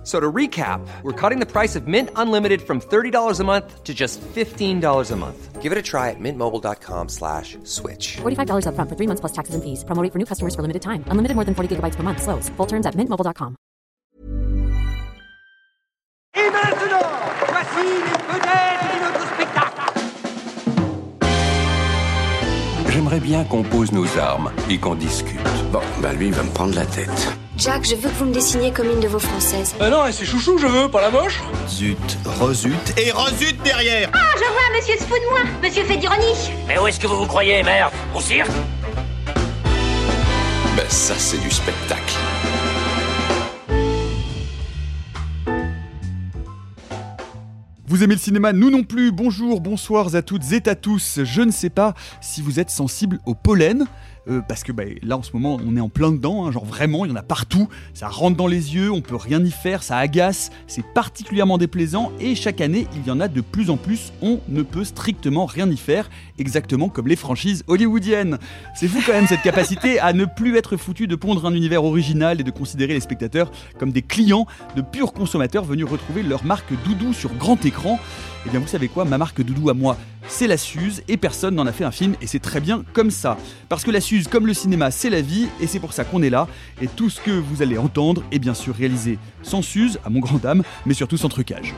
[0.00, 3.84] F- So to recap, we're cutting the price of Mint Unlimited from $30 a month
[3.84, 5.60] to just $15 a month.
[5.60, 8.16] Give it a try at mintmobile.com slash switch.
[8.22, 9.84] $45 upfront for three months plus taxes and fees.
[9.84, 11.04] Promo rate for new customers for limited time.
[11.12, 12.22] Unlimited more than 40 gigabytes per month.
[12.22, 12.48] Slows.
[12.56, 13.56] Full terms at mintmobile.com.
[16.34, 17.06] Et maintenant,
[17.48, 19.82] voici les vedettes de notre spectacle.
[22.88, 25.38] J'aimerais bien qu'on pose nos armes et qu'on discute.
[25.72, 27.36] Bon, bah lui, il va me prendre la tête.
[27.60, 29.74] Jack, je veux que vous me dessiniez comme une de vos françaises.
[29.82, 31.40] Euh non, c'est chouchou, je veux, pas la moche.
[31.68, 35.40] Zut, rezut et rezut derrière Ah, je vois, monsieur se fout de moi.
[35.62, 36.50] Monsieur fait d'ironie.
[36.66, 37.92] Mais où est-ce que vous vous croyez, merde?
[38.16, 38.50] Au cirque?
[40.74, 42.14] Ben ça, c'est du spectacle.
[47.86, 48.54] Vous aimez le cinéma?
[48.54, 49.12] Nous non plus.
[49.12, 51.20] Bonjour, bonsoir à toutes et à tous.
[51.24, 53.84] Je ne sais pas si vous êtes sensible au pollen.
[54.30, 56.64] Euh, parce que bah, là en ce moment on est en plein dedans, hein, genre
[56.64, 59.50] vraiment il y en a partout, ça rentre dans les yeux, on peut rien y
[59.50, 63.70] faire, ça agace, c'est particulièrement déplaisant et chaque année il y en a de plus
[63.70, 68.38] en plus, on ne peut strictement rien y faire, exactement comme les franchises hollywoodiennes.
[68.74, 71.84] C'est fou quand même cette capacité à ne plus être foutu de pondre un univers
[71.84, 76.44] original et de considérer les spectateurs comme des clients de purs consommateurs venus retrouver leur
[76.44, 77.98] marque doudou sur grand écran.
[78.46, 79.96] Et bien vous savez quoi, ma marque doudou à moi,
[80.28, 83.10] c'est la Suze et personne n'en a fait un film et c'est très bien comme
[83.10, 83.36] ça.
[83.68, 86.22] Parce que la Suze, comme le cinéma, c'est la vie et c'est pour ça qu'on
[86.22, 86.46] est là.
[86.80, 90.20] Et tout ce que vous allez entendre est bien sûr réalisé sans Suze, à mon
[90.20, 91.74] grand dame, mais surtout sans trucage.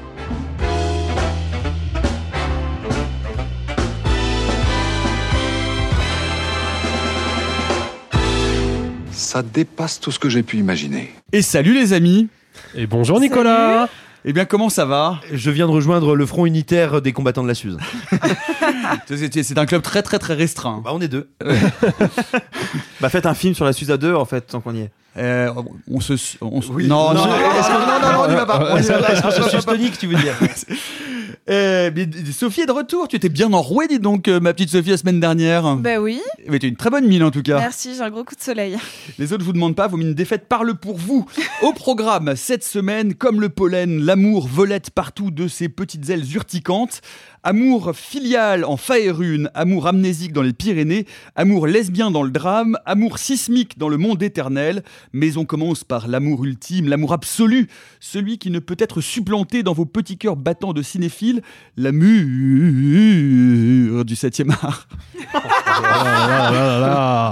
[9.13, 11.11] Ça dépasse tout ce que j'ai pu imaginer.
[11.33, 12.29] Et salut les amis
[12.75, 13.89] Et bonjour Nicolas
[14.25, 17.49] Eh bien comment ça va Je viens de rejoindre le front unitaire des combattants de
[17.49, 17.77] la Suze.
[19.09, 20.81] C'est un club très très très restreint.
[20.85, 21.29] Bah on est deux.
[23.01, 24.91] bah faites un film sur la Suze à deux en fait, tant qu'on y est.
[25.19, 25.53] Euh,
[25.91, 26.15] on se...
[26.41, 26.87] on se- Oui.
[26.87, 28.69] Non, non, Non, non, non, non, on y va pas.
[28.73, 29.13] on y va pas.
[29.13, 30.35] Est-ce qu'on se suce tonique, tu veux dire
[31.49, 31.91] Euh,
[32.33, 34.97] Sophie est de retour, tu étais bien enrouée, dis donc, euh, ma petite Sophie, la
[34.97, 35.77] semaine dernière.
[35.77, 37.59] Bah oui, Mais tu as une très bonne mine en tout cas.
[37.59, 38.77] merci, j'ai un gros coup de soleil.
[39.19, 41.27] Les autres vous demandent pas, vos mines défaites parlent pour vous.
[41.63, 47.01] Au programme, cette semaine, comme le pollen, l'amour volette partout de ses petites ailes urticantes.
[47.45, 53.19] Amour filial en Faerune, amour amnésique dans les Pyrénées, amour lesbien dans le drame, amour
[53.19, 54.85] sismique dans le monde éternel.
[55.13, 57.67] Mais on commence par l'amour ultime, l'amour absolu,
[57.99, 61.43] celui qui ne peut être supplanté dans vos petits cœurs battants de cinéphiles,
[61.77, 62.05] l'amour
[64.05, 64.89] du 7e art.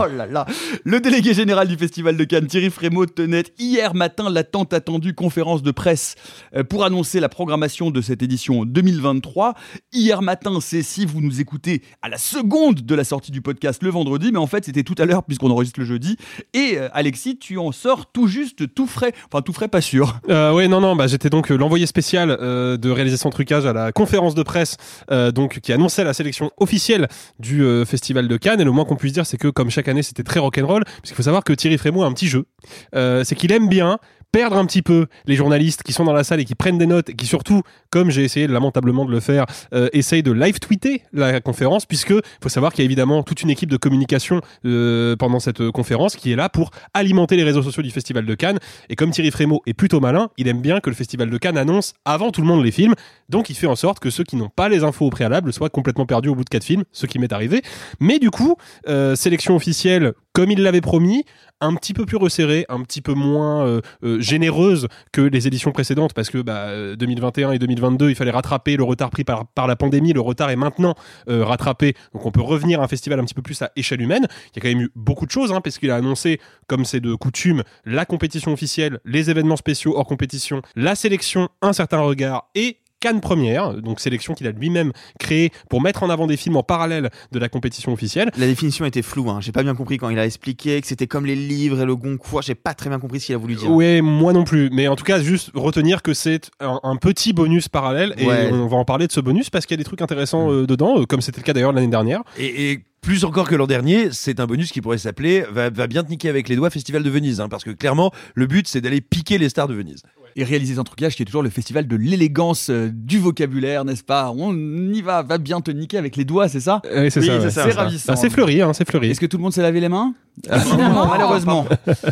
[0.03, 0.47] Oh là là
[0.85, 5.13] Le délégué général du Festival de Cannes, Thierry Frémaux, tenait hier matin la tant attendue
[5.15, 6.15] conférence de presse
[6.57, 9.55] euh, pour annoncer la programmation de cette édition 2023.
[9.93, 13.83] Hier matin, c'est si vous nous écoutez à la seconde de la sortie du podcast
[13.83, 16.17] le vendredi, mais en fait c'était tout à l'heure puisqu'on enregistre le jeudi.
[16.55, 19.13] Et euh, Alexis, tu en sors tout juste, tout frais.
[19.31, 20.19] Enfin tout frais, pas sûr.
[20.31, 23.73] euh, Ouais, non, non, bah, j'étais donc euh, l'envoyé spécial euh, de réalisation trucage à
[23.73, 24.77] la conférence de presse
[25.11, 28.61] euh, donc qui annonçait la sélection officielle du euh, Festival de Cannes.
[28.61, 30.85] Et le moins qu'on puisse dire, c'est que comme chaque année, c'était très rock'n'roll.
[30.85, 32.47] Parce qu'il faut savoir que Thierry Frémaux a un petit jeu.
[32.95, 33.99] Euh, c'est qu'il aime bien
[34.33, 36.87] perdre un petit peu les journalistes qui sont dans la salle et qui prennent des
[36.87, 40.59] notes et qui surtout, comme j'ai essayé lamentablement de le faire, euh, essayent de live
[40.59, 44.41] tweeter la conférence puisque faut savoir qu'il y a évidemment toute une équipe de communication
[44.65, 48.27] euh, pendant cette euh, conférence qui est là pour alimenter les réseaux sociaux du Festival
[48.27, 48.59] de Cannes
[48.89, 51.59] et comme Thierry Frémaux est plutôt malin, il aime bien que le Festival de Cannes
[51.59, 52.95] annonce avant tout le monde les films
[53.31, 55.71] donc il fait en sorte que ceux qui n'ont pas les infos au préalable soient
[55.71, 57.63] complètement perdus au bout de quatre films, ce qui m'est arrivé.
[58.01, 58.57] Mais du coup,
[58.89, 61.25] euh, sélection officielle comme il l'avait promis,
[61.61, 65.73] un petit peu plus resserrée, un petit peu moins euh, euh, généreuse que les éditions
[65.73, 69.47] précédentes, parce que bah, euh, 2021 et 2022, il fallait rattraper le retard pris par,
[69.67, 70.13] la pandémie.
[70.13, 70.95] Le retard est maintenant
[71.27, 74.27] rattrapé, donc on peut revenir à un festival un petit peu plus à échelle humaine.
[74.47, 76.85] Il y a quand même eu beaucoup de choses, hein, parce qu'il a annoncé, comme
[76.85, 82.01] c'est de coutume, la compétition officielle, les événements spéciaux hors compétition, la sélection, un certain
[82.01, 86.37] regard et Cannes Première, donc sélection qu'il a lui-même créée pour mettre en avant des
[86.37, 88.31] films en parallèle de la compétition officielle.
[88.37, 89.39] La définition était floue, hein.
[89.41, 91.97] j'ai pas bien compris quand il a expliqué que c'était comme les livres et le
[91.97, 93.71] Goncourt, j'ai pas très bien compris ce qu'il a voulu dire.
[93.71, 94.69] Ouais, moi non plus.
[94.73, 98.51] Mais en tout cas, juste retenir que c'est un, un petit bonus parallèle et Ouais.
[98.53, 100.67] on va en parler de ce bonus parce qu'il y a des trucs intéressants euh,
[100.67, 102.23] dedans, euh, comme c'était le cas d'ailleurs l'année dernière.
[102.39, 105.87] Et, et plus encore que l'an dernier, c'est un bonus qui pourrait s'appeler va, va
[105.87, 107.41] bien te niquer avec les doigts Festival de Venise.
[107.41, 110.03] hein, parce que clairement, le but, c'est d'aller piquer les stars de Venise.
[110.37, 114.05] Et réaliser sans trucage, qui est toujours le festival de l'élégance euh, du vocabulaire, n'est-ce
[114.05, 114.31] pas?
[114.31, 114.55] On
[114.93, 116.81] y va, va bien te niquer avec les doigts, c'est ça?
[116.87, 117.51] Euh, c'est Oui, ça, c'est ouais.
[117.51, 117.83] ça, C'est ça.
[117.83, 118.13] ravissant.
[118.13, 119.11] Ah, c'est fleuri, hein, c'est fleuri.
[119.11, 120.15] Est-ce que tout le monde s'est lavé les mains?
[120.45, 121.07] Finalement.
[121.09, 121.67] malheureusement.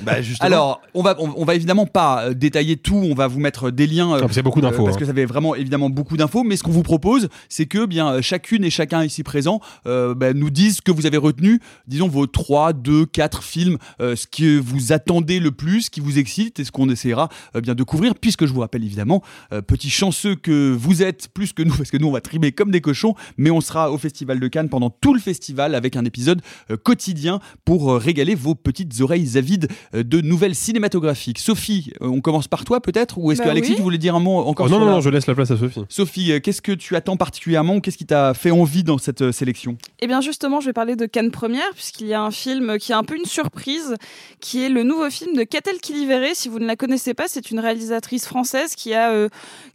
[0.05, 0.47] Bah, justement.
[0.47, 3.71] Alors, on va, on, on va évidemment pas euh, détailler tout, on va vous mettre
[3.71, 4.13] des liens.
[4.15, 4.99] euh, Ah, c'est beaucoup d'infos, parce hein.
[4.99, 8.15] que ça fait vraiment évidemment beaucoup d'infos, mais ce qu'on vous propose, c'est que bien
[8.15, 11.61] euh, chacune et chacun ici présent euh, bah, nous dise ce que vous avez retenu,
[11.89, 15.99] disons vos 3, 2, 4 films, euh, ce que vous attendez le plus, ce qui
[16.01, 19.23] vous excite et ce qu'on essaiera euh, bien de couvrir, puisque je vous rappelle évidemment,
[19.53, 22.53] euh, petit chanceux que vous êtes plus que nous, parce que nous on va trimer
[22.53, 25.97] comme des cochons, mais on sera au Festival de Cannes pendant tout le festival avec
[25.97, 31.39] un épisode euh, quotidien pour euh, régaler vos petites oreilles avides euh, de nouvelles cinématographiques.
[31.41, 33.77] Sophie, euh, on commence par toi peut-être Ou est-ce Bah que Alexis, oui.
[33.77, 35.35] tu voulais dire un mot encore Oh, non, sur non, la- non, je laisse la
[35.35, 35.81] place à Sophie.
[35.89, 37.77] Sophie, euh, qu'est-ce que tu attends particulièrement?
[37.77, 39.77] Ou qu'est-ce qui t'a fait envie dans cette euh, sélection?
[40.01, 42.93] Eh bien justement, je vais parler de Cannes Première, puisqu'il y a un film qui
[42.93, 43.97] est un peu une surprise,
[44.41, 46.35] qui est le nouveau film de Catel Kiliveré.
[46.35, 49.29] Si vous ne la connaissez pas, c'est une réalisatrice française qui a, euh,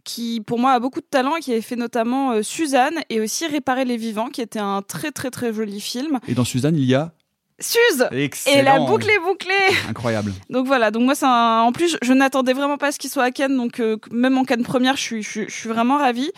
[0.04, 3.20] qui pour moi a beaucoup de talent et qui avait fait notamment euh, Suzanne et
[3.20, 6.18] aussi Réparer les vivants, qui était un très très très joli film.
[6.28, 7.12] Et dans Suzanne, il y a
[7.60, 8.58] Suze Excellent.
[8.58, 9.54] Et la boucle est bouclée
[9.88, 10.32] Incroyable.
[10.50, 11.60] Donc voilà, donc moi c'est un...
[11.60, 14.36] en plus je, n'attendais vraiment pas à ce qu'il soit à Cannes, donc euh, même
[14.36, 16.32] en Cannes première, je suis, je, suis- je suis vraiment ravie.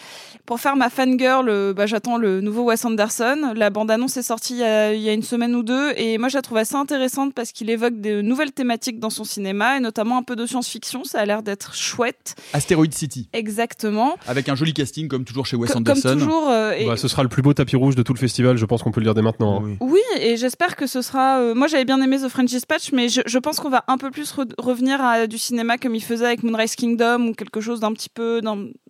[0.46, 3.52] Pour faire ma fangirl, euh, bah, j'attends le nouveau Wes Anderson.
[3.56, 6.18] La bande-annonce est sortie il y, a, il y a une semaine ou deux, et
[6.18, 9.76] moi je la trouve assez intéressante parce qu'il évoque de nouvelles thématiques dans son cinéma,
[9.76, 12.36] et notamment un peu de science-fiction, ça a l'air d'être chouette.
[12.52, 14.16] Asteroid City, Exactement.
[14.28, 16.12] avec un joli casting comme toujours chez Wes Co- Comme Anderson.
[16.14, 16.48] toujours.
[16.48, 18.64] euh, et- Bah, ce sera le plus beau tapis rouge de tout le festival, je
[18.66, 19.64] pense qu'on peut le dire dès maintenant.
[19.64, 19.76] hein.
[19.80, 21.38] Oui, et j'espère que ce sera.
[21.40, 23.98] euh, moi, j'avais bien aimé The French Dispatch, mais je, je pense qu'on va un
[23.98, 27.60] peu plus re- revenir à du cinéma comme il faisait avec Moonrise Kingdom ou quelque
[27.60, 28.40] chose d'un petit peu.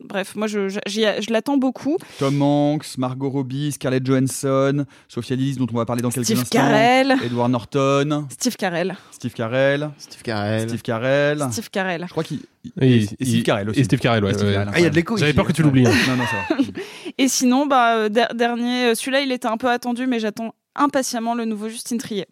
[0.04, 1.96] Bref, moi, je, je, j'y- je l'attends beaucoup.
[2.18, 6.40] Tom Hanks, Margot Robbie, Scarlett Johansson, Sophia Lillis dont on va parler dans quelques Steve
[6.40, 6.58] instants.
[6.58, 7.14] Carell.
[7.24, 8.96] Edward Norton, Steve Carell.
[9.12, 10.68] Steve Carell, Steve Carell.
[10.68, 11.46] Steve Carell.
[11.52, 12.02] Steve Carell.
[12.06, 13.80] Je crois qu'il il- Et, et Steve Carell aussi.
[13.80, 14.34] Et Steve Carell, ouais.
[14.34, 14.52] Steve.
[14.52, 15.86] Carell, Ah, il y a de l'écho J'avais peur que tu l'oublies.
[15.86, 15.92] hein.
[16.08, 16.60] Non, non, ça va.
[17.18, 20.52] Et sinon, bah, euh, der- dernier, euh, celui-là, il était un peu attendu, mais j'attends
[20.74, 22.26] impatiemment le nouveau Justine Triet.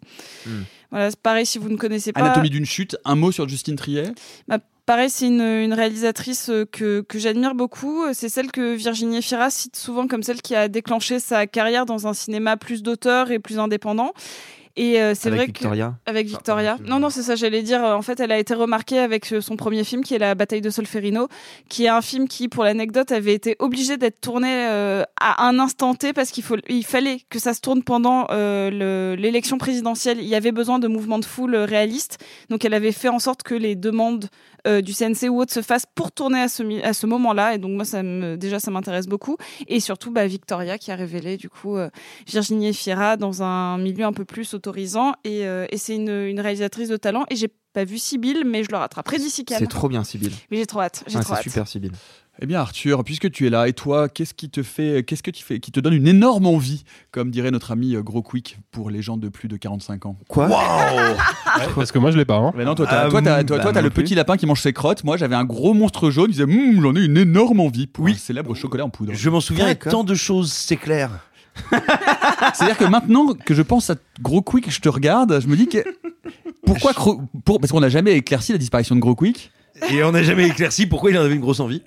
[0.45, 0.63] Hmm.
[0.91, 2.19] Voilà, c'est pareil si vous ne connaissez pas.
[2.21, 4.13] Anatomie d'une chute, un mot sur Justine Triet?
[4.47, 8.03] Bah, pareil, c'est une, une réalisatrice euh, que, que j'admire beaucoup.
[8.13, 12.07] C'est celle que Virginie Fira cite souvent comme celle qui a déclenché sa carrière dans
[12.07, 14.11] un cinéma plus d'auteur et plus indépendant.
[14.77, 15.93] Et euh, c'est vrai Victoria.
[16.05, 16.77] que avec Victoria.
[16.85, 19.55] Non non, c'est ça j'allais dire en fait, elle a été remarquée avec euh, son
[19.55, 21.29] premier film qui est La bataille de Solferino,
[21.69, 25.59] qui est un film qui pour l'anecdote avait été obligé d'être tourné euh, à un
[25.59, 29.57] instant T parce qu'il faut il fallait que ça se tourne pendant euh, le- l'élection
[29.57, 32.17] présidentielle, il y avait besoin de mouvements de foule euh, réalistes.
[32.49, 34.25] Donc elle avait fait en sorte que les demandes
[34.65, 37.55] euh, du CNC ou autres se fassent pour tourner à ce, à ce moment-là.
[37.55, 39.37] Et donc moi, ça me, déjà, ça m'intéresse beaucoup.
[39.67, 41.89] Et surtout, bah, Victoria qui a révélé du coup euh,
[42.27, 45.13] Virginie Efira dans un milieu un peu plus autorisant.
[45.23, 47.25] Et, euh, et c'est une, une réalisatrice de talent.
[47.29, 49.45] Et j'ai pas vu Sibyl, mais je le rattraperai d'ici.
[49.47, 50.31] C'est trop bien, Sibyl.
[50.49, 51.03] Mais j'ai trop hâte.
[51.07, 51.43] J'ai Ah, trop hâte.
[51.43, 51.91] super, Sibyl.
[52.41, 55.31] Eh bien Arthur, puisque tu es là, et toi, qu'est-ce qui te fait, qu'est-ce que
[55.31, 58.57] tu fais, qui te donne une énorme envie, comme dirait notre ami euh, Gros Quick
[58.71, 60.17] pour les gens de plus de 45 ans?
[60.27, 60.47] Quoi?
[60.49, 61.15] Waouh
[61.75, 62.35] Parce que moi, je l'ai pas.
[62.37, 62.51] hein.
[62.57, 64.03] Mais non, toi, t'as, Ah, toi, mm, toi, bah, toi, t'as moi le plus.
[64.03, 65.05] petit lapin qui mange ses crottes.
[65.05, 66.25] Moi, j'avais un gros monstre jaune.
[66.29, 68.11] Il disait, Hum, j'en ai une énorme envie pour Oui.
[68.11, 69.13] un célèbre chocolat en poudre.
[69.13, 71.11] Je m'en souviens, tant de choses, c'est clair.
[72.53, 75.67] C'est-à-dire que maintenant que je pense à Gros Quick, je te regarde, je me dis
[75.67, 75.83] que
[76.65, 76.93] pourquoi
[77.45, 79.51] pour, parce qu'on n'a jamais éclairci la disparition de Gros Quick.
[79.89, 81.81] Et on n'a jamais éclairci pourquoi il en avait une grosse envie.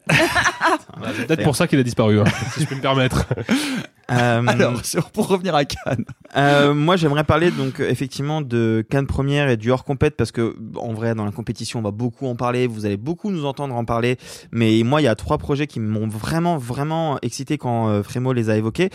[1.27, 2.25] Peut-être pour ça qu'il a disparu, hein,
[2.55, 3.27] si je peux me permettre.
[4.11, 4.81] Euh, Alors,
[5.13, 6.05] pour revenir à Cannes,
[6.37, 10.57] Euh, moi, j'aimerais parler donc effectivement de Cannes première et du hors compète parce que
[10.77, 12.67] en vrai, dans la compétition, on va beaucoup en parler.
[12.67, 14.17] Vous allez beaucoup nous entendre en parler.
[14.53, 18.33] Mais moi, il y a trois projets qui m'ont vraiment, vraiment excité quand euh, Frémo
[18.33, 18.91] les a évoqués.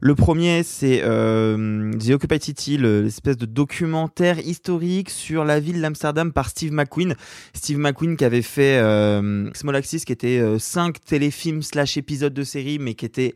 [0.00, 5.80] Le premier, c'est euh, The Occupied City, le- l'espèce de documentaire historique sur la ville
[5.80, 7.14] d'Amsterdam par Steve McQueen.
[7.54, 12.44] Steve McQueen qui avait fait euh, Small Axis, qui était cinq téléfilms slash épisodes de
[12.44, 13.34] série, mais qui était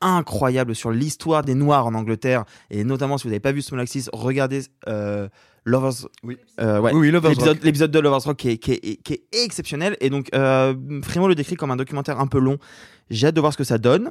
[0.00, 3.80] incroyable sur l'histoire des Noirs en Angleterre et notamment si vous n'avez pas vu Small
[3.80, 5.28] Axis, regardez euh,
[5.64, 6.08] Lovers.
[6.22, 6.38] Oui.
[6.60, 6.92] Euh, ouais.
[6.94, 10.08] Oui, oui, Lovers L'épisode- de Lovers Rock qui est, qui est, qui est exceptionnel et
[10.10, 12.58] donc euh, Frémo le décrit comme un documentaire un peu long.
[13.10, 14.10] J'ai hâte de voir ce que ça donne.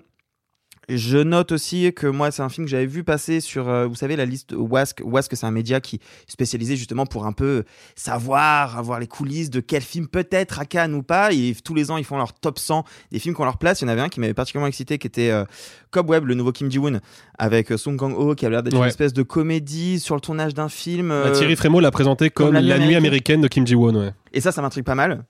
[0.89, 3.96] Je note aussi que moi, c'est un film que j'avais vu passer sur, euh, vous
[3.96, 5.01] savez, la liste WASC.
[5.03, 7.65] WASC, c'est un média qui est spécialisé justement pour un peu
[7.96, 11.34] savoir, avoir les coulisses de quel film peut-être à Cannes ou pas.
[11.34, 13.82] Et tous les ans, ils font leur top 100 des films qu'on leur place.
[13.82, 15.44] Il y en avait un qui m'avait particulièrement excité, qui était euh,
[15.91, 17.01] Cobweb, le nouveau Kim Ji-woon,
[17.38, 20.53] avec euh, Song Kang-ho, qui a l'air d'être une espèce de comédie sur le tournage
[20.53, 21.10] d'un film.
[21.10, 22.96] Bah, euh, Thierry Frémaux l'a présenté comme, comme La Nuit américaine.
[22.96, 23.94] américaine de Kim Ji-won.
[23.94, 24.12] Ouais.
[24.32, 25.25] Et ça, ça m'intrigue pas mal.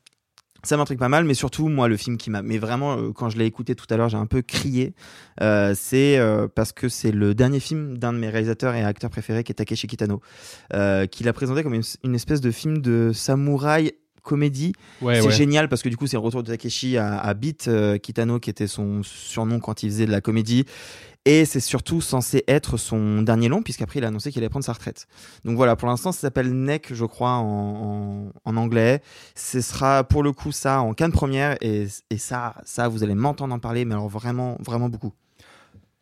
[0.63, 2.41] Ça m'intrigue pas mal, mais surtout, moi, le film qui m'a.
[2.41, 4.93] Mais vraiment, euh, quand je l'ai écouté tout à l'heure, j'ai un peu crié.
[5.41, 9.09] Euh, c'est euh, parce que c'est le dernier film d'un de mes réalisateurs et acteurs
[9.09, 10.21] préférés, qui est Takeshi Kitano,
[10.73, 13.93] euh, qui l'a présenté comme une, une espèce de film de samouraï
[14.27, 14.73] comédie.
[15.01, 15.33] Ouais, c'est ouais.
[15.33, 18.39] génial parce que du coup, c'est le retour de Takeshi à, à Beat euh, Kitano,
[18.39, 20.65] qui était son surnom quand il faisait de la comédie.
[21.25, 24.63] Et c'est surtout censé être son dernier long, puisqu'après il a annoncé qu'il allait prendre
[24.63, 25.07] sa retraite.
[25.43, 29.01] Donc voilà, pour l'instant, ça s'appelle Neck, je crois, en, en, en anglais.
[29.35, 33.15] Ce sera pour le coup ça en Cannes première, et, et ça, ça, vous allez
[33.15, 35.11] m'entendre en parler, mais alors vraiment, vraiment beaucoup.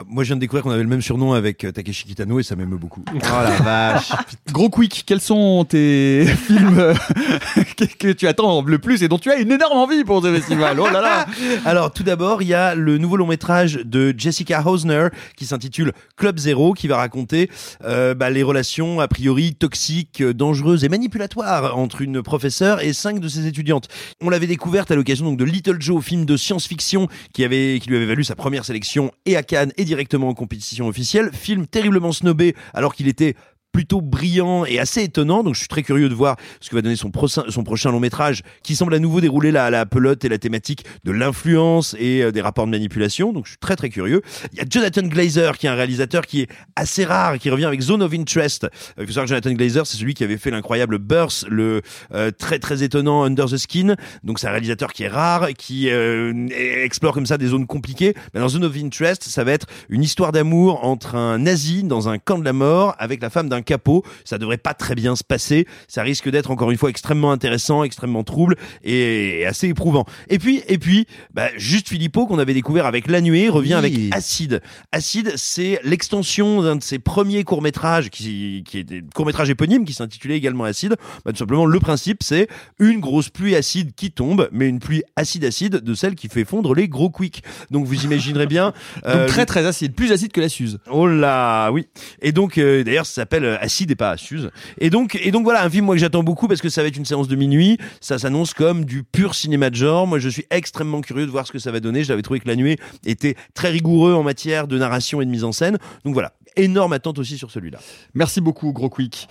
[0.06, 2.44] Moi, je viens de découvrir qu'on avait le même surnom avec euh, Takeshi Kitano et
[2.44, 3.06] ça m'émeut beaucoup.
[3.16, 4.12] Oh la vache.
[4.52, 6.94] Gros quick, quels sont tes films euh,
[7.78, 10.34] que, que tu attends le plus et dont tu as une énorme envie pour ce
[10.34, 10.82] festival?
[10.82, 11.25] Oh là là
[11.64, 15.94] Alors, tout d'abord, il y a le nouveau long métrage de Jessica Hausner qui s'intitule
[16.18, 17.50] Club Zero, qui va raconter
[17.86, 23.22] euh, bah, les relations a priori toxiques, dangereuses et manipulatoires entre une professeure et cinq
[23.22, 23.88] de ses étudiantes.
[24.22, 27.88] On l'avait découverte à l'occasion donc de Little Joe, film de science-fiction qui avait qui
[27.90, 31.30] lui avait valu sa première sélection et à Cannes et directement en compétition officielle.
[31.34, 33.36] Film terriblement snobé alors qu'il était
[33.75, 35.44] plutôt brillant et assez étonnant.
[35.44, 37.91] Donc je suis très curieux de voir ce que va donner son, prochain son prochain
[37.91, 41.94] long métrage qui semble à nouveau dérouler la, la pelote et la thématique de l'influence
[42.00, 43.34] et euh, des rapports de manipulation.
[43.34, 44.22] Donc je suis très très curieux.
[44.53, 47.65] Il y a Jonathan Glazer qui est un réalisateur qui est assez rare, qui revient
[47.65, 48.63] avec Zone of Interest.
[48.63, 51.82] Euh, il faut savoir que Jonathan Glazer c'est celui qui avait fait l'incroyable Burst, le
[52.13, 53.96] euh, très très étonnant Under the Skin.
[54.24, 58.13] Donc c'est un réalisateur qui est rare, qui explore comme ça des zones compliquées.
[58.34, 62.20] Dans Zone of Interest, ça va être une histoire d'amour entre un nazi dans un
[62.20, 64.03] camp de la mort avec la femme d'un capot.
[64.24, 65.67] Ça devrait pas très bien se passer.
[65.88, 70.05] Ça risque d'être encore une fois extrêmement intéressant, extrêmement trouble et assez éprouvant.
[70.29, 73.91] Et puis, et puis, bah, juste Philippot qu'on avait découvert avec La Nuée revient Oui.
[74.10, 74.62] avec Acide.
[74.91, 79.86] Acide, c'est l'extension d'un de ses premiers courts métrages qui, qui était court métrage éponyme
[79.86, 80.95] qui s'intitulait également Acide.
[81.25, 82.48] Bah, tout simplement, le principe, c'est
[82.79, 86.74] une grosse pluie acide qui tombe, mais une pluie acide-acide de celle qui fait fondre
[86.75, 87.41] les gros quicks.
[87.72, 88.74] Donc vous imaginerez bien.
[89.05, 90.79] euh, Donc très très acide, plus acide que la Suze.
[90.89, 91.88] Oh là, oui.
[92.22, 94.52] Et donc, euh, d'ailleurs, ça s'appelle euh, Acide et pas Suze.
[94.80, 96.88] Et donc, et donc voilà, un film moi que j'attends beaucoup parce que ça va
[96.88, 97.78] être une séance de minuit.
[98.02, 100.08] Ça s'annonce comme du pur cinéma de genre.
[100.08, 102.04] Moi, je suis extrêmement curieux de voir ce que ça va donner.
[102.04, 105.44] J'avais trouvé que La Nuée était très rigoureux en matière de narration et de mise
[105.44, 105.78] en scène.
[106.04, 107.80] Donc voilà, énorme attente aussi sur celui-là.
[108.14, 109.28] Merci beaucoup, gros quick.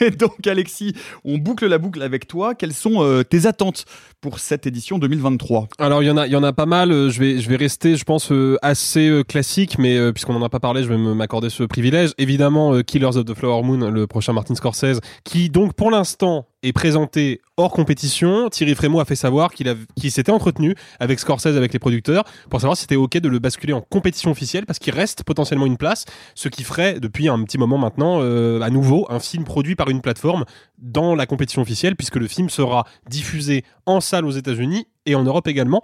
[0.00, 2.54] Et donc Alexis, on boucle la boucle avec toi.
[2.54, 3.84] Quelles sont euh, tes attentes
[4.20, 6.90] pour cette édition 2023 Alors il y en a, il y en a pas mal.
[6.90, 10.48] Euh, Je vais, je vais rester, je pense, euh, assez classique, mais puisqu'on en a
[10.48, 12.12] pas parlé, je vais m'accorder ce privilège.
[12.18, 16.72] Évidemment, Killers of the Flower Moon, le prochain Martin Scorsese, qui donc pour l'instant est
[16.72, 18.48] présenté hors compétition.
[18.48, 22.76] Thierry Frémaux a fait savoir qu'il s'était entretenu avec Scorsese, avec les producteurs, pour savoir
[22.76, 26.04] si c'était ok de le basculer en compétition officielle, parce qu'il reste potentiellement une place,
[26.34, 29.88] ce qui ferait depuis un petit moment maintenant euh, à nouveau un film produit par
[29.88, 30.44] une plateforme
[30.78, 35.22] dans la compétition officielle, puisque le film sera diffusé en salle aux États-Unis et en
[35.22, 35.82] Europe également.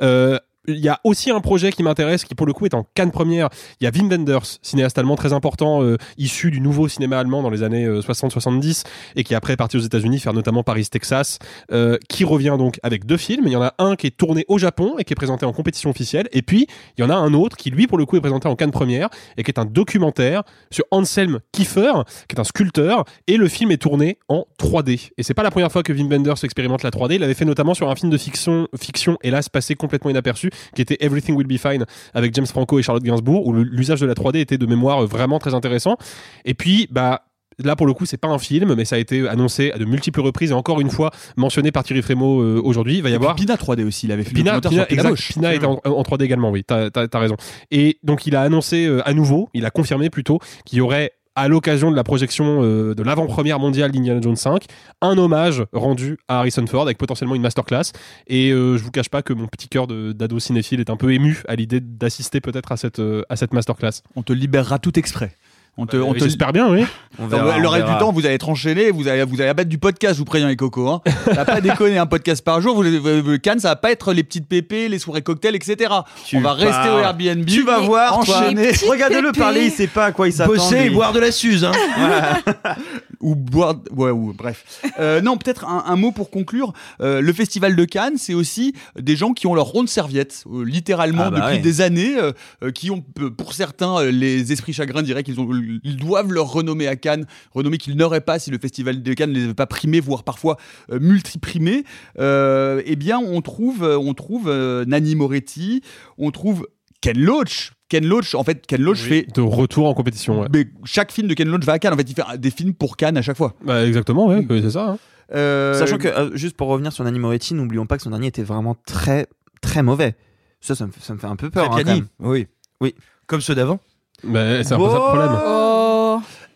[0.00, 0.38] Euh,
[0.68, 3.10] il y a aussi un projet qui m'intéresse, qui pour le coup est en Cannes
[3.10, 3.48] première.
[3.80, 7.42] Il y a Wim Wenders, cinéaste allemand très important, euh, issu du nouveau cinéma allemand
[7.42, 8.84] dans les années euh, 60-70,
[9.16, 11.38] et qui après est parti aux États-Unis faire notamment Paris-Texas,
[11.72, 13.44] euh, qui revient donc avec deux films.
[13.46, 15.52] Il y en a un qui est tourné au Japon et qui est présenté en
[15.52, 16.66] compétition officielle, et puis
[16.96, 18.70] il y en a un autre qui lui pour le coup est présenté en Cannes
[18.70, 21.92] première et qui est un documentaire sur Anselm Kiefer,
[22.28, 25.10] qui est un sculpteur, et le film est tourné en 3D.
[25.18, 27.14] Et c'est pas la première fois que Wim Wenders expérimente la 3D.
[27.14, 30.82] Il l'avait fait notamment sur un film de fiction, fiction hélas passé complètement inaperçu, qui
[30.82, 34.14] était Everything Will Be Fine avec James Franco et Charlotte Gainsbourg, où l'usage de la
[34.14, 35.96] 3D était de mémoire euh, vraiment très intéressant.
[36.44, 37.22] Et puis, bah.
[37.62, 39.84] Là, pour le coup, c'est pas un film, mais ça a été annoncé à de
[39.84, 42.96] multiples reprises et encore une fois mentionné par Thierry Frémaux euh, aujourd'hui.
[42.96, 45.32] Il va y Et avoir Pina 3D aussi, il avait fait Pina, Pina, exact.
[45.34, 47.36] Pina en, en 3D également, oui, t'as as, raison.
[47.70, 51.12] Et donc il a annoncé euh, à nouveau, il a confirmé plutôt qu'il y aurait
[51.34, 54.66] à l'occasion de la projection euh, de l'avant-première mondiale d'Indiana Jones 5,
[55.00, 57.92] un hommage rendu à Harrison Ford avec potentiellement une masterclass.
[58.26, 61.12] Et euh, je vous cache pas que mon petit cœur d'ado cinéphile est un peu
[61.12, 64.02] ému à l'idée d'assister peut-être à cette, euh, à cette masterclass.
[64.16, 65.36] On te libérera tout exprès.
[65.78, 66.84] On te, Euh, on te J'espère bien, oui.
[67.18, 67.98] On verra, le on reste verra.
[67.98, 70.24] du temps, vous allez être enchaîné, vous allez, vous allez abattre du podcast, je vous
[70.26, 70.88] préviens les cocos.
[70.88, 71.00] Hein.
[71.26, 72.74] Ça va pas déconner un podcast par jour.
[72.74, 75.90] Vous, vous- vous- Cannes, ça va pas être les petites pépées, les soirées cocktails, etc.
[76.26, 77.44] Tu on va rester au Airbnb.
[77.46, 78.72] Tu vas voir, enchaîner.
[78.88, 80.52] Regardez-le parler, il sait pas à quoi il s'attend.
[80.52, 81.72] Bosser et boire de la Suze, hein.
[83.22, 84.82] ou boire ouais ou bref.
[84.98, 86.72] Euh, non peut-être un, un mot pour conclure.
[87.00, 90.64] Euh, le festival de Cannes c'est aussi des gens qui ont leur ronde serviette euh,
[90.64, 91.62] littéralement Ah bah depuis ouais.
[91.62, 93.00] des années euh, euh, qui ont
[93.36, 95.36] pour certains euh, les esprits chagrins diraient qu'ils
[95.84, 99.30] ils doivent leur renommée à Cannes renommée qu'ils n'auraient pas si le festival de Cannes
[99.30, 100.56] ne les avait pas primés voire parfois
[100.90, 101.84] euh, multiprimés
[102.18, 105.82] euh, eh bien on trouve on trouve euh, Nani Moretti
[106.18, 106.66] on trouve
[107.02, 110.48] Ken Loach Ken Loach en fait Ken Loach fait De retour en compétition, ouais.
[110.50, 111.92] mais chaque film de Ken Loach va à Cannes.
[111.92, 113.52] En fait, il fait des films pour Cannes à chaque fois.
[113.62, 114.92] Bah, exactement, ouais, c'est ça.
[114.92, 114.98] hein.
[115.34, 118.28] Euh, Sachant que, euh, juste pour revenir sur Nanny Moretti, n'oublions pas que son dernier
[118.28, 119.26] était vraiment très,
[119.60, 120.14] très mauvais.
[120.60, 121.72] Ça, ça me, ça me fait un peu peur.
[121.72, 122.06] hein, quand même.
[122.20, 122.46] oui.
[122.80, 122.94] Oui.
[123.26, 123.78] Comme ceux d'avant.
[124.24, 125.30] Bah, c'est un peu ça le problème.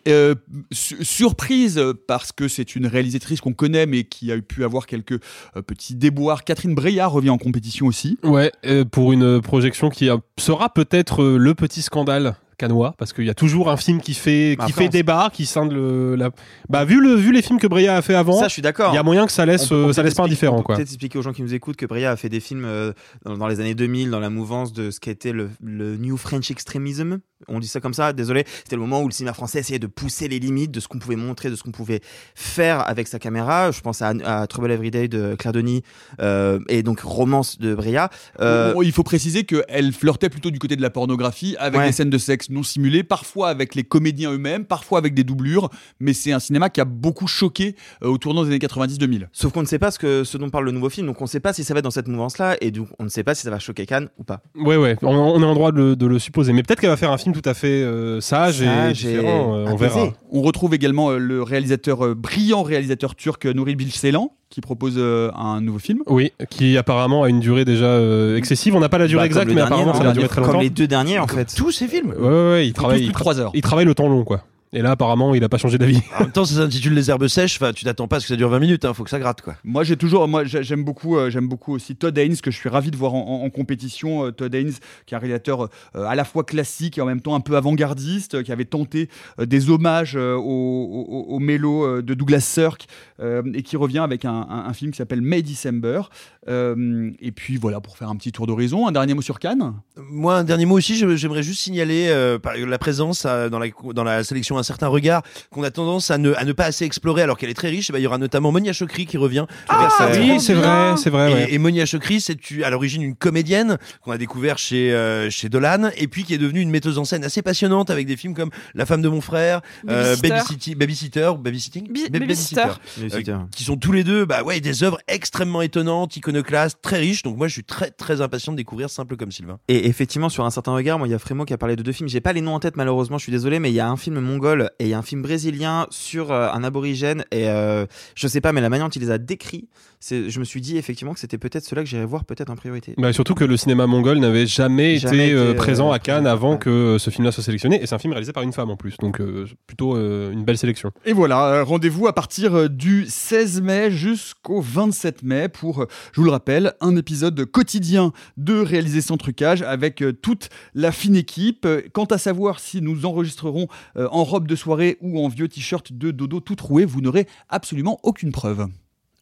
[0.07, 0.35] Euh,
[0.71, 5.21] su- surprise parce que c'est une réalisatrice qu'on connaît mais qui a pu avoir quelques
[5.57, 6.45] euh, petits déboires.
[6.45, 8.19] Catherine Breillat revient en compétition aussi.
[8.23, 10.09] Ouais, euh, pour une projection qui
[10.39, 14.57] sera peut-être le petit scandale canois parce qu'il y a toujours un film qui fait
[14.59, 16.31] qui Après, fait débat qui scinde le la...
[16.69, 18.93] bah vu le vu les films que Breya a fait avant Ça, je suis d'accord.
[18.93, 20.65] il y a moyen que ça laisse peut- euh, ça laisse pas indifférent on peut
[20.65, 22.93] quoi Peut-être expliquer aux gens qui nous écoutent que Bria a fait des films euh,
[23.25, 26.51] dans, dans les années 2000 dans la mouvance de ce qu'était le, le New French
[26.51, 27.19] Extremism.
[27.49, 28.45] On dit ça comme ça, désolé.
[28.65, 30.99] C'était le moment où le cinéma français essayait de pousser les limites de ce qu'on
[30.99, 32.01] pouvait montrer, de ce qu'on pouvait
[32.35, 33.71] faire avec sa caméra.
[33.73, 35.83] Je pense à, à Trouble Every Day de Claire Denis
[36.21, 38.09] euh, et donc Romance de Bria.
[38.41, 41.87] Euh, Bon, il faut préciser qu'elle flirtait plutôt du côté de la pornographie avec Ouais.
[41.87, 45.69] des scènes de sexe non simulées, parfois avec les comédiens eux-mêmes, parfois avec des doublures,
[46.01, 49.27] mais c'est un cinéma qui a beaucoup choqué euh, au tournant des années 90-2000.
[49.33, 51.25] Sauf qu'on ne sait pas ce, que, ce dont parle le nouveau film, donc on
[51.25, 53.25] ne sait pas si ça va être dans cette mouvance-là, et donc on ne sait
[53.25, 54.41] pas si ça va choquer Cannes ou pas.
[54.55, 54.97] ouais ouais.
[55.03, 56.53] On, on est en droit de, le- de le supposer.
[56.53, 59.15] Mais peut-être qu'elle va faire un film tout à fait euh, sage, Sage et et
[59.17, 60.13] différent euh, on verra.
[60.31, 65.31] On retrouve également euh, le réalisateur, euh, brillant réalisateur turc Nuri Bilgeselan, qui propose euh,
[65.37, 65.99] un nouveau film.
[66.07, 69.29] oui qui apparemment a une durée déjà euh, excessive on n'a pas la durée Bah,
[69.29, 71.19] comme exacte mais dernier, apparemment non ça va durer très Comme longtemps les deux derniers
[71.19, 71.55] en fait.
[71.55, 72.15] Tous ces films.
[72.19, 73.51] ouais ouais, ouais il Ils travaille plus il, de 3 heures.
[73.53, 76.25] il travaille le temps long quoi et là apparemment il a pas changé d'avis En
[76.25, 77.57] même temps, ça s'intitule Les herbes sèches.
[77.61, 78.85] Enfin, tu t'attends pas à ce que ça dure 20 minutes.
[78.85, 78.95] Hein.
[78.95, 79.55] Faut que ça gratte, quoi.
[79.65, 82.57] Moi, j'ai toujours, moi, j'ai- j'aime beaucoup, euh, j'aime beaucoup aussi Todd Haynes que je
[82.57, 84.27] suis ravi de voir en, en- en compétition.
[84.27, 84.73] Euh, Todd Haynes,
[85.07, 85.63] qui est un réalisateur
[85.95, 88.65] euh, à la fois classique et en même temps un peu avant-gardiste, euh, qui avait
[88.65, 89.09] tenté
[89.41, 92.87] euh, des hommages euh, au, au, au mélo euh, de Douglas Sirk
[93.21, 96.03] euh, et qui revient avec un, un- un film qui s'appelle May December.
[96.49, 99.75] Euh, et puis voilà, pour faire un petit tour d'horizon, un dernier mot sur Cannes?
[100.11, 104.05] Moi, un dernier mot aussi, j'aimerais juste signaler euh, la présence euh, dans, la, dans
[104.05, 107.23] la sélection un certain regard qu'on a tendance à ne, à ne pas assez explorer
[107.23, 107.91] alors qu'elle est très riche.
[107.91, 109.47] Ben, il y aura notamment Monia Chokri qui revient.
[109.69, 111.53] sa- oui c'est vrai c'est vrai Et, ouais.
[111.55, 115.91] et Monia Chokri, c'est à l'origine une comédienne qu'on a découvert chez euh, chez Dolan,
[115.97, 118.51] et puis qui est devenue une metteuse en scène assez passionnante avec des films comme
[118.75, 120.75] La femme de mon frère, euh, Babysitter.
[120.75, 122.63] Babysitter, Babysitting, Bi- Babysitter.
[123.01, 127.23] euh, qui sont tous les deux, bah ouais, des œuvres extrêmement étonnantes, iconoclastes, très riches.
[127.23, 129.59] Donc moi, je suis très très impatient de découvrir Simple comme Sylvain.
[129.69, 131.83] Et effectivement, sur un certain regard, moi, il y a Frémo qui a parlé de
[131.83, 132.09] deux films.
[132.09, 133.97] J'ai pas les noms en tête, malheureusement, je suis désolé, mais il y a un
[133.97, 137.25] film mongol et il y a un film brésilien sur euh, un aborigène.
[137.33, 139.69] Et euh, je sais pas, mais la manière dont il les a décrits,
[140.01, 142.95] je me suis dit effectivement que c'était peut-être cela que j'irais voir peut-être en priorité.
[142.99, 145.99] Bah, surtout que le cinéma mongol n'avait jamais, Jamais été, euh, été, présent euh, à
[145.99, 146.59] Cannes avant ouais.
[146.59, 147.83] que euh, ce film-là soit sélectionné.
[147.83, 150.45] Et c'est un film réalisé par une femme en plus, donc euh, plutôt euh, une
[150.45, 150.93] belle sélection.
[151.05, 155.87] Et voilà, euh, rendez-vous à partir euh, du 16 mai jusqu'au 27 mai pour, euh,
[156.13, 160.93] je vous le rappelle, un épisode quotidien de Réaliser sans trucage avec euh, toute la
[160.93, 161.65] fine équipe.
[161.65, 165.49] Euh, Quant à savoir si nous enregistrerons euh, en robe de soirée ou en vieux
[165.49, 168.69] t-shirt de dodo tout troué, vous n'aurez absolument aucune preuve.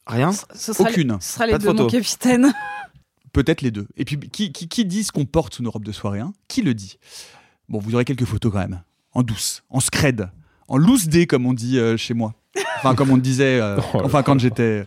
[0.09, 1.13] Rien Ce sera Aucune.
[1.13, 2.53] Les, ce sera les deux, mon capitaine.
[3.33, 3.87] Peut-être les deux.
[3.97, 6.33] Et puis, qui, qui, qui dit ce qu'on porte sous nos robes de soirée hein
[6.49, 6.99] Qui le dit
[7.69, 8.83] Bon, vous aurez quelques photos quand même.
[9.13, 10.31] En douce, en scred,
[10.67, 12.35] en loose day, comme on dit euh, chez moi.
[12.79, 14.85] Enfin, comme on disait, euh, Oh enfin, quand j'étais.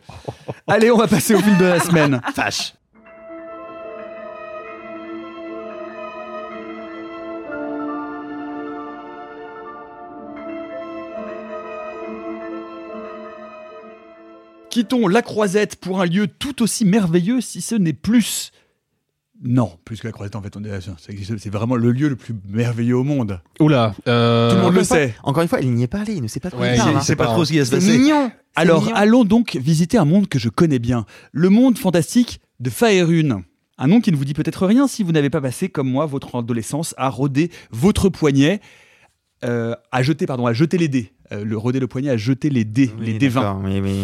[0.68, 2.22] Allez, on va passer au film de la semaine.
[2.36, 2.74] Fâche.
[14.78, 18.52] Quittons la croisette pour un lieu tout aussi merveilleux, si ce n'est plus.
[19.44, 20.56] Non, plus que la croisette, en fait,
[21.40, 23.42] c'est vraiment le lieu le plus merveilleux au monde.
[23.60, 23.96] Oula.
[24.08, 25.16] euh, Tout le monde le fois- sait.
[25.24, 26.78] Encore une fois, il n'y est pas allé, il ne sait pas quoi Ouais, il
[26.78, 26.92] parle.
[26.92, 27.02] il- hein.
[27.02, 27.98] C'est pas pas trop ce qui va se C'est passer.
[27.98, 28.32] mignon.
[28.56, 28.96] Alors, mignon.
[28.96, 31.06] allons donc visiter un monde que je connais bien.
[31.32, 33.42] Le monde fantastique de Faerun.
[33.80, 36.06] Un nom qui ne vous dit peut-être rien si vous n'avez pas passé, comme moi,
[36.06, 38.62] votre adolescence à rôder votre poignet,
[39.44, 41.14] euh, à jeter, pardon, à jeter les dés.
[41.32, 43.42] Euh, le rôder le poignet, à jeter les dés, Oui, les dés 20.
[43.42, 43.96] d'accord, oui, oui.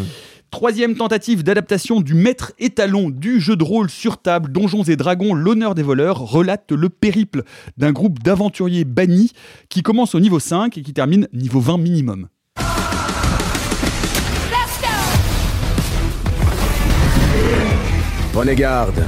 [0.53, 5.33] Troisième tentative d'adaptation du maître étalon du jeu de rôle sur table Donjons et Dragons,
[5.33, 7.41] l'honneur des voleurs, relate le périple
[7.77, 9.31] d'un groupe d'aventuriers bannis
[9.67, 12.27] qui commence au niveau 5 et qui termine niveau 20 minimum.
[18.31, 19.03] Prenez garde.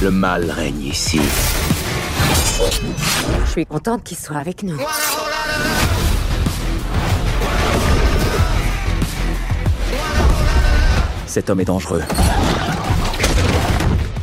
[0.00, 1.18] Le mal règne ici.
[3.44, 4.78] Je suis contente qu'il soit avec nous.
[11.36, 12.02] Cet homme est dangereux.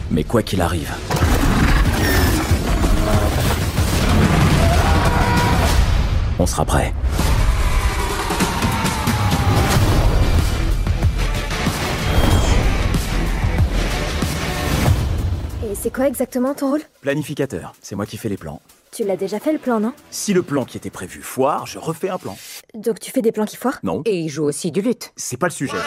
[0.10, 0.92] Mais quoi qu'il arrive,
[6.40, 6.92] on sera prêt.
[15.70, 16.82] Et c'est quoi exactement ton rôle?
[17.02, 18.60] Planificateur, c'est moi qui fais les plans.
[18.92, 19.94] Tu l'as déjà fait le plan, non?
[20.10, 22.36] Si le plan qui était prévu foire, je refais un plan.
[22.74, 23.78] Donc tu fais des plans qui foirent?
[23.84, 25.12] Non, Et il joue aussi du luth.
[25.16, 25.78] c'est pas le sujet.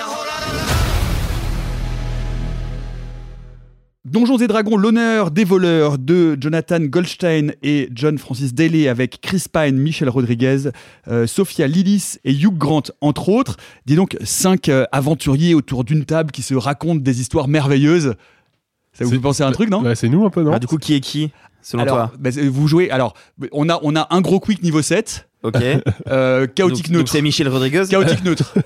[4.06, 9.46] Donjons et Dragons, l'honneur des voleurs de Jonathan Goldstein et John Francis Daly avec Chris
[9.52, 10.70] Pine, Michel Rodriguez,
[11.08, 13.56] euh, Sophia Lillis et Hugh Grant, entre autres.
[13.84, 18.14] Dis donc, cinq euh, aventuriers autour d'une table qui se racontent des histoires merveilleuses.
[18.92, 20.60] Ça vous fait penser à un truc, non Ouais, c'est nous un peu, non Ah,
[20.60, 22.92] du coup, qui est qui selon alors, toi bah, vous jouez.
[22.92, 23.14] Alors,
[23.50, 25.28] on a, on a un gros quick niveau 7.
[25.42, 25.56] Ok.
[26.08, 27.12] Euh, chaotique Donc- donc neutre.
[27.12, 27.82] c'est Michel Rodriguez.
[27.90, 28.54] Chaotique neutre.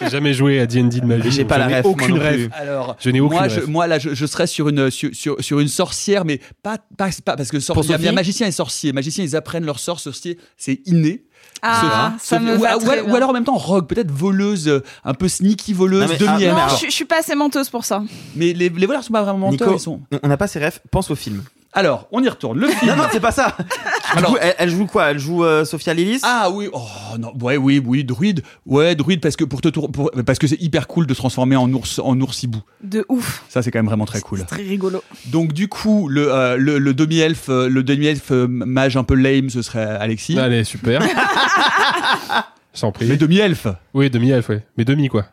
[0.00, 1.30] J'ai jamais joué à D&D de ma vie.
[1.30, 2.48] J'ai pas Je la moi aucune rêve.
[2.54, 3.66] Alors, Je n'ai aucune moi, je, ref.
[3.68, 7.10] moi là, je, je serais sur une sur, sur, sur une sorcière, mais pas, pas,
[7.24, 8.92] pas- parce que sor- Pour il y a- magicien et sorcier.
[8.92, 11.24] Magicien, ils apprennent leur sort, sorcier, c'est inné.
[11.62, 13.14] Ah, ça Sophie- me ou, va ou- très ou bien.
[13.16, 16.76] alors en même temps rogue, peut-être voleuse, un peu sneaky voleuse, Non, mais- ah, non,
[16.80, 18.02] je, je suis pas assez menteuse pour ça.
[18.34, 20.00] mais les, les voleurs sont pas vraiment menteurs, Nico, ils sont.
[20.22, 21.42] on- n'a pas ses refs, pense au film.
[21.72, 22.58] Alors, on y retourne.
[22.58, 22.90] Le film.
[22.90, 23.56] Non, non, c'est pas ça.
[24.16, 25.12] Alors- coup, elle, elle joue quoi?
[25.12, 26.18] Elle joue euh, Sophia Lillis?
[26.24, 26.82] Ah oui, oh
[27.18, 30.48] non, ouais, oui, oui, druide, ouais, druide parce que pour te tour- pour- parce que
[30.48, 32.60] c'est hyper cool de se transformer en ours, en oursibou.
[32.82, 33.44] De ouf.
[33.48, 34.44] Ça, c'est quand même vraiment très cool.
[34.46, 35.00] Très rigolo.
[35.26, 39.14] Donc du coup, le, euh, le, le demi-elfe, euh, le demi-elfe euh, mage un peu
[39.14, 40.36] lame, ce serait Alexis.
[40.40, 41.00] Allez, super.
[42.72, 43.06] Sans prie.
[43.06, 43.66] Mais demi-elfe.
[43.94, 44.64] Oui, demi-elfe, ouais.
[44.76, 45.26] Mais demi, quoi.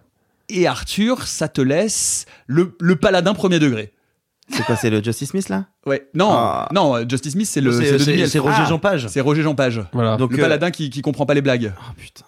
[0.50, 3.92] Et Arthur, ça te laisse le, le paladin premier degré.
[4.50, 5.66] C'est quoi C'est le Justice Smith là?
[5.86, 6.08] Ouais.
[6.14, 6.70] Non, Ah.
[6.74, 8.66] non, euh, Justice Smith, c'est le, C'est- Roger Ah.
[8.70, 9.08] Jean Page.
[9.10, 9.82] C'est Roger Jean Page.
[9.94, 10.16] Voilà.
[10.18, 11.74] Donc, le euh, paladin qui, qui comprend pas les blagues.
[11.78, 12.24] Oh putain.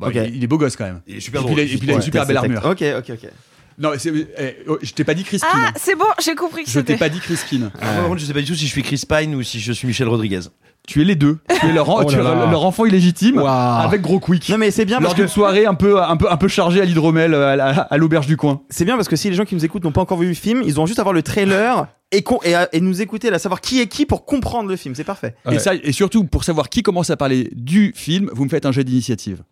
[0.00, 0.14] Bon, Ok.
[0.16, 1.00] il, il est beau gosse quand même.
[1.06, 1.64] Il est super et puis, drôle.
[1.64, 2.64] il a, et puis il a une Ouais, super belle armure.
[2.64, 3.30] Ok, ok, ok.
[3.78, 5.48] Non, eh, oh, je t'ai pas dit Crispin.
[5.52, 7.70] Ah, c'est bon, j'ai compris que je t'ai pas dit Crispin.
[7.80, 9.42] Ah, moi, par contre, je sais pas du tout si je suis Chris Pine ou
[9.42, 10.40] si je suis Michel Rodriguez.
[10.86, 11.38] Tu es les deux.
[11.60, 12.46] Tu es leur, en- Oh tu es là là.
[12.50, 14.48] leur enfant illégitime avec gros quick.
[14.48, 16.48] Non mais c'est bien Lors parce que d'une soirée un peu, un peu, un peu
[16.48, 18.62] chargée à l'hydromel euh, à, la- à l'auberge du coin.
[18.70, 20.34] c'est bien parce que si les gens qui nous écoutent n'ont pas encore vu le
[20.34, 23.30] film, ils ont juste à voir le trailer et, con- et, à- et nous écouter
[23.30, 24.94] là, savoir qui est qui pour comprendre le film.
[24.94, 25.34] C'est parfait.
[25.50, 28.64] Et, ça, et surtout, pour savoir qui commence à parler du film, vous me faites
[28.66, 29.42] un jet d'initiative.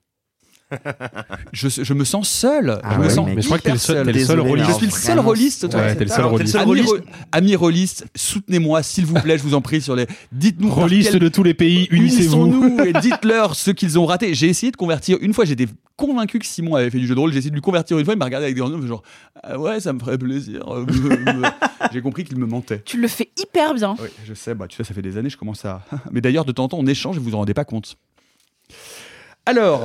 [1.52, 2.80] Je, je me sens seul.
[2.82, 3.36] Ah je me ouais, sens mec.
[3.36, 4.68] Mais je crois que t'es le seul, seul Désolé, rôliste.
[4.70, 5.70] Je suis le seul Vraiment, rôliste.
[5.70, 5.80] toi.
[5.80, 6.52] Ouais, t'es le seul rôliste.
[6.52, 10.06] seul Amis, rôlistes, soutenez-moi, s'il vous plaît, je vous en prie, sur les.
[10.32, 10.68] Dites-nous.
[10.68, 12.46] par Rôliste quel- de tous les pays, unissez-vous.
[12.46, 14.34] Unissons-nous et dites-leur ce qu'ils ont raté.
[14.34, 17.20] J'ai essayé de convertir une fois, j'étais convaincu que Simon avait fait du jeu de
[17.20, 17.32] rôle.
[17.32, 19.02] J'ai essayé de lui convertir une fois, il m'a regardé avec des grands yeux, genre
[19.42, 20.64] ah ouais, ça me ferait plaisir.
[21.92, 22.82] J'ai compris qu'il me mentait.
[22.84, 23.94] Tu le fais hyper bien.
[24.00, 25.82] Oui, je sais, bah, tu sais, ça fait des années, je commence à.
[26.10, 27.96] Mais d'ailleurs, de temps en temps, on échange et vous vous en rendez pas compte.
[29.46, 29.84] Alors,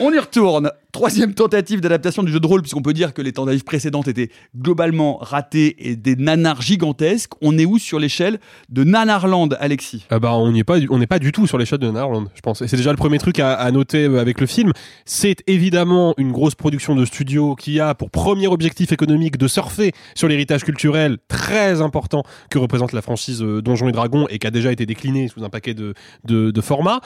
[0.00, 0.70] on y retourne.
[0.92, 4.30] Troisième tentative d'adaptation du jeu de rôle, puisqu'on peut dire que les tentatives précédentes étaient
[4.56, 7.32] globalement ratées et des nanars gigantesques.
[7.40, 10.06] On est où sur l'échelle de Nanarland, Alexis?
[10.10, 12.40] Ah bah on n'y est pas, n'est pas du tout sur shots de Narland, je
[12.42, 12.64] pense.
[12.64, 14.72] C'est déjà le premier truc à, noter euh, avec le film.
[15.04, 19.92] C'est évidemment une grosse production de studio qui a pour premier objectif économique de surfer
[20.14, 24.46] sur l'héritage culturel très important que représente la franchise euh, Donjons et Dragons et qui
[24.46, 27.00] a déjà été décliné sous un paquet de formats.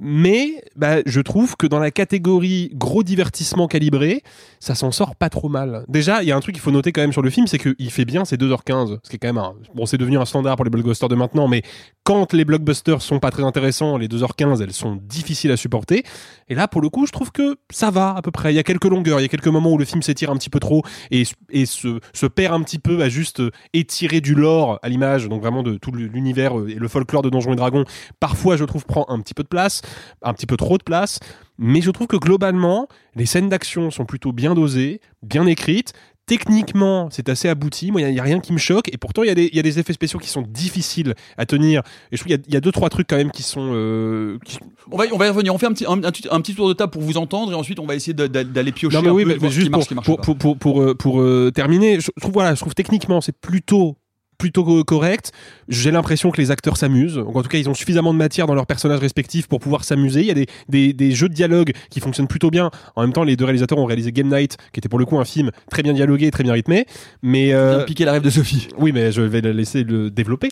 [0.00, 2.27] Mais bah, je trouve que dans la catégorie
[2.74, 4.22] gros divertissement calibré,
[4.60, 5.84] ça s'en sort pas trop mal.
[5.88, 7.58] Déjà, il y a un truc qu'il faut noter quand même sur le film, c'est
[7.58, 9.54] qu'il fait bien ses 2h15, ce qui est quand même un...
[9.74, 11.62] Bon, c'est devenu un standard pour les blockbusters de maintenant, mais
[12.04, 16.04] quand les blockbusters sont pas très intéressants, les 2h15, elles sont difficiles à supporter.
[16.48, 18.52] Et là, pour le coup, je trouve que ça va à peu près.
[18.52, 20.36] Il y a quelques longueurs, il y a quelques moments où le film s'étire un
[20.36, 21.24] petit peu trop et,
[21.66, 25.76] se, perd un petit peu à juste étirer du lore à l'image, donc vraiment de
[25.76, 27.84] tout l'univers et le folklore de Donjons et Dragons.
[28.20, 29.82] Parfois, je trouve, prend un petit peu de place,
[30.22, 31.20] un petit peu trop de place.
[31.58, 35.92] Mais je trouve que globalement, les scènes d'action sont plutôt bien dosées, bien écrites.
[36.26, 37.90] Techniquement, c'est assez abouti.
[37.90, 38.88] Moi, il n'y a, rien qui me choque.
[38.92, 41.14] Et pourtant, il y, a des- il y a des effets spéciaux qui sont difficiles
[41.38, 41.80] à tenir.
[42.12, 43.42] Et je trouve qu'il y a- il y, a deux, trois trucs quand même qui
[43.42, 43.70] sont.
[43.72, 44.58] euh, qui-
[44.92, 45.54] on va, on va y revenir.
[45.54, 47.78] On fait un petit, un, un petit- tour de table pour vous entendre et ensuite
[47.80, 50.06] on va essayer d'aller piocher Non, mais un oui, peu, mais, juste marche, pour, marche
[50.06, 53.36] pour, pour, pour, pour, euh, pour, euh, terminer, je trouve, voilà, je trouve techniquement, c'est
[53.36, 53.96] plutôt
[54.38, 55.32] plutôt co- correct.
[55.68, 57.16] J'ai l'impression que les acteurs s'amusent.
[57.16, 59.84] Donc, En tout cas, ils ont suffisamment de matière dans leurs personnages respectifs pour pouvoir
[59.84, 60.20] s'amuser.
[60.20, 62.70] Il y a des, des, des jeux de dialogue qui fonctionnent plutôt bien.
[62.96, 65.18] En même temps, les deux réalisateurs ont réalisé Game Night, qui était pour le coup
[65.18, 66.86] un film très bien dialogué, très bien rythmé.
[67.22, 68.68] Mais euh, piquer la rêve de Sophie.
[68.78, 70.48] oui, mais je vais le laisser le développer.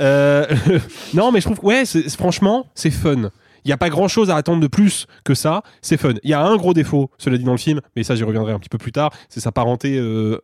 [0.00, 0.46] Euh,
[1.14, 1.84] non, mais je trouve, ouais,
[2.16, 3.30] franchement, c'est fun.
[3.64, 5.62] Il n'y a pas grand chose à attendre de plus que ça.
[5.82, 6.14] C'est fun.
[6.22, 8.52] Il y a un gros défaut, cela dit dans le film, mais ça j'y reviendrai
[8.52, 9.10] un petit peu plus tard.
[9.28, 10.38] C'est sa parenté euh,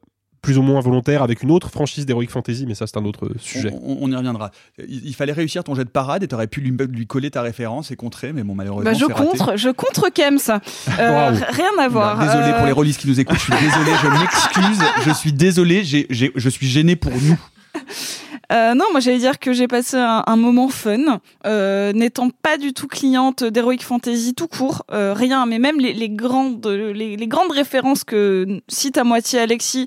[0.44, 3.30] plus ou moins volontaire avec une autre franchise d'Heroic Fantasy, mais ça c'est un autre
[3.38, 3.72] sujet.
[3.82, 4.50] On, on y reviendra.
[4.78, 7.40] Il, il fallait réussir ton jet de parade et t'aurais pu lui, lui coller ta
[7.40, 8.90] référence et contrer, mais bon, malheureusement.
[8.90, 9.14] Bah, je raté.
[9.38, 10.60] contre, je contre Kems.
[10.98, 12.18] Euh, rien à voir.
[12.18, 15.10] Bah, désolé Euh, pour les rôlistes qui nous écoutent, je suis désolé, je m'excuse, je
[15.12, 17.38] suis désolé, je suis gêné pour nous.
[18.52, 22.72] Euh, non, moi j'allais dire que j'ai passé un, moment fun, euh, n'étant pas du
[22.72, 27.26] tout cliente d'Heroic Fantasy tout court, euh, rien, mais même les, les grandes, les, les
[27.26, 29.86] grandes références que cite à moitié Alexis,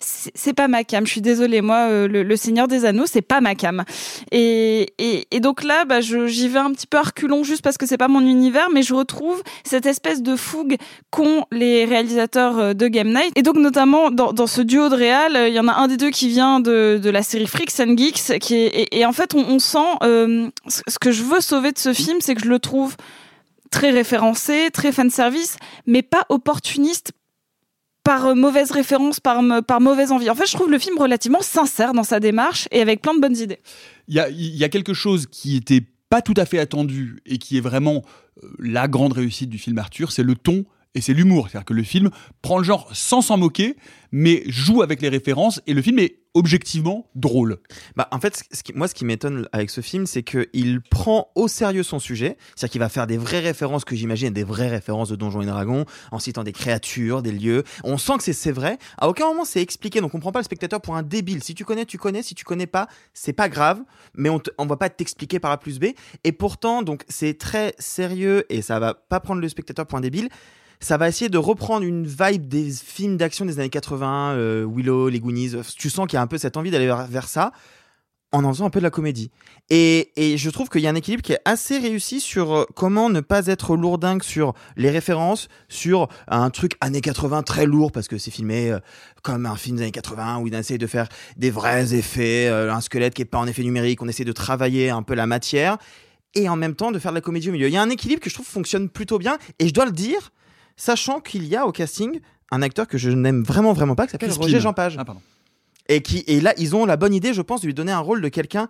[0.00, 1.06] c'est pas ma cam.
[1.06, 3.84] Je suis désolée, moi, euh, le, le Seigneur des Anneaux, c'est pas ma cam.
[4.32, 7.86] Et, et, et donc là, bah, j'y vais un petit peu reculons juste parce que
[7.86, 10.76] c'est pas mon univers, mais je retrouve cette espèce de fougue
[11.10, 13.32] qu'ont les réalisateurs euh, de Game Night.
[13.36, 15.96] Et donc notamment dans, dans ce duo de réal, il y en a un des
[15.96, 19.34] deux qui vient de, de la série Freaks and Geeks, qui est, et, en fait
[19.34, 22.58] on, sent euh, ce que je veux sauver de ce film, c'est que je le
[22.58, 22.96] trouve
[23.70, 25.56] très référencé, très fan service,
[25.86, 27.12] mais pas opportuniste
[28.04, 30.30] par euh, mauvaise référence, par, par mauvaise envie.
[30.30, 33.20] En fait, je trouve le film relativement sincère dans sa démarche et avec plein de
[33.20, 33.58] bonnes idées.
[34.08, 37.38] Il y a, y a quelque chose qui était pas tout à fait attendu et
[37.38, 38.04] qui est vraiment
[38.42, 40.64] euh, la grande réussite du film Arthur, c'est le ton
[40.96, 41.48] et c'est l'humour.
[41.48, 42.10] C'est-à-dire que le film
[42.42, 43.76] prend le genre sans s'en moquer,
[44.10, 47.58] mais joue avec les références et le film est objectivement drôle.
[47.96, 48.42] Bah, en fait,
[48.74, 52.36] moi, ce qui m'étonne avec ce film, c'est qu'il prend au sérieux son sujet.
[52.54, 55.46] C'est-à-dire qu'il va faire des vraies références que j'imagine, des vraies références de Donjons et
[55.46, 57.64] Dragons, en citant des créatures, des lieux.
[57.84, 58.78] On sent que c'est- vrai.
[58.98, 61.42] À aucun moment c'est expliqué, donc on prend pas le spectateur pour un débile.
[61.42, 62.22] Si tu connais, tu connais.
[62.22, 63.80] Si tu connais pas, c'est pas grave.
[64.14, 65.86] Mais on, on va pas t'expliquer par A plus B.
[66.24, 70.02] Et pourtant, donc, c'est très sérieux et ça va pas prendre le spectateur pour un
[70.02, 70.28] débile.
[70.80, 75.08] Ça va essayer de reprendre une vibe des films d'action des années 80, euh, Willow,
[75.08, 75.52] les Goonies.
[75.76, 77.52] Tu sens qu'il y a un peu cette envie d'aller vers, ça
[78.32, 79.30] en en faisant un peu de la comédie.
[79.70, 83.08] Et, je trouve qu'il y a un équilibre qui est assez réussi sur euh, comment
[83.08, 88.08] ne pas être lourdingue sur les références, sur un truc années 80 très lourd parce
[88.08, 88.78] que c'est filmé euh,
[89.22, 92.72] comme un film des années 80 où il essaie de faire des vrais effets, euh,
[92.72, 95.26] un squelette qui est pas en effet numérique, on essaie de travailler un peu la
[95.26, 95.78] matière
[96.34, 97.68] et en même temps de faire de la comédie au milieu.
[97.68, 99.92] Il y a un équilibre que je trouve fonctionne plutôt bien et je dois le
[99.92, 100.32] dire,
[100.76, 104.12] sachant qu'il y a au casting un acteur que je n'aime vraiment vraiment pas qui
[104.12, 104.30] s'appelle.
[104.32, 104.96] Roger Jean Page.
[104.98, 105.20] Ah, pardon.
[105.88, 108.00] Et, qui, et là, ils ont la bonne idée, je pense, de lui donner un
[108.00, 108.68] rôle de quelqu'un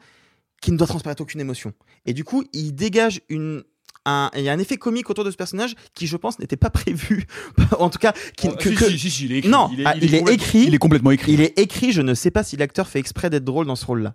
[0.61, 1.73] qui ne doit transparaître aucune émotion.
[2.07, 3.63] Et du coup, il dégage une.
[4.09, 6.57] Un, il y a un effet comique autour de ce personnage qui, je pense, n'était
[6.57, 7.27] pas prévu.
[7.81, 9.51] en tout cas, qui, Oh, que- si, que- si, si, il est écrit.
[9.51, 10.65] Non, Il est- ah, il est il est complètement- écrit.
[10.65, 11.33] il est complètement écrit.
[11.33, 11.91] Il est écrit.
[11.91, 14.15] Je ne sais pas si l'acteur fait exprès d'être drôle dans ce rôle-là.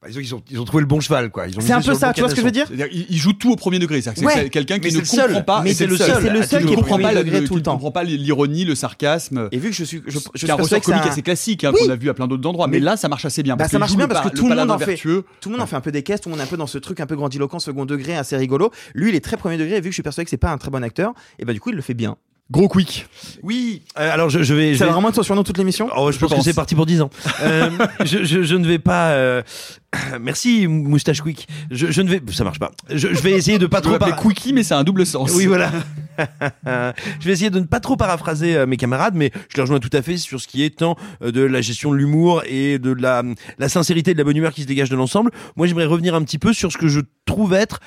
[0.00, 1.46] Bah, ils, ont, ils, ont, ils ont trouvé le bon cheval, quoi.
[1.58, 3.32] C'est un peu ça, bon tu vois ce que je veux dire C'est-à-dire, il, joue
[3.32, 4.00] tout au premier degré.
[4.00, 5.26] C'est-à-dire que Ouais, c'est quelqu'un qui ne c'est le seul.
[5.26, 5.62] comprend pas.
[5.64, 6.22] Mais c'est le seul.
[6.22, 7.72] C'est le Qui seul ne qui est comprend pas, degré le- tout le qui temps.
[7.72, 9.48] ne comprend pas l'ironie, le sarcasme.
[9.50, 11.64] Et vu que je suis, je, je suis ressort que c'est comique un- assez classique
[11.64, 11.80] hein, Oui.
[11.84, 12.68] qu'on a vu à plein d'autres endroits.
[12.68, 13.54] Mais, Mais- là, ça marche assez bien.
[13.56, 14.94] Bah, parce ça marche bien parce par- que tout le monde en fait.
[14.96, 16.56] Tout le monde en fait un peu des caisses, tout le monde est un peu
[16.56, 18.70] dans ce truc un peu grandiloquent, second degré, assez rigolo.
[18.94, 20.52] Lui, il est très premier degré, et vu que je suis persuadé que c'est pas
[20.52, 22.16] un très bon acteur, et bah du coup, il le fait bien.
[22.50, 23.06] Gros quick.
[23.42, 24.72] Oui, euh, alors je, je vais.
[24.72, 26.38] je vais- va vraiment être sur nous toute l'émission Oh, je, pense, pense.
[26.38, 27.10] que c'est parti pour 10 ans.
[27.42, 27.68] Euh,
[28.06, 29.10] je, je, je ne vais pas.
[29.10, 29.42] euh,
[30.20, 31.46] Merci, moustache quick.
[31.70, 32.22] Je, je ne vais.
[32.32, 32.70] Ça marche pas.
[32.90, 33.98] Je, je vais essayer de pas Je trop.
[33.98, 35.30] par- quickie, mais c'est un double sens.
[35.34, 35.70] Oui, voilà.
[36.66, 39.78] je vais essayer de ne pas trop paraphraser euh, mes camarades, mais je les rejoins
[39.78, 42.78] tout à fait sur ce qui est tant euh, de la gestion de l'humour et
[42.78, 43.22] de la,
[43.58, 45.30] la sincérité et de la bonne humeur qui se dégage de l'ensemble.
[45.56, 47.80] Moi, j'aimerais revenir un petit peu sur ce que je trouve être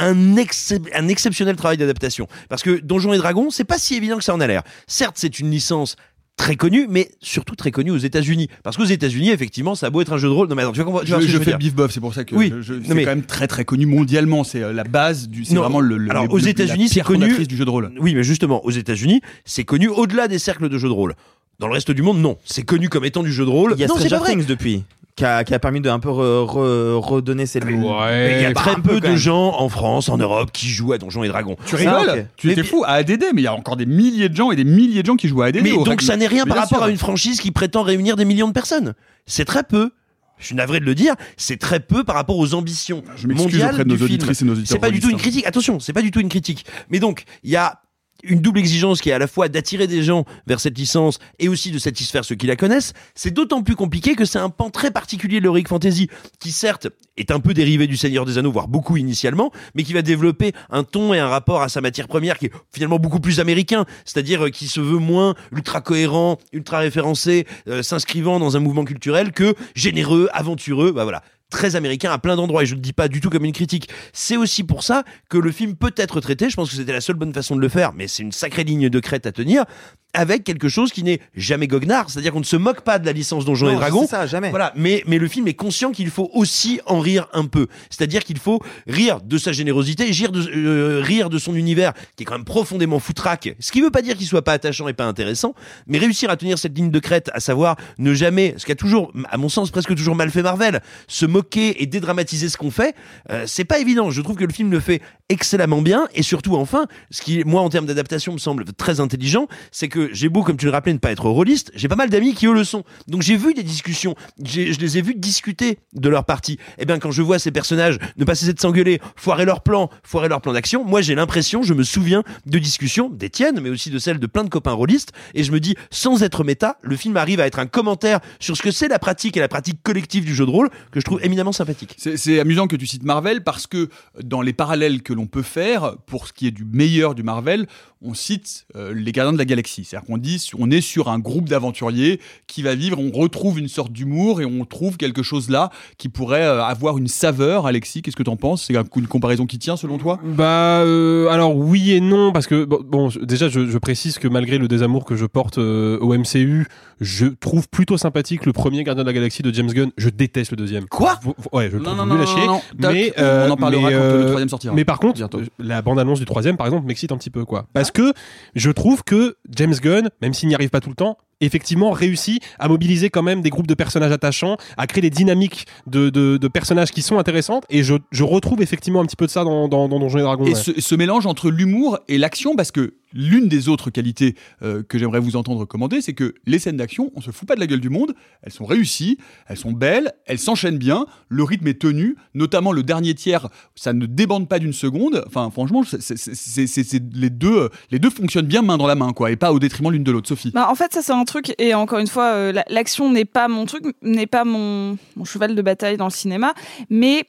[0.00, 2.26] un, excep- un exceptionnel travail d'adaptation.
[2.48, 4.62] Parce que Donjons et Dragons, c'est pas si évident que ça en a l'air.
[4.86, 5.96] Certes, c'est une licence
[6.36, 8.48] très connue, mais surtout très connue aux États-Unis.
[8.62, 10.48] Parce qu'aux États-Unis, effectivement, ça a beau être un jeu de rôle.
[10.48, 12.00] Non, mais attends, tu Je, vois ce que je veux fais le beef bof, c'est
[12.00, 12.50] pour ça que Oui.
[12.50, 14.42] je- je- c'est mais- quand même très très connu mondialement.
[14.42, 15.98] C'est euh, la base du, c'est vraiment le.
[15.98, 17.92] le- alors, le- aux États-Unis, c'est connu- du jeu de rôle.
[18.00, 21.14] Oui, mais justement, aux États-Unis, c'est connu au-delà des cercles de jeux de rôle.
[21.58, 22.38] Dans le reste du monde, non.
[22.46, 23.74] C'est connu comme étant du jeu de rôle.
[23.76, 24.32] Il y a non, c'est Stranger.
[24.32, 24.82] Things depuis,
[25.20, 27.64] qui a, qui a permis de un peu re- re- redonner cette.
[27.66, 30.98] Mais il y a très peu, de gens en France, en Europe, qui jouent à
[30.98, 31.56] Donjons et Dragons.
[31.66, 32.26] Tu Ça, rigoles.
[32.36, 34.56] Tu étais fou à ADD, mais il y a encore des milliers de gens et
[34.56, 35.60] des milliers de gens qui jouent à ADD.
[35.62, 36.82] Mais donc ça n'est rien par rapport sûr.
[36.86, 38.94] à une franchise qui prétend réunir des millions de personnes.
[39.26, 39.90] C'est très peu.
[40.38, 43.52] Je suis navré de le dire, c'est très peu par rapport aux ambitions Je m'excuse
[43.52, 44.06] mondiales auprès de nos du film.
[44.14, 45.46] auditrices et nos auditeurs C'est pas du tout une critique.
[45.46, 46.64] Attention, c'est pas du tout une critique.
[46.88, 47.80] Mais donc, il y a
[48.22, 51.48] une double exigence qui est à la fois d'attirer des gens vers cette licence et
[51.48, 52.92] aussi de satisfaire ceux qui la connaissent.
[53.14, 56.88] C'est d'autant plus compliqué que c'est un pan très particulier de l'heroic fantasy qui certes
[57.16, 60.52] est un peu dérivé du Seigneur des Anneaux, voire beaucoup initialement, mais qui va développer
[60.70, 63.84] un ton et un rapport à sa matière première qui est finalement beaucoup plus américain,
[64.04, 68.84] c'est-à-dire euh, qui se veut moins ultra cohérent, ultra référencé, euh, s'inscrivant dans un mouvement
[68.84, 72.82] culturel que généreux, aventureux, bah voilà très américain à plein d'endroits et je ne le
[72.82, 73.88] dis pas du tout comme une critique.
[74.12, 77.00] C'est aussi pour ça que le film peut être traité, je pense que c'était la
[77.00, 79.64] seule bonne façon de le faire, mais c'est une sacrée ligne de crête à tenir,
[80.12, 83.12] avec quelque chose qui n'est jamais goguenard, c'est-à-dire qu'on ne se moque pas de la
[83.12, 84.06] licence Donjons Non, et Dragons.
[84.06, 84.50] ça, jamais.
[84.50, 87.68] Voilà, mais, mais le film est conscient qu'il faut aussi en rire un peu.
[87.90, 92.24] C'est-à-dire qu'il faut rire de sa générosité, rire de, euh, rire de son univers, qui
[92.24, 93.54] est quand même profondément foutraque.
[93.60, 95.54] Ce qui veut pas dire qu'il soit pas attachant et pas intéressant,
[95.86, 98.76] mais réussir à tenir cette ligne de crête, à savoir ne jamais, ce qui a
[98.76, 102.70] toujours, à mon sens, presque toujours mal fait Marvel, se moquer et dédramatiser ce qu'on
[102.70, 102.94] fait,
[103.30, 104.10] euh, c'est pas évident.
[104.10, 107.62] Je trouve que le film le fait excellemment bien, et surtout, enfin, ce qui, moi,
[107.62, 110.92] en termes d'adaptation, me semble très intelligent, c'est que j'ai beau, comme tu le rappelais,
[110.92, 112.84] ne pas être rôliste, j'ai pas mal d'amis qui eux le sont.
[113.08, 116.58] Donc j'ai vu des discussions, je les ai vus discuter de leur partie.
[116.78, 119.90] Et bien quand je vois ces personnages ne pas cesser de s'engueuler, foirer leur plan,
[120.02, 123.70] foirer leur plan d'action, moi j'ai l'impression, je me souviens de discussions, des tiennes, mais
[123.70, 126.78] aussi de celles de plein de copains rôlistes, et je me dis, sans être méta,
[126.82, 129.48] le film arrive à être un commentaire sur ce que c'est la pratique et la
[129.48, 131.96] pratique collective du jeu de rôle, que je trouve éminemment sympathique.
[131.96, 133.88] C'est amusant que tu cites Marvel parce que
[134.22, 137.66] dans les parallèles que l'on peut faire, pour ce qui est du meilleur du Marvel,
[138.02, 139.84] on cite euh, les Gardiens de la Galaxie.
[139.84, 143.68] C'est-à-dire qu'on dit, on est sur un groupe d'aventuriers qui va vivre, on retrouve une
[143.68, 147.66] sorte d'humour et on trouve quelque chose là qui pourrait euh, avoir une saveur.
[147.66, 148.64] Alexis, qu'est-ce que t'en penses?
[148.64, 150.18] C'est un- une comparaison qui tient selon toi?
[150.24, 154.58] Bah euh, alors oui et non parce que bon, déjà je, je précise que malgré
[154.58, 156.66] le désamour que je porte au MCU,
[157.00, 159.90] je trouve plutôt sympathique le premier Gardien de la Galaxie de James Gunn.
[159.96, 160.86] Je déteste le deuxième.
[160.86, 161.18] Quoi?
[161.52, 162.46] Ouais, je le trouve non, nul non, à chier.
[162.46, 164.74] non, mais on en parlera mais, quand le troisième sortira.
[164.74, 165.40] Mais par contre, Bientôt.
[165.58, 167.66] la bande annonce du troisième par exemple m'excite un petit peu quoi.
[167.72, 168.12] Parce que
[168.54, 172.42] je trouve que James Gunn, même s'il n'y arrive pas tout le temps, effectivement réussit
[172.58, 176.36] à mobiliser quand même des groupes de personnages attachants, à créer des dynamiques de, de,
[176.36, 179.44] de personnages qui sont intéressantes et je, je retrouve effectivement un petit peu de ça
[179.44, 180.44] dans, dans, dans Donjons et Dragons.
[180.46, 180.54] Et ouais.
[180.54, 184.96] ce, ce mélange entre l'humour et l'action, parce que l'une des autres qualités euh, que
[184.96, 187.66] j'aimerais vous entendre commander, c'est que les scènes d'action, on se fout pas de la
[187.66, 191.80] gueule du monde, elles sont réussies, elles sont belles, elles s'enchaînent bien, le rythme est
[191.80, 195.24] tenu, notamment le dernier tiers, ça ne débande pas d'une seconde.
[195.26, 199.30] Enfin, franchement, c'est- les deux, euh, les deux fonctionnent bien main dans la main, quoi,
[199.32, 200.28] et pas au détriment l'une de l'autre.
[200.28, 200.50] Sophie.
[200.52, 203.24] Bah, en fait, ça c'est un truc, et encore une fois, euh, la- l'action n'est
[203.24, 206.54] pas mon truc, n'est pas mon, mon cheval de bataille dans le cinéma,
[206.90, 207.24] mais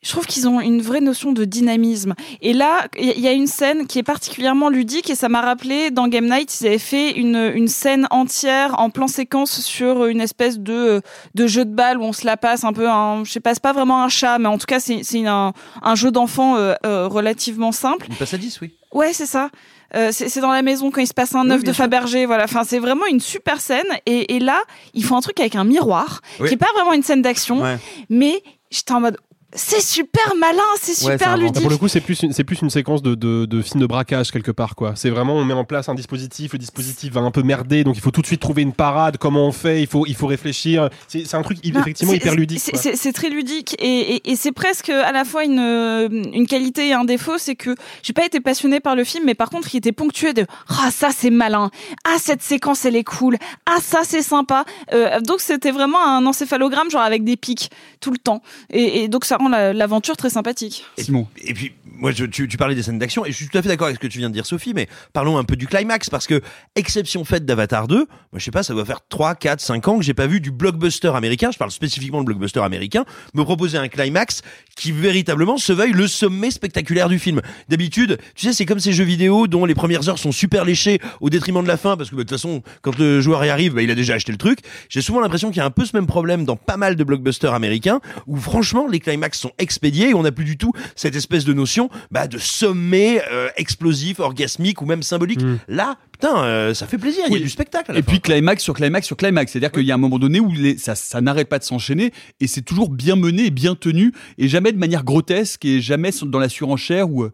[0.00, 2.14] je trouve qu'ils ont une vraie notion de dynamisme.
[2.40, 5.90] Et là, il y- a une scène qui est particulièrement ludique, et ça m'a rappelé,
[5.90, 10.20] dans Game Night, ils avaient fait une, une scène entière en plan séquence sur une
[10.20, 11.02] espèce de,
[11.34, 13.54] de jeu de balle où on se la passe un peu, un, je sais pas,
[13.54, 16.56] c'est pas vraiment un chat, mais en tout cas, c'est c'est un, un jeu d'enfant
[16.56, 18.06] euh, euh, relativement simple.
[18.08, 18.70] Une passe à 10, oui.
[18.92, 19.50] Ouais, c'est ça.
[19.96, 21.72] Euh, c'est dans la maison quand il se passe un œuf de.
[21.72, 22.44] Fabergé, voilà.
[22.44, 23.86] Enfin, c'est vraiment une super scène.
[24.06, 24.60] Et, et là,
[24.94, 26.48] ils font un truc avec un miroir, Oui.
[26.48, 27.78] qui est pas vraiment une scène d'action, Ouais.
[28.10, 29.16] mais j'étais en mode,
[29.54, 31.62] c'est super malin, c'est super ludique.
[31.62, 33.86] Pour le coup, c'est plus une, c'est plus une séquence de, de, de film de
[33.86, 34.92] braquage quelque part quoi.
[34.94, 37.96] C'est vraiment on met en place un dispositif, le dispositif va un peu merder, donc
[37.96, 39.16] il faut tout de suite trouver une parade.
[39.16, 40.90] Comment on fait Il faut il faut réfléchir.
[41.08, 42.60] C'est c'est un truc Non, effectivement hyper ludique.
[42.60, 46.88] c'est- très ludique et, et, et c'est presque à la fois une, euh, une qualité
[46.88, 49.74] et un défaut, c'est que j'ai pas été passionnée par le film, mais par contre
[49.74, 51.70] il était ponctué de ah ça c'est malin,
[52.04, 54.66] ah cette séquence elle est cool, ah ça c'est sympa.
[54.92, 59.08] Euh, donc c'était vraiment un encéphalogramme genre avec des pics tout le temps et, et
[59.08, 60.84] donc ça rend la- l'aventure très sympathique.
[60.98, 61.26] Simon.
[61.42, 63.62] Et puis, moi, je- tu, tu parlais des scènes d'action, et je suis tout à
[63.62, 65.66] fait d'accord avec ce que tu viens de dire, Sophie, mais parlons un peu du
[65.66, 66.40] climax, parce que,
[66.76, 69.98] exception faite d'Avatar 2, moi, je sais pas, ça doit faire 3, 4, 5 ans
[69.98, 73.78] que j'ai pas vu du blockbuster américain, je parle spécifiquement de blockbuster américain, me proposer
[73.78, 74.42] un climax
[74.76, 77.40] qui véritablement se veuille le sommet spectaculaire du film.
[77.68, 81.00] D'habitude, tu sais, c'est comme ces jeux vidéo dont les premières heures sont super léchées
[81.20, 83.50] au détriment de la fin, parce que, bah, de toute façon, quand le joueur y
[83.50, 84.60] arrive, bah, il a déjà acheté le truc.
[84.88, 87.04] J'ai souvent l'impression qu'il y a un peu ce même problème dans pas mal de
[87.04, 91.14] blockbusters américains, où franchement, les climax sont expédiés et on n'a plus du tout cette
[91.16, 95.40] espèce de notion bah, de sommet euh, explosif, orgasmique ou même symbolique.
[95.68, 97.92] Là, putain, euh, ça fait plaisir, il y a du spectacle.
[97.92, 98.02] Et fin.
[98.02, 99.52] puis climax sur climax sur climax.
[99.52, 102.12] C'est-à-dire qu'il y a un moment donné où les- ça, ça n'arrête pas de s'enchaîner
[102.40, 106.10] et c'est toujours bien mené et bien tenu et jamais de manière grotesque et jamais
[106.22, 107.28] dans la surenchère ou.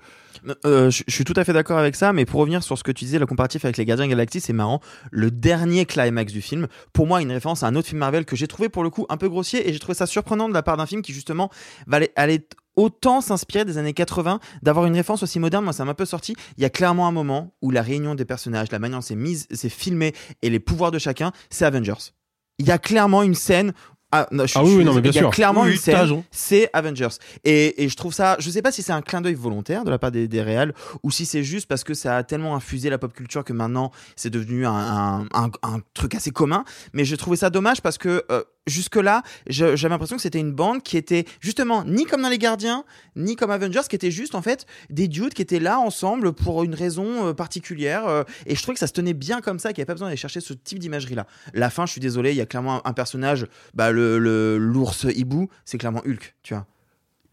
[0.66, 2.92] Euh, je, suis tout à fait d'accord avec ça, mais pour revenir sur ce que
[2.92, 4.80] tu disais, le comparatif avec les Gardiens Galaxie, c'est marrant.
[5.11, 8.37] Le dernier climax du film, pour moi, une référence à un autre film Marvel que
[8.37, 10.62] j'ai trouvé pour le coup un peu grossier et j'ai trouvé ça surprenant de la
[10.62, 11.50] part d'un film qui justement
[11.87, 15.64] va aller, aller autant s'inspirer des années 80, d'avoir une référence aussi moderne.
[15.64, 16.35] Moi, ça m'a un peu sorti.
[16.57, 19.16] Il y a clairement un moment où la réunion des personnages, la manière dont c'est
[19.16, 22.12] mise, c'est filmé et les pouvoirs de chacun, c'est Avengers.
[22.59, 23.72] Il y a clairement une scène.
[24.16, 25.31] Ah, non, je, Ah oui, non, mais bien il y a sûr.
[25.31, 26.16] clairement Oui, une t'as raison.
[26.16, 27.09] scène c'est Avengers.
[27.44, 29.90] Et, et je trouve ça, je sais pas si c'est un clin d'œil volontaire de
[29.90, 30.72] la part des, des réals
[31.03, 33.90] ou si c'est juste parce que ça a tellement infusé la pop culture que maintenant
[34.14, 36.64] c'est devenu un, un, un- un truc assez commun.
[36.92, 40.83] Mais j'ai trouvé ça dommage parce que euh, jusque-là, j'avais l'impression que c'était une bande
[40.83, 42.85] qui était justement ni comme dans Les Gardiens,
[43.16, 46.64] ni comme Avengers, qui était juste en fait des dudes qui étaient là ensemble pour
[46.64, 48.07] une raison euh, particulière.
[48.07, 49.94] euh, et je trouvais que ça se tenait bien comme ça, qu'il n'y avait pas
[49.94, 51.27] besoin d'aller chercher ce type d'imagerie-là.
[51.53, 55.05] La fin, je suis désolé, il y a clairement un, un personnage, bah, le- l'ours
[55.14, 56.66] hibou, c'est clairement Hulk, tu vois.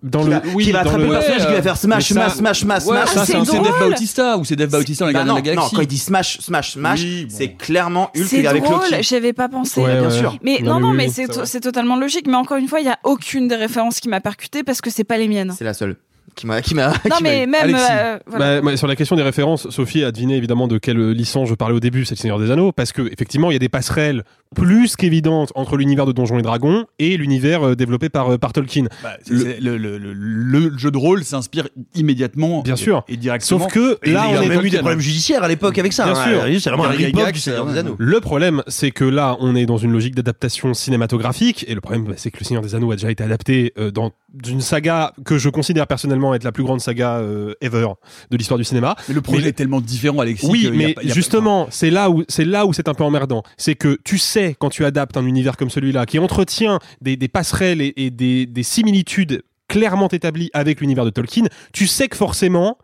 [0.04, 1.78] Dans qui le va, oui, qui va attraper le- le personnage, Ouais, qui va faire
[1.78, 3.10] smash, ça- smash, smash, smash, Ouais, smash.
[3.10, 3.60] ça, c'est c'est c'est.
[3.62, 5.76] Dave Bautista ou c'est Dave Bautista dans les Bah non, de la non, Galaxie.
[5.76, 7.36] quand il dit smash, smash, smash, Oui, bon.
[7.38, 9.04] c'est clairement Hulk C'est avec drôle, Loki.
[9.04, 9.80] j'y avais pas pensé.
[9.80, 10.18] Ouais, bien ouais.
[10.18, 10.36] sûr.
[10.42, 12.26] Mais Non, non, mais non, oui, mais c'est c'est c'est totalement logique.
[12.28, 14.90] Mais encore une fois, il y a aucune des références qui m'a percuté parce que
[14.90, 15.54] c'est pas les miennes.
[15.56, 15.96] C'est la seule.
[16.36, 17.76] Qui m'a qui m'a Non, mais même.
[17.76, 18.62] Euh, voilà.
[18.62, 21.54] Bah, ouais, sur la question des références, Sophie a deviné évidemment de quelle licence je
[21.56, 23.70] parlais au début, c'est le Seigneur des Anneaux, parce que effectivement il y a des
[23.70, 24.24] passerelles
[24.56, 28.52] plus qu'évidentes entre l'univers de Donjons et Dragons et l'univers euh, développé par, euh, par
[28.52, 28.86] Tolkien.
[29.02, 33.04] Bah, le, le- le- le jeu de rôle s'inspire immédiatement Bien et- sûr.
[33.08, 33.60] et directement.
[33.62, 35.94] Sauf que Et là on a est même eu des problèmes judiciaires à l'époque avec
[35.94, 36.04] ça.
[36.04, 36.24] Bien hein.
[36.50, 36.60] sûr.
[36.62, 36.92] C'est vraiment un
[37.32, 37.78] du Seigneur des.
[37.78, 37.96] Anneaux.
[37.98, 42.04] Le problème, c'est que là, on est dans une logique d'adaptation cinématographique, et le problème,
[42.06, 44.12] bah, c'est que Le Seigneur des Anneaux a déjà été adapté euh, dans
[44.48, 47.88] une saga que je considère personnellement être la plus grande saga euh, ever
[48.30, 48.96] de l'histoire du cinéma.
[49.08, 50.48] Mais le projet Mais- est tellement différent, Alexis.
[50.50, 53.44] Oui, mais a justement, c'est là où c'est là où c'est un peu emmerdant.
[53.58, 57.28] C'est que tu sais quand tu adaptes un univers comme celui-là, qui entretient des, des
[57.28, 62.18] passerelles et, et des, des similitudes clairement établies avec l'univers de Tolkien, tu sais que
[62.18, 62.78] forcément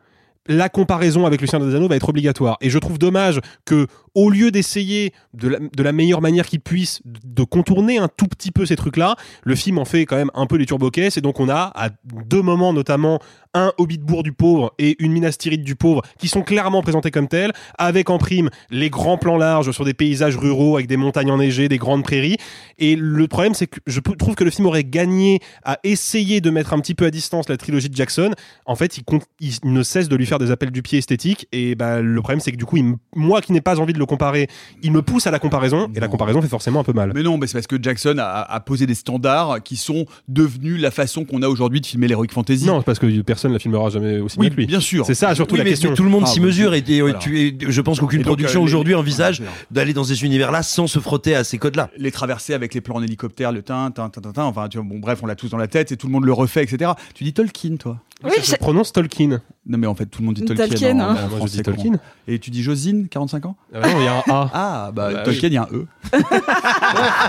[0.50, 2.56] la comparaison avec le Seigneur des Anneaux va être obligatoire.
[2.62, 3.86] Et je trouve dommage que,
[4.18, 8.66] au lieu d'essayer de la, meilleure manière qu'il puisse de contourner un tout petit peu
[8.66, 11.18] ces trucs-là, le film en fait quand même un peu les turbocaisses.
[11.18, 11.90] Et donc on a à
[12.26, 13.20] deux moments notamment
[13.54, 17.28] un Hobbitbourg du pauvre et une Minas Tirith du pauvre qui sont clairement présentés comme
[17.28, 21.32] tels, avec en prime les grands plans larges sur des paysages ruraux avec des montagnes
[21.32, 22.38] enneigées, des grandes prairies.
[22.80, 26.50] Et le problème, c'est que je trouve que le film aurait gagné à essayer de
[26.50, 28.32] mettre un petit peu à distance la trilogie de Jackson.
[28.66, 31.48] En fait, il, compte, il ne cesse de lui faire des appels du pied esthétiques.
[31.52, 32.78] Et bah, le problème, c'est que du coup,
[33.16, 34.48] moi qui n'ai pas envie de le comparer,
[34.82, 35.90] il me pousse à la comparaison.
[35.96, 37.12] Et la comparaison fait forcément un peu mal.
[37.14, 40.82] Mais non, mais c'est parce que Jackson a, a posé des standards qui sont devenus
[40.82, 42.66] la façon qu'on a aujourd'hui de filmer l'heroic fantasy.
[42.66, 44.66] Non, parce que personne la filmera jamais aussi Oui, bien que lui.
[44.68, 45.06] bien sûr.
[45.06, 45.94] C'est ça surtout Oui, la mais question.
[45.94, 46.48] tout le monde Ah, s'y oui.
[46.48, 47.20] mesure et, et, Voilà.
[47.20, 49.54] tu es- je pense qu'aucune production euh, aujourd'hui envisage Voilà.
[49.72, 51.90] d'aller dans ces univers-là sans se frotter à ces codes-là.
[51.98, 54.78] les traversées avec les plans en hélicoptère, le tin, tin, tin, tin, tin, enfin, tu
[54.78, 56.64] vois, bon, bref, on l'a tous dans la tête et tout le monde le refait,
[56.64, 56.92] etc.
[57.14, 59.42] Tu dis Tolkien, toi Oui, Ça se prononce Tolkien.
[59.68, 60.68] Non, mais en fait, tout le monde dit Tolkien.
[60.68, 61.08] Tolkien, en- hein.
[61.14, 61.64] en Ah, moi, je français dis.
[61.64, 61.92] Tolkien.
[62.28, 64.50] Et tu dis Josine, 45 ans Ah non, il y a un A.
[64.54, 65.86] Ah, bah, Bah, Tolkien, il y a un E.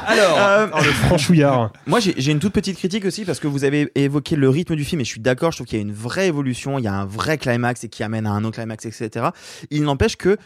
[0.06, 1.72] Alors, Oh, le franchouillard.
[1.86, 4.76] Moi, j'ai j'ai une toute petite critique aussi parce que vous avez évoqué le rythme
[4.76, 5.52] du film et je suis d'accord.
[5.52, 7.88] Je trouve qu'il y a une vraie évolution, il y a un vrai climax et
[7.88, 9.26] qui amène à un autre climax, etc.
[9.70, 10.36] Il n'empêche que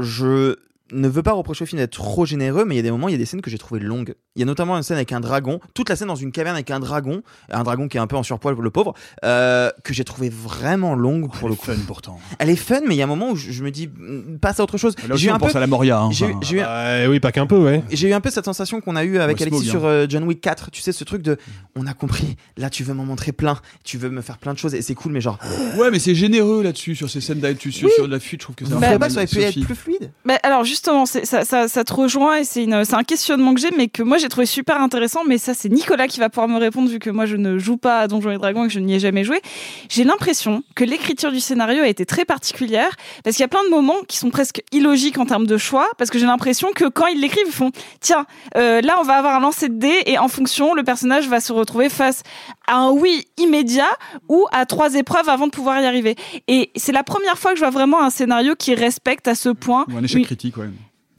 [0.00, 0.56] je
[0.92, 3.08] ne veux pas reprocher au film d'être trop généreux, mais il y a des moments,
[3.08, 4.14] il y a des scènes que j'ai trouvé longues.
[4.36, 6.56] Il y a notamment une scène avec un dragon, toute la scène dans une caverne
[6.56, 9.94] avec un dragon, un dragon qui est un peu en surpoids, le pauvre, euh, que
[9.94, 11.66] j'ai trouvé vraiment longue pour le coup.
[11.66, 12.18] Fun pourtant.
[12.38, 14.38] Elle est fun, mais il y a un moment où je, je me dis, mm,
[14.40, 14.94] passe à autre chose.
[15.08, 16.00] Là aussi, J'ai eu on un pense peu- à la Moria.
[16.00, 16.40] hein, j'ai eu- enfin.
[16.42, 17.82] j'ai eu un- Euh, oui, pas qu'un peu, ouais.
[17.90, 20.06] j'ai eu un peu cette sensation qu'on a eu avec Ouais, Alexis Smog, sur euh,
[20.08, 20.70] John Wick 4.
[20.70, 21.38] Tu sais, ce truc de
[21.76, 24.58] on a compris, là tu veux m'en montrer plein, tu veux me faire plein de
[24.58, 25.38] choses et c'est cool, mais genre,
[25.78, 28.56] Ouais, mais c'est généreux là-dessus, sur ces scènes là-dessus, sur, sur la fuite, je trouve
[28.56, 30.38] que c'est vous un trouvez peu pas que ça aurait pu être plus fluide Bah,
[30.42, 34.02] alors justement, ça, ça, ça te rejoint et c'est un questionnement que j'ai, mais que
[34.02, 35.20] moi j'ai trouvé super intéressant.
[35.24, 37.76] Mais ça, c'est Nicolas qui va pouvoir me répondre vu que moi je ne joue
[37.76, 39.40] pas à Donjons et Dragons et que je n'y ai jamais joué.
[39.88, 42.90] J'ai l'impression que l'écriture du scénario a été très particulière
[43.22, 45.88] parce qu'il y a plein de moments qui sont presque illogiques en termes de choix.
[45.96, 47.70] Parce que j'ai l'impression que quand ils l'écrivent, ils font
[48.00, 51.28] tiens, euh, là on va avoir un lancer de dés et en fonction, le personnage
[51.28, 52.22] va se retrouver face
[52.66, 53.90] à un oui immédiat
[54.28, 56.16] ou à trois épreuves avant de pouvoir y arriver.
[56.48, 59.50] Et c'est la première fois que je vois vraiment un scénario qui respecte à ce
[59.50, 59.86] point.
[59.92, 60.63] Ou un échec critique, ouais.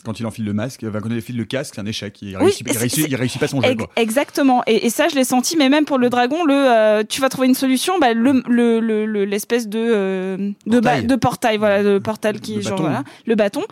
[0.06, 2.22] Quand il enfile le masque, enfin, quand il enfile le casque, c'est un échec.
[2.22, 3.70] Il Oui, réussit, il c'est- réussit, c'est- il réussit pas son jeu.
[3.72, 3.92] Ex- Quoi.
[3.96, 4.64] Exactement.
[4.68, 7.30] Et, et ça, je l'ai senti, mais même pour le dragon, le, euh, tu vas
[7.30, 11.08] trouver une solution, bah, le, le, le- le- l'espèce de, euh, de, ba- Portail.
[11.08, 12.84] de portail, voilà, de portal qui Le genre, bâton.
[12.84, 13.64] voilà, le bâton.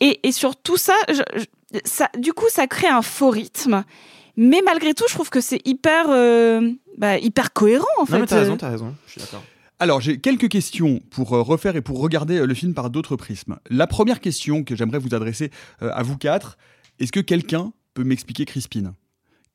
[0.00, 3.84] Et, et sur tout ça, je- je- ça, du coup, ça crée un faux rythme.
[4.36, 8.12] Mais malgré tout, je trouve que c'est hyper, euh, bah, hyper cohérent, en fait.
[8.14, 9.42] Non, mais t'as raison, t'as raison, je suis d'accord.
[9.80, 13.16] Alors, j'ai quelques questions pour euh, refaire et pour regarder euh, le film par d'autres
[13.16, 13.56] prismes.
[13.70, 15.50] La première question que j'aimerais vous adresser
[15.82, 16.58] euh, à vous quatre,
[16.98, 18.94] est-ce que quelqu'un peut m'expliquer Crispin?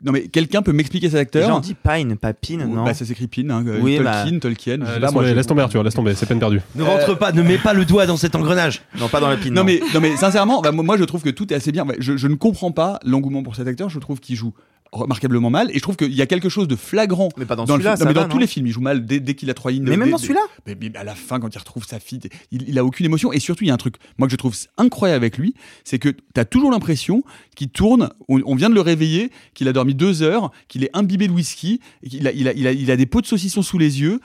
[0.04, 1.56] Non, mais quelqu'un peut m'expliquer cet acteur?
[1.56, 4.82] On dit Pine, pas Pine, non Bah, ça s'écrit Pin, hein, Oui, Tolkien, bah- Tolkien.
[4.82, 6.60] Euh, laisse, tomber, je- laisse tomber, Arthur, laisse tomber, c'est peine perdue.
[6.76, 8.82] Ne rentre pas, ne mets pas le doigt dans cet engrenage.
[9.00, 9.54] Non, pas dans la Pine.
[9.54, 11.86] Non mais, non mais sincèrement, bah, moi je trouve que tout est assez bien.
[12.00, 13.90] Je, je ne comprends pas l'engouement pour cet acteur.
[13.90, 14.54] Je trouve qu'il joue
[14.92, 17.64] remarquablement mal et je trouve qu'il y a quelque chose de flagrant Mais pas dans
[17.64, 17.84] le film.
[18.06, 19.98] Non, va, tous les films il joue mal dès, dès qu'il a trois lignes Mais
[19.98, 22.20] même dès- dans celui-là mais à la fin quand il retrouve sa fille
[22.52, 24.38] il, il a aucune émotion et surtout il y a un truc moi que je
[24.38, 27.24] trouve incroyable avec lui c'est que tu as toujours l'impression
[27.56, 30.90] qu'il tourne on, on vient de le réveiller qu'il a dormi deux heures qu'il est
[30.94, 33.62] imbibé de whisky qu'il a, il a, il a, il a des pots de saucisson
[33.62, 34.20] sous les yeux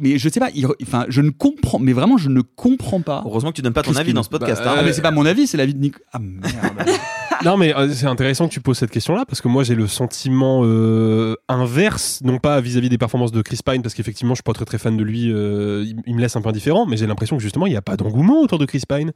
[0.00, 3.22] mais je sais pas il- enfin je ne comprends mais vraiment je ne comprends pas
[3.26, 4.62] Heureusement que tu donnes pas ton avis dans ce podcast.
[4.64, 4.76] Bah, hein.
[4.78, 6.90] ah mais c'est pas mon avis c'est l'avis de Nick ah merde
[7.44, 9.88] Non, mais euh, c'est intéressant que tu poses cette question-là parce que moi j'ai le
[9.88, 14.42] sentiment euh, inverse, non pas vis-à-vis des performances de Chris Pine parce qu'effectivement je suis
[14.44, 16.96] pas très très fan de lui, euh, il, il me laisse un peu indifférent, mais
[16.96, 19.10] j'ai l'impression que justement il n'y a pas d'engouement autour de Chris Pine.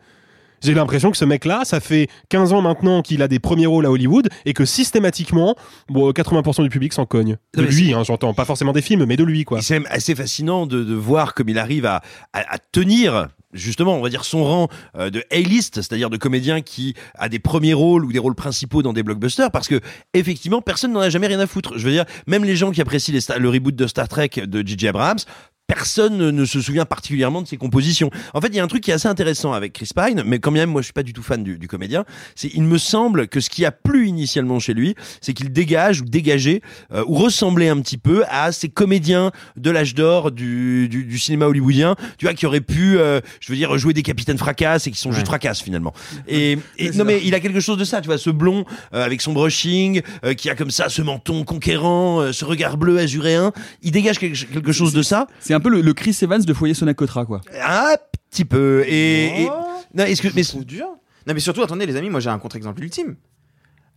[0.62, 3.86] J'ai l'impression que ce mec-là, ça fait 15 ans maintenant qu'il a des premiers rôles
[3.86, 5.54] à Hollywood et que systématiquement,
[5.88, 7.36] bon, 80% du public s'en cogne.
[7.54, 9.60] De Non, lui, hein, j'entends, pas forcément des films, mais de lui, quoi.
[9.62, 11.96] C'est même assez fascinant de, de voir comme il arrive à,
[12.32, 16.60] à- à tenir justement, on va dire son rang euh, de A-list, c'est-à-dire de comédien
[16.60, 19.80] qui a des premiers rôles ou des rôles principaux dans des blockbusters, parce que
[20.12, 21.78] effectivement, personne n'en a jamais rien à foutre.
[21.78, 24.66] Je veux dire, même les gens qui apprécient les le reboot de Star Trek de
[24.66, 24.88] J.J.
[24.88, 25.18] Abrams,
[25.66, 28.10] personne ne se souvient particulièrement de ses compositions.
[28.34, 30.38] En fait, il y a un truc qui est assez intéressant avec Chris Pine, mais
[30.38, 32.04] quand même, moi, je suis pas du tout fan du, du comédien.
[32.34, 36.00] C'est, il me semble que ce qui a plu initialement chez lui, c'est qu'il dégage
[36.00, 36.60] ou dégageait
[36.92, 41.18] euh, ou ressemblait un petit peu à ces comédiens de l'âge d'or du, du, du
[41.18, 44.86] cinéma hollywoodien, tu vois, qui auraient pu, euh, je veux dire, jouer des capitaines fracasses
[44.86, 45.92] et qui sont juste fracasses finalement.
[46.28, 48.64] Et, et non, mais il a quelque chose de ça, tu vois, ce blond
[48.94, 52.76] euh, avec son brushing, euh, qui a comme ça ce menton conquérant, euh, ce regard
[52.76, 53.52] bleu azuréen,
[53.82, 55.26] il dégage quelque, quelque chose de ça.
[55.40, 57.40] C'est un peu le, le Chris Evans de Foyer Sonacotra, quoi.
[57.62, 57.96] Un
[58.30, 58.84] petit peu.
[58.86, 59.48] Et, et-
[59.94, 60.04] non,
[60.34, 60.86] mais dur.
[61.26, 63.16] Non, mais surtout, attendez, les amis, moi j'ai un contre-exemple ultime.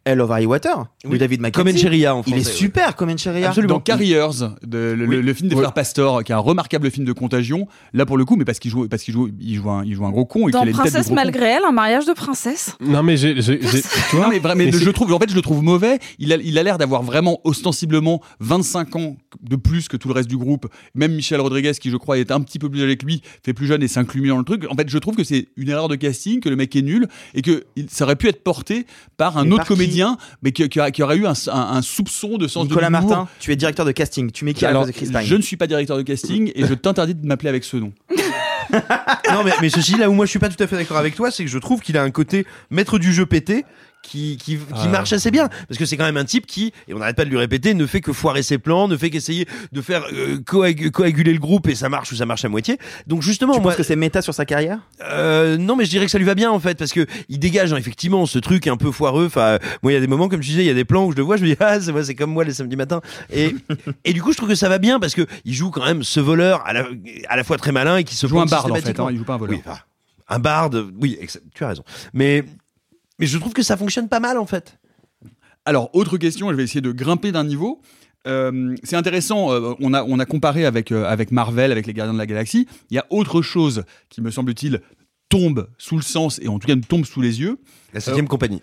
[0.10, 1.18] Hell of High Water, de Oui.
[1.18, 1.86] David Comme Mackenzie.
[1.86, 3.52] Encheria en Il est français, super, comme Encheria.
[3.68, 4.28] Dans Carriers,
[4.66, 7.68] de- le, le- le film des frères Pastor, qui est un remarquable film de contagion.
[7.94, 9.94] Là, pour le coup, mais parce qu'il joue, parce qu'il joue, il joue un, il
[9.96, 11.16] joue un gros con et Dans a une tête de Princesse gros con.
[11.16, 12.76] malgré elle, un mariage de princesse.
[12.82, 13.42] Non, mais j'ai.
[13.42, 15.62] j'ai- j'ai- tu vois, Non, mais, mais mais je trouve, en fait, je le trouve
[15.64, 16.00] mauvais.
[16.18, 20.14] Il a, il a l'air d'avoir vraiment ostensiblement 25 ans de plus que tout le
[20.14, 20.68] reste du groupe.
[20.96, 23.54] Même Michel Rodriguez, qui je crois est un petit peu plus âgé que lui, fait
[23.54, 24.66] plus jeune et s'inclut mieux dans le truc.
[24.70, 27.08] En fait, je trouve que c'est une erreur de casting, que le mec est nul
[27.34, 28.86] et que il, ça aurait pu être porté
[29.18, 29.74] par un Mais autre par qui
[30.04, 32.90] comédien, mais qui, qui, a- qui aurait eu un, un- un soupçon de sens Nicolas
[32.90, 33.10] de l'humour.
[33.10, 34.32] Martin, tu es directeur de casting.
[34.32, 35.98] Tu mets qui à la Alors, place de Chris Pine je ne suis pas directeur
[35.98, 37.92] de casting et je t'interdis de m'appeler avec ce nom.
[38.72, 41.16] non, mais, mais ceci, là où moi je suis pas tout à fait d'accord avec
[41.16, 43.66] toi, c'est que je trouve qu'il a un côté maître du jeu pété.
[44.10, 44.88] Qui, qui, qui Ah.
[44.88, 47.26] marche assez bien parce que c'est quand même un type qui et on n'arrête pas
[47.26, 50.38] de lui répéter ne fait que foirer ses plans ne fait qu'essayer de faire euh,
[50.40, 53.60] coag- coaguler le groupe et ça marche ou ça marche à moitié donc justement Tu
[53.62, 54.80] moi penses que c'est méta sur sa carrière?
[55.04, 57.38] Euh, non, mais je dirais que ça lui va bien en fait parce que il
[57.38, 59.28] dégage hein, effectivement ce truc un peu foireux.
[59.28, 61.06] Enfin, moi il y a des moments comme tu disais, il y a des plans
[61.06, 62.78] où je le vois, je me dis ah c'est moi, c'est comme moi les samedis
[62.78, 63.02] matins.
[63.32, 63.56] Et
[64.06, 66.02] et du coup je trouve que ça va bien parce que il joue quand même
[66.02, 66.88] ce voleur à la,
[67.28, 69.18] à la fois très malin et qui se joue un barde en fait, hein, il
[69.18, 69.56] joue pas un voleur.
[69.56, 69.80] Oui, enfin,
[70.30, 71.20] un barde, oui,
[71.54, 71.84] tu as raison.
[72.14, 72.44] Mais
[73.20, 74.80] mais je trouve que ça fonctionne pas mal en fait.
[75.66, 77.82] Alors, autre question, je vais essayer de grimper d'un niveau.
[78.28, 81.94] Euh, c'est intéressant, euh, on, a, on a comparé avec, euh, avec Marvel, avec les
[81.94, 82.68] Gardiens de la Galaxie.
[82.90, 84.82] Il y a autre chose qui, me semble-t-il,
[85.30, 87.60] tombe sous le sens et en tout cas nous tombe sous les yeux.
[87.94, 88.62] La septième Euh, compagnie.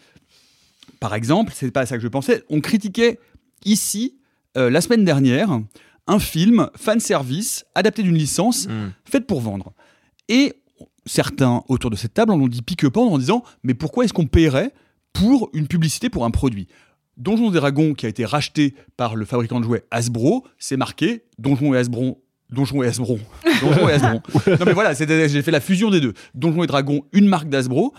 [1.00, 3.18] Par exemple, c'est pas à ça que je pensais, on critiquait
[3.64, 4.16] ici,
[4.56, 5.60] euh, la semaine dernière,
[6.08, 8.68] un film fan service adapté d'une licence
[9.04, 9.74] faite pour vendre.
[10.28, 10.54] Et
[11.06, 14.26] certains autour de cette table en ont dit pique-pendre en disant mais pourquoi est-ce qu'on
[14.26, 14.72] paierait
[15.12, 16.68] pour une publicité pour un produit?
[17.16, 21.24] Donjons et Dragons qui a été racheté par le fabricant de jouets Hasbro, c'est marqué
[21.38, 22.22] Donjons et Hasbro.
[22.50, 23.18] Donjons et Hasbro.
[23.62, 24.20] Donjons et Hasbro.
[24.46, 26.12] non mais voilà, j'ai fait la fusion des deux.
[26.34, 27.94] Donjons et Dragons, une marque d'Hasbro.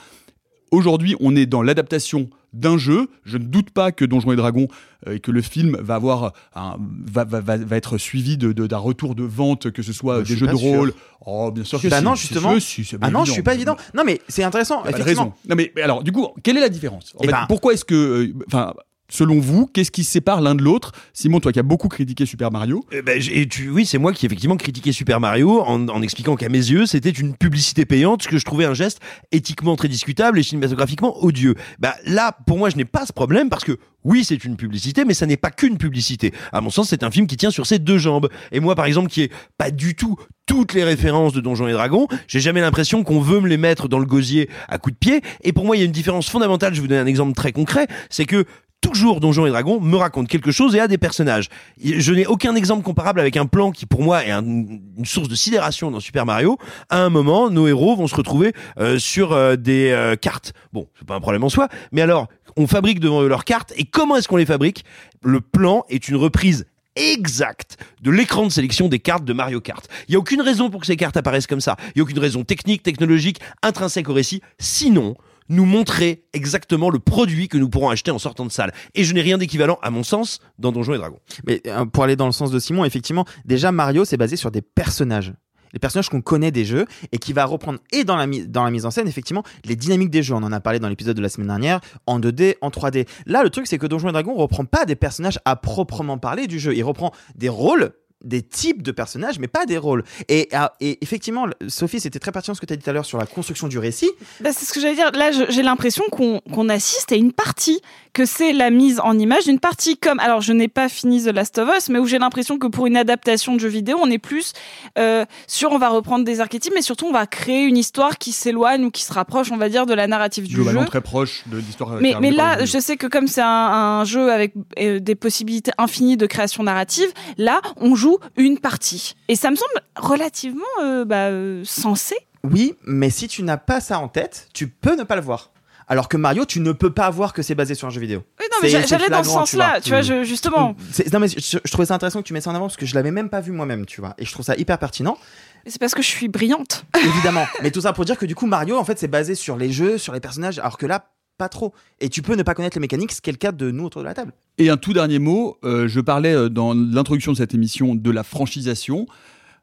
[0.70, 2.30] Aujourd'hui, on est dans l'adaptation
[2.60, 3.10] d'un jeu.
[3.26, 4.68] Je ne doute pas que Donjons et Dragons
[5.08, 8.52] euh, et que le film va avoir un- va, va, va, va être suivi de-
[8.52, 10.68] de- d'un retour de vente, que ce soit Bah, je des jeux de sûr.
[10.78, 10.94] rôle.
[11.26, 12.60] Oh, bien sûr que Bah si, non, justement.
[12.60, 13.76] si, Ah non, je suis pas évident.
[13.94, 14.82] Non, mais c'est intéressant.
[14.84, 15.06] Effectivement.
[15.06, 15.34] raison.
[15.50, 17.14] Non mais alors, du coup, quelle est la différence?
[17.16, 18.74] En Eh fait, ben- Pourquoi est-ce que, euh, enfin,
[19.10, 20.92] selon vous, qu'est-ce qui sépare l'un de l'autre?
[21.14, 22.84] Simon, toi qui as beaucoup critiqué Super Mario.
[22.92, 26.36] Eh ben, et tu, oui, c'est moi qui effectivement critiquais Super Mario en, en expliquant
[26.36, 29.00] qu'à mes yeux, c'était une publicité payante, ce que je trouvais un geste
[29.32, 31.56] éthiquement très discutable et cinématographiquement odieux.
[31.80, 35.04] Bah là, pour moi, je n'ai pas ce problème parce que oui, c'est une publicité,
[35.04, 36.34] mais ça n'est pas qu'une publicité.
[36.54, 38.30] À mon sens, c'est un film qui tient sur ses deux jambes.
[38.52, 41.74] Et moi, par exemple, qui est pas du tout toutes les références de Donjons et
[41.74, 44.98] Dragons, j'ai jamais l'impression qu'on veut me les mettre dans le gosier à coups de
[44.98, 45.22] pied.
[45.44, 46.74] Et pour moi, il y a une différence fondamentale.
[46.74, 48.46] Je vais vous donner un exemple très concret, c'est que
[48.82, 51.50] toujours Donjons et Dragons me raconte quelque chose et a des personnages.
[51.84, 55.28] Je n'ai aucun exemple comparable avec un plan qui pour moi est un- une source
[55.28, 56.58] de sidération dans Super Mario.
[56.90, 60.54] À un moment, nos héros vont se retrouver euh, sur euh, des euh, cartes.
[60.74, 63.74] Bon, c'est pas un problème en soi, mais alors on fabrique devant eux leurs cartes
[63.78, 64.86] et comment est-ce qu'on les fabrique?
[65.24, 66.66] Le plan est une reprise
[66.96, 69.88] exacte de l'écran de sélection des cartes de Mario Kart.
[70.08, 71.76] Il y a aucune raison pour que ces cartes apparaissent comme ça.
[71.96, 74.42] Il y a aucune raison technique, technologique, intrinsèque au récit.
[74.58, 75.16] Sinon,
[75.50, 78.74] nous montrer exactement le produit que nous pourrons acheter en sortant de salle.
[78.96, 81.20] Et je n'ai rien d'équivalent, à mon sens, dans Donjons et Dragons.
[81.46, 84.52] Mais euh, pour aller dans le sens de Simon, effectivement, déjà Mario, c'est basé sur
[84.52, 85.34] des personnages.
[85.74, 88.92] Les personnages qu'on connaît des jeux et qui va reprendre et dans la, mise en
[88.92, 90.34] scène, effectivement, les dynamiques des jeux.
[90.34, 93.06] On en a parlé dans l'épisode de la semaine dernière, en 2D, en 3D.
[93.26, 96.48] Là, le truc, c'est que Donjons et Dragons reprend pas des personnages à proprement parler
[96.48, 96.74] du jeu.
[96.76, 97.92] Il reprend des rôles
[98.24, 100.04] des types de personnages, mais pas des rôles.
[100.28, 102.94] Et, ah, et effectivement, Sophie, c'était très pertinent ce que tu as dit tout à
[102.94, 104.10] l'heure sur la construction du récit.
[104.42, 105.12] Bah, c'est ce que j'allais dire.
[105.12, 107.80] Là, j'ai l'impression qu'on qu'on assiste à une partie,
[108.14, 110.20] que c'est la mise en image d'une partie comme.
[110.20, 112.88] Alors, je n'ai pas fini The Last of Us, mais où j'ai l'impression que pour
[112.88, 114.54] une adaptation de jeu vidéo, on est plus
[114.98, 118.32] euh, sur on va reprendre des archétypes, mais surtout on va créer une histoire qui
[118.32, 120.88] s'éloigne ou qui se rapproche, on va dire, de la narrative du Globalement jeu.
[120.88, 121.98] très proche de l'histoire.
[122.02, 125.72] Mais, mais là, je sais que comme c'est un, un jeu avec euh, des possibilités
[125.78, 128.07] infinies de création narrative, là, on joue
[128.38, 129.16] une partie.
[129.28, 132.16] Et ça me semble relativement euh, bah, euh, sensé.
[132.44, 135.52] Oui, mais si tu n'as pas ça en tête, tu peux ne pas le voir.
[135.90, 138.22] Alors que Mario, tu ne peux pas voir que c'est basé sur un jeu vidéo.
[138.42, 140.76] Oui, non, mais j'allais dans ce sens-là, tu vois, je- justement.
[141.14, 142.86] Non mais je, je trouvais ça intéressant que tu mettes ça en avant parce que
[142.86, 144.14] je l'avais même pas vu moi-même, tu vois.
[144.18, 145.18] Et je trouve ça hyper pertinent.
[145.66, 146.84] C'est parce que je suis brillante.
[147.02, 147.46] Évidemment.
[147.64, 149.72] mais tout ça pour dire que du coup Mario en fait c'est basé sur les
[149.72, 151.06] jeux, sur les personnages, alors que là
[151.38, 151.74] pas trop.
[152.00, 153.86] Et tu peux ne pas connaître les mécaniques, ce qui est le cas de nous
[153.86, 154.34] autour de la table.
[154.58, 158.12] Et un tout dernier mot, euh, je parlais euh, dans l'introduction de cette émission de
[158.12, 159.08] la franchisation.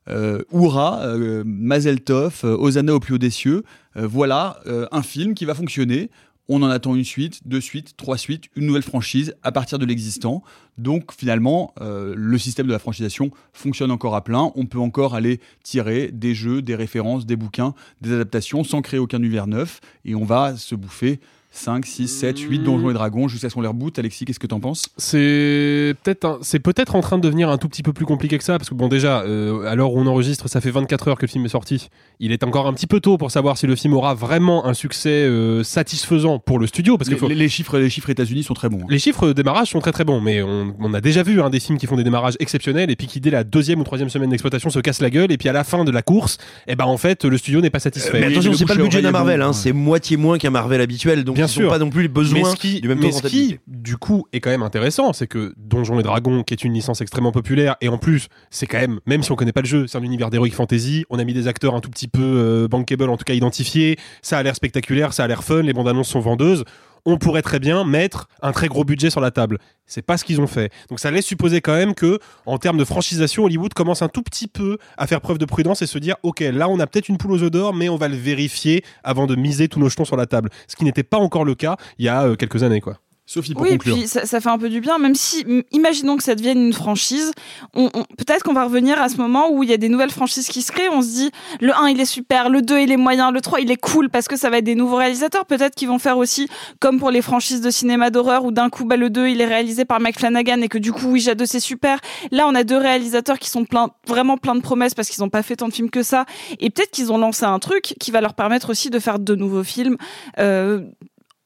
[0.09, 3.64] Euh, Oura, euh, Mazel Tov, euh, au plus haut des cieux.
[3.97, 4.59] Voilà
[4.91, 6.11] un film qui va fonctionner.
[6.49, 9.87] On en attend une suite, deux suites, trois suites, une nouvelle franchise à partir de
[9.87, 10.43] l'existant.
[10.79, 14.51] Donc finalement, le système de la franchisation fonctionne encore à plein.
[14.57, 18.99] On peut encore aller tirer des jeux, des références, des bouquins, des adaptations sans créer
[18.99, 19.81] aucun univers neuf.
[20.05, 21.20] Et on va se bouffer
[21.57, 23.97] 5, 6, 7, 8 Donjons et Dragons jusqu'à ce qu'on les reboot.
[23.99, 24.87] Alexis, qu'est-ce que t'en penses?
[24.99, 28.37] C'est peut-être un- c'est peut-être en train de devenir un tout petit peu plus compliqué
[28.39, 31.09] que ça parce que bon déjà euh, à l'heure où on enregistre ça fait 24
[31.09, 31.89] heures que le film est sorti.
[32.21, 34.75] Il est encore un petit peu tôt pour savoir si le film aura vraiment un
[34.75, 38.11] succès euh, satisfaisant pour le studio parce que les, faut- les- les chiffres, les chiffres
[38.11, 38.81] États-Unis sont très bons.
[38.83, 38.87] hein.
[38.89, 41.51] les chiffres de démarrage sont très très bons, mais on, on a déjà vu hein,
[41.51, 44.09] des films qui font des démarrages exceptionnels et puis qui dès la deuxième ou troisième
[44.09, 46.75] semaine d'exploitation se cassent la gueule et puis à la fin de la course, eh
[46.75, 48.21] ben en fait le studio n'est pas satisfait.
[48.21, 51.23] mais attention, c'est pas le budget d'un Marvel, hein, c'est moitié moins qu'un Marvel habituel,
[51.25, 51.70] donc Bien ils sûr.
[51.70, 54.26] pas non plus les besoins mais ce qui, du même mais ce qui, du coup,
[54.32, 57.76] est quand même intéressant, c'est que Donjons et Dragons, qui est une licence extrêmement populaire,
[57.80, 60.03] et en plus, c'est quand même, même si on connaît pas le jeu, c'est un
[60.03, 63.16] univers d'heroic fantasy, on a mis des acteurs un tout petit peu euh, bankable, en
[63.16, 66.20] tout cas identifiés, ça a l'air spectaculaire, ça a l'air fun, les bandes annonces sont
[66.20, 66.64] vendeuses.
[67.05, 69.59] On pourrait très bien mettre un très gros budget sur la table.
[69.87, 70.73] C'est pas ce qu'ils ont fait.
[70.89, 74.23] Donc ça laisse supposer quand même que, en termes de franchisation, Hollywood commence un tout
[74.23, 77.09] petit peu à faire preuve de prudence et se dire, ok, là on a peut-être
[77.09, 79.89] une poule aux œufs d'or, mais on va le vérifier avant de miser tous nos
[79.89, 80.51] jetons sur la table.
[80.67, 82.99] Ce qui n'était pas encore le cas il y a euh, quelques années, quoi.
[83.27, 86.35] Sophie, Oui, puis ça, ça fait un peu du bien, même si, imaginons que ça
[86.35, 87.33] devienne une franchise,
[87.75, 90.11] on, on- peut-être qu'on va revenir à ce moment où il y a des nouvelles
[90.11, 91.31] franchises qui se créent, on se dit,
[91.62, 94.11] le 1 il est super, le 2 il est moyen, le 3 il est cool
[94.11, 96.49] parce que ça va être des nouveaux réalisateurs, peut-être qu'ils vont faire aussi
[96.81, 99.47] comme pour les franchises de cinéma d'horreur où d'un coup bah, le 2 il est
[99.47, 102.01] réalisé par Mike Flanagan et que du coup Ouija 2 c'est super.
[102.31, 105.31] Là on a deux réalisateurs qui sont plein, vraiment plein de promesses parce qu'ils n'ont
[105.31, 106.27] pas fait tant de films que ça
[106.61, 109.35] et peut-être qu'ils ont lancé un truc qui va leur permettre aussi de faire de
[109.35, 109.97] nouveaux films.
[110.39, 110.83] Euh,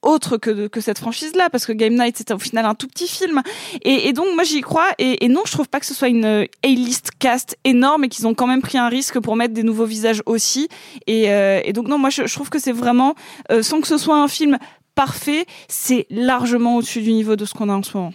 [0.08, 3.08] autre que, que cette franchise-là, parce que Game Night, c'était au final un tout petit
[3.08, 3.42] film.
[3.82, 4.88] Et, donc, moi, j'y crois.
[4.98, 8.26] Et, non, je trouve pas que ce soit une euh, A-list cast énorme et qu'ils
[8.26, 10.68] ont quand même pris un risque pour mettre des nouveaux visages aussi.
[11.06, 13.14] Et, euh, donc, non, moi, je, je trouve que c'est vraiment,
[13.52, 14.58] euh, sans que ce soit un film
[14.94, 18.12] parfait, c'est largement au-dessus du niveau de ce qu'on a en ce moment.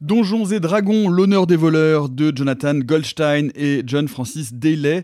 [0.00, 5.02] Donjons et Dragons, l'honneur des voleurs de Jonathan Goldstein et John Francis Daley.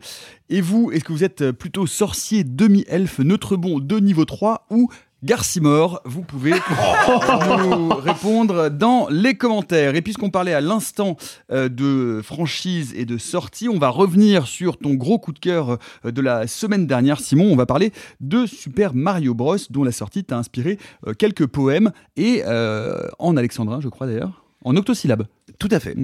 [0.51, 4.91] Et vous, est-ce que vous êtes plutôt sorcier, demi-elfe, neutre bon de niveau 3 ou
[5.23, 6.53] Garcimore Vous pouvez
[7.59, 9.95] nous répondre dans les commentaires.
[9.95, 11.17] Et puisqu'on parlait à l'instant
[11.53, 15.79] euh, de franchise et de sortie, on va revenir sur ton gros coup de cœur
[16.05, 17.53] euh, de la semaine dernière, Simon.
[17.53, 21.93] On va parler de Super Mario Bros, dont la sortie t'a inspiré euh, quelques poèmes
[22.17, 25.27] et euh, en alexandrin, je crois d'ailleurs, en octosyllabes.
[25.59, 25.97] Tout à fait.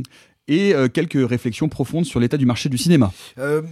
[0.48, 3.12] Et euh, quelques réflexions profondes sur l'état du marché du cinéma.
[3.38, 3.62] Euh,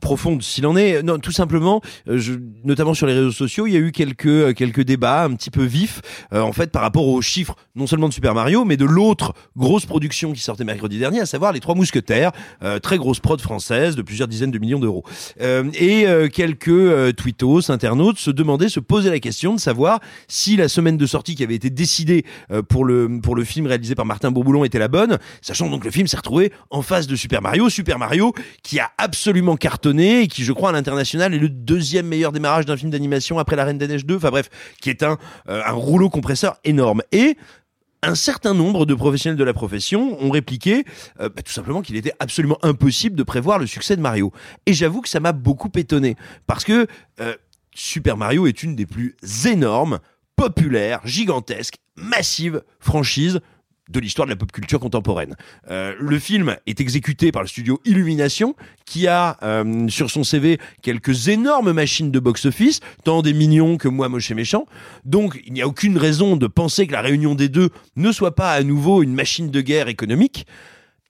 [0.00, 1.02] profonde s'il en est.
[1.02, 2.34] Non, tout simplement, euh, je,
[2.64, 5.50] notamment sur les réseaux sociaux, il y a eu quelques euh, quelques débats un petit
[5.50, 6.00] peu vifs
[6.32, 9.32] euh, en fait par rapport aux chiffres non seulement de Super Mario, mais de l'autre
[9.56, 12.32] grosse production qui sortait mercredi dernier, à savoir les Trois Mousquetaires,
[12.62, 15.04] euh, très grosse prod française de plusieurs dizaines de millions d'euros.
[15.40, 20.56] Euh, et euh, quelques tweetos, internautes se demandaient, se posaient la question de savoir si
[20.56, 22.24] la semaine de sortie qui avait été décidée
[22.68, 25.90] pour le pour le film réalisé par Martin Bourboulon était la bonne, sachant donc le
[25.90, 28.32] film s'est retrouvé en face de Super Mario, Super Mario
[28.62, 32.66] qui a absolument cartonné et qui, je crois, à l'international est le deuxième meilleur démarrage
[32.66, 34.16] d'un film d'animation après La Reine des Neiges 2.
[34.16, 34.50] Enfin bref,
[34.80, 35.18] qui est un,
[35.48, 37.02] euh, un rouleau compresseur énorme.
[37.12, 37.36] Et
[38.02, 40.84] un certain nombre de professionnels de la profession ont répliqué
[41.20, 44.32] euh, bah, tout simplement qu'il était absolument impossible de prévoir le succès de Mario.
[44.66, 46.16] Et j'avoue que ça m'a beaucoup étonné
[46.46, 46.86] parce que
[47.20, 47.34] euh,
[47.74, 49.16] Super Mario est une des plus
[49.46, 49.98] énormes,
[50.36, 53.40] populaires, gigantesques, massives franchises
[53.90, 55.36] de l'histoire de la pop culture contemporaine.
[55.70, 58.54] Euh, le film est exécuté par le studio Illumination,
[58.86, 63.88] qui a euh, sur son CV quelques énormes machines de box-office, tant des mignons que
[63.88, 64.66] moi moche et méchant.
[65.04, 68.34] Donc il n'y a aucune raison de penser que la réunion des deux ne soit
[68.34, 70.46] pas à nouveau une machine de guerre économique.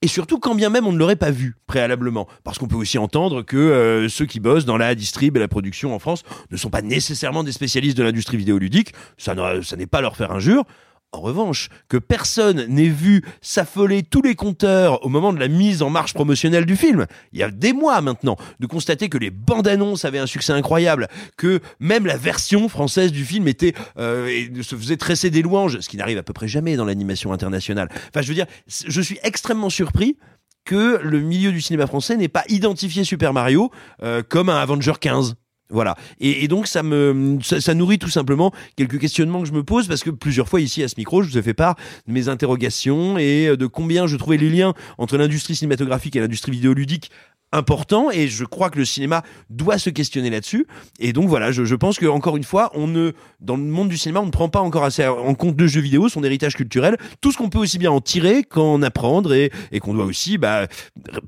[0.03, 2.97] Et surtout, quand bien même on ne l'aurait pas vu préalablement, parce qu'on peut aussi
[2.97, 6.57] entendre que euh, ceux qui bossent dans la distrib et la production en France ne
[6.57, 10.31] sont pas nécessairement des spécialistes de l'industrie vidéoludique, ça, ne- ça n'est pas leur faire
[10.31, 10.65] injure.
[11.13, 15.81] En revanche, que personne n'ait vu s'affoler tous les compteurs au moment de la mise
[15.81, 19.29] en marche promotionnelle du film, il y a des mois maintenant, de constater que les
[19.29, 24.47] bandes annonces avaient un succès incroyable, que même la version française du film était euh,
[24.61, 27.89] se faisait tresser des louanges, ce qui n'arrive à peu près jamais dans l'animation internationale.
[27.91, 30.15] Enfin, je veux dire, je suis extrêmement surpris
[30.63, 33.69] que le milieu du cinéma français n'ait pas identifié Super Mario
[34.01, 35.35] euh, comme un Avenger 15.
[35.71, 35.95] Voilà.
[36.19, 40.03] Et, donc ça me ça nourrit tout simplement quelques questionnements que je me pose parce
[40.03, 41.75] que plusieurs fois ici à ce micro, je vous ai fait part
[42.07, 46.51] de mes interrogations et de combien je trouvais les liens entre l'industrie cinématographique et l'industrie
[46.51, 47.11] vidéoludique
[47.51, 50.67] important et je crois que le cinéma doit se questionner là-dessus
[50.99, 53.89] et donc voilà je, je pense que encore une fois on ne dans le monde
[53.89, 56.55] du cinéma on ne prend pas encore assez en compte le jeu vidéo son héritage
[56.55, 60.05] culturel tout ce qu'on peut aussi bien en tirer qu'en apprendre et, et qu'on doit
[60.05, 60.67] aussi bah,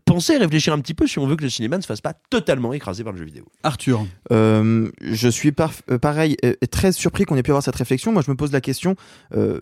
[0.05, 2.13] penser réfléchir un petit peu si on veut que le cinéma ne se fasse pas
[2.29, 6.91] totalement écrasé par le jeu vidéo Arthur Euh, je suis par- euh, pareil, euh, très
[6.91, 8.11] surpris qu'on ait pu avoir cette réflexion.
[8.11, 8.95] Moi, je me pose la question.
[9.35, 9.59] euh,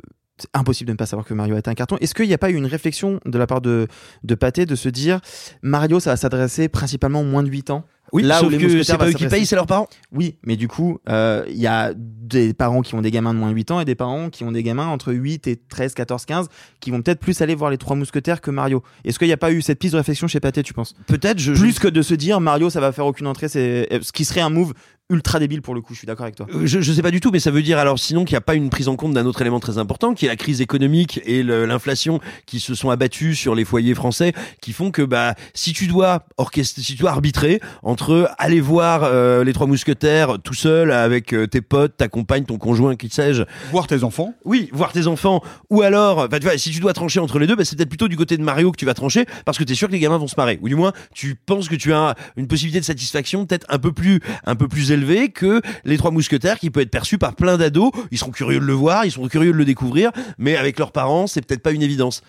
[0.54, 1.98] impossible de ne pas savoir que Mario est un carton.
[2.02, 3.88] Est-ce qu'il n'y a pas eu une réflexion de la part de,
[4.24, 5.20] de Pathé de se dire
[5.62, 7.86] Mario, ça va s'adresser principalement aux moins de 8 ans?
[8.14, 9.56] Oui, Là sauf où les que mousquetaires c'est va pas eux qui s'adresser- payent, c'est
[9.56, 9.88] leurs parents.
[10.12, 13.40] Oui, mais du coup, euh, il y a des parents qui ont des gamins de
[13.40, 15.94] moins de 8 ans et des parents qui ont des gamins entre 8 et 13,
[15.94, 16.48] 14, 15
[16.82, 18.84] qui vont peut-être plus aller voir les trois mousquetaires que Mario.
[19.06, 20.94] Est-ce qu'il n'y a pas eu cette piste de réflexion chez Pathé, tu penses?
[21.08, 24.12] Peut-être, je, Plus que de se dire Mario, ça va faire aucune entrée, c'est ce
[24.12, 24.74] qui serait un move
[25.12, 26.48] ultra débile pour le coup, je suis d'accord avec toi.
[26.56, 28.38] Euh, Je, je sais pas du tout, mais ça veut dire alors sinon qu'il n'y
[28.40, 30.62] a pas une prise en compte d'un autre élément très important, qui est la crise
[30.62, 35.36] économique et l'inflation qui se sont abattus sur les foyers français, qui font que bah
[35.54, 40.38] si tu dois orchestrer, si tu dois arbitrer entre aller voir euh, les trois mousquetaires
[40.44, 44.34] tout seul avec euh, tes potes, ta compagne, ton conjoint, qui sais-je, voir tes enfants,
[44.46, 47.48] oui, voir tes enfants, ou alors, bah, tu vois, si tu dois trancher entre les
[47.48, 49.64] deux, bah, c'est peut-être plutôt du côté de Mario que tu vas trancher, parce que
[49.64, 51.76] tu es sûr que les gamins vont se marrer, ou du moins tu penses que
[51.76, 55.62] tu as une possibilité de satisfaction peut-être un peu plus un peu plus élevée que
[55.86, 57.92] les trois mousquetaires qui peut être perçu par plein d'ados.
[58.12, 60.92] Ils seront curieux de le voir, ils seront curieux de le découvrir, mais avec leurs
[60.92, 62.22] parents, c'est peut-être pas une évidence.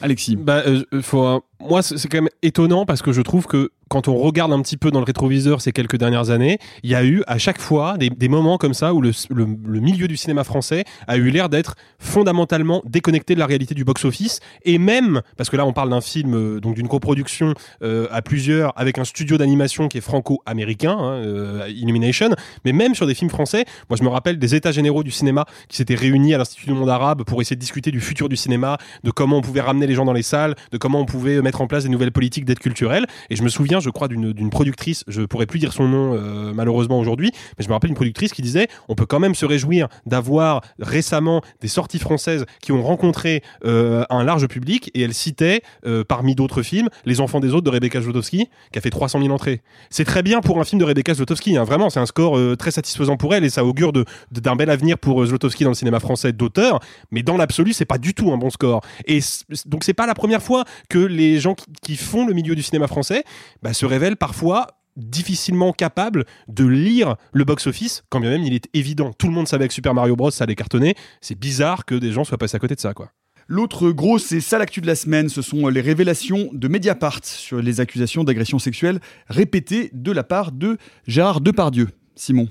[0.00, 0.36] Alexis.
[0.36, 3.70] Bah, euh, faut, un- moi, c'est c'est quand même étonnant parce que je trouve que
[3.88, 6.94] quand on regarde un petit peu dans le rétroviseur ces quelques dernières années, il y
[6.94, 10.84] a eu à chaque fois des, moments comme ça où le milieu du cinéma français
[11.06, 15.56] a eu l'air d'être fondamentalement déconnecté de la réalité du box-office et même parce que
[15.56, 19.38] là on parle d'un film euh, donc d'une coproduction euh, à plusieurs avec un studio
[19.38, 22.30] d'animation qui est franco-américain, hein, euh, Illumination,
[22.64, 25.44] mais même sur des films français, moi je me rappelle des états généraux du cinéma
[25.68, 28.36] qui s'étaient réunis à l'Institut du monde arabe pour essayer de discuter du futur du
[28.36, 31.40] cinéma, de comment on pouvait ramener les gens dans les salles, de comment on pouvait
[31.42, 33.06] mettre en place des nouvelles politiques d'aide culturelle.
[33.30, 36.52] Et je me souviens, je crois, d'une productrice, je pourrais plus dire son nom euh,
[36.54, 39.46] malheureusement aujourd'hui, mais je me rappelle une productrice qui disait on peut quand même se
[39.46, 45.14] réjouir d'avoir récemment des sorties françaises qui ont rencontré euh, un large public et elle
[45.14, 48.90] citait euh, parmi d'autres films Les Enfants des autres de Rebecca Zlotowski qui a fait
[48.90, 49.62] 300 000 entrées.
[49.90, 52.70] C'est très bien pour un film de Rebecca Zlotowski, hein, vraiment, c'est un score très
[52.70, 55.74] satisfaisant pour elle et ça augure de- de- d'un bel avenir pour Zlotowski dans le
[55.74, 58.82] cinéma français d'auteur, mais dans l'absolu, c'est pas du tout un bon score.
[59.06, 59.20] Et
[59.66, 62.86] donc c'est pas la première fois que les gens qui font le milieu du cinéma
[62.86, 63.24] français
[63.64, 68.68] bah, se révèlent parfois difficilement capables de lire le box-office, quand bien même il est
[68.74, 69.12] évident.
[69.12, 70.94] Tout le monde savait que Super Mario Bros ça allait cartonner.
[71.22, 73.10] C'est bizarre que des gens soient passés à côté de ça, quoi.
[73.48, 77.60] L'autre grosse et sale actu de la semaine, ce sont les révélations de Mediapart sur
[77.60, 81.88] les accusations d'agression sexuelle répétées de la part de Gérard Depardieu.
[82.16, 82.48] Simon.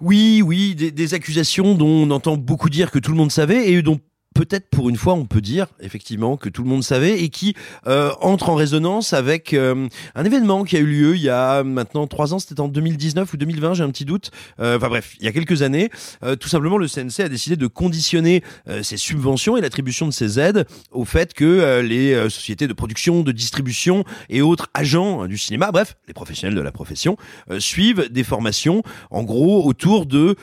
[0.00, 3.70] Oui, oui, des, des accusations dont on entend beaucoup dire que tout le monde savait
[3.70, 3.98] et dont
[4.36, 7.54] peut-être pour une fois on peut dire effectivement que tout le monde savait et qui
[7.86, 11.64] euh, entre en résonance avec euh, un événement qui a eu lieu il y a
[11.64, 14.30] maintenant trois ans, c'était en 2019 ou 2020, j'ai un petit doute.
[14.60, 15.88] Euh, Enfin bref, il y a quelques années,
[16.22, 20.12] euh, tout simplement le CNC a décidé de conditionner euh, ses subventions et l'attribution de
[20.12, 25.24] ses aides au fait que euh, les sociétés de production, de distribution et autres agents
[25.24, 27.16] euh, du cinéma, bref, les professionnels de la profession,
[27.58, 30.36] suivent des formations en gros autour de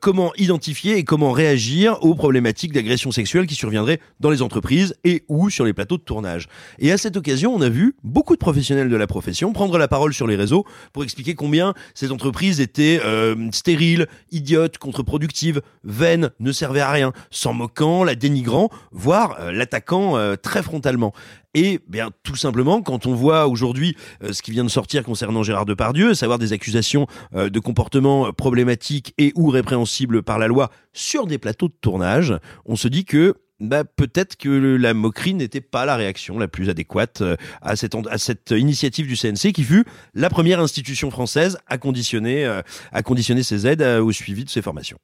[0.00, 5.24] comment identifier et comment réagir aux problématiques d'agression sexuelle qui surviendraient dans les entreprises et
[5.28, 6.48] ou sur les plateaux de tournage.
[6.78, 9.88] Et à cette occasion, on a vu beaucoup de professionnels de la profession prendre la
[9.88, 16.30] parole sur les réseaux pour expliquer combien ces entreprises étaient euh, stériles, idiotes, contre-productives, vaines,
[16.40, 21.12] ne servaient à rien, s'en moquant, la dénigrant, voire euh, l'attaquant euh, très frontalement.
[21.56, 25.42] Et bien tout simplement, quand on voit aujourd'hui euh, ce qui vient de sortir concernant
[25.42, 30.48] Gérard Depardieu, savoir des accusations euh, de comportements euh, problématiques et ou répréhensibles par la
[30.48, 32.34] loi sur des plateaux de tournage,
[32.66, 36.68] on se dit que bah, peut-être que la moquerie n'était pas la réaction la plus
[36.68, 37.22] adéquate
[37.62, 42.44] à cette, initiative du CNC qui fut la première institution française à conditionner,
[42.92, 44.98] à conditionner ses aides au suivi de ses formations.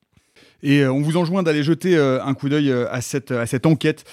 [0.62, 4.04] Et euh, on vous enjoint d'aller jeter euh, un coup d'œil euh, à cette, enquête,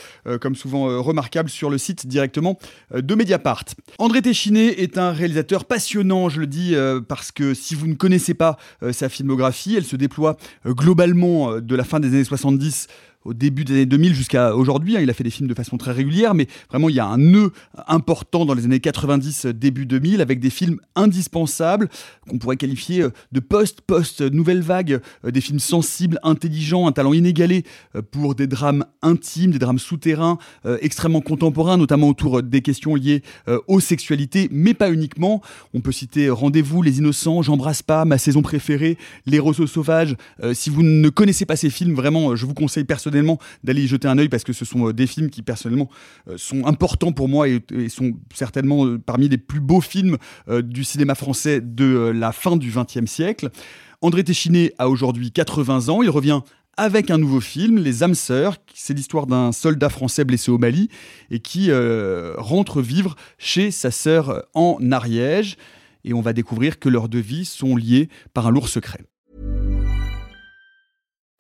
[0.42, 2.58] comme souvent remarquable, sur le site directement
[2.94, 3.66] de Mediapart.
[3.98, 6.76] André Téchiné est un réalisateur passionnant, je le dis,
[7.08, 8.58] parce que si vous ne connaissez pas
[8.92, 12.88] sa filmographie, elle se déploie globalement de la fin des années 70
[13.26, 14.96] au début des années 2000 jusqu'à aujourd'hui.
[14.96, 15.02] hein.
[15.02, 17.18] Il a fait des films de façon très régulière, mais vraiment il y a un
[17.18, 17.52] nœud
[17.88, 21.90] important dans les années 90, euh, début 2000, avec des films indispensables
[22.30, 27.14] qu'on pourrait qualifier euh, de post-post nouvelle vague, euh, des films sensibles, intelligents, un talent
[27.14, 27.64] inégalé
[28.12, 30.38] pour des drames intimes, des drames souterrains,
[30.82, 33.24] extrêmement contemporains, notamment autour des questions liées
[33.68, 35.42] aux sexualités, mais pas uniquement.
[35.74, 40.16] On peut citer Rendez-vous, Les Innocents, J'embrasse pas, ma saison préférée, Les Roseaux Sauvages.
[40.54, 44.08] Si vous ne connaissez pas ces films, vraiment, je vous conseille personnellement d'aller y jeter
[44.08, 45.90] un œil parce que ce sont euh, des films qui personnellement
[46.28, 50.84] euh, sont importants pour moi et, sont certainement euh, parmi les plus beaux films du
[50.84, 53.50] cinéma français de la fin du XXe siècle.
[54.02, 56.02] André Téchiné a aujourd'hui 80 ans.
[56.02, 56.42] Il revient
[56.78, 58.58] avec un nouveau film, Les âmes sœurs.
[58.74, 60.90] C'est l'histoire d'un soldat français blessé au Mali
[61.30, 61.70] et qui
[62.38, 65.58] rentre vivre chez sa sœur en Ariège.
[66.04, 69.00] Et on va découvrir que leurs deux vies sont liées par un lourd secret.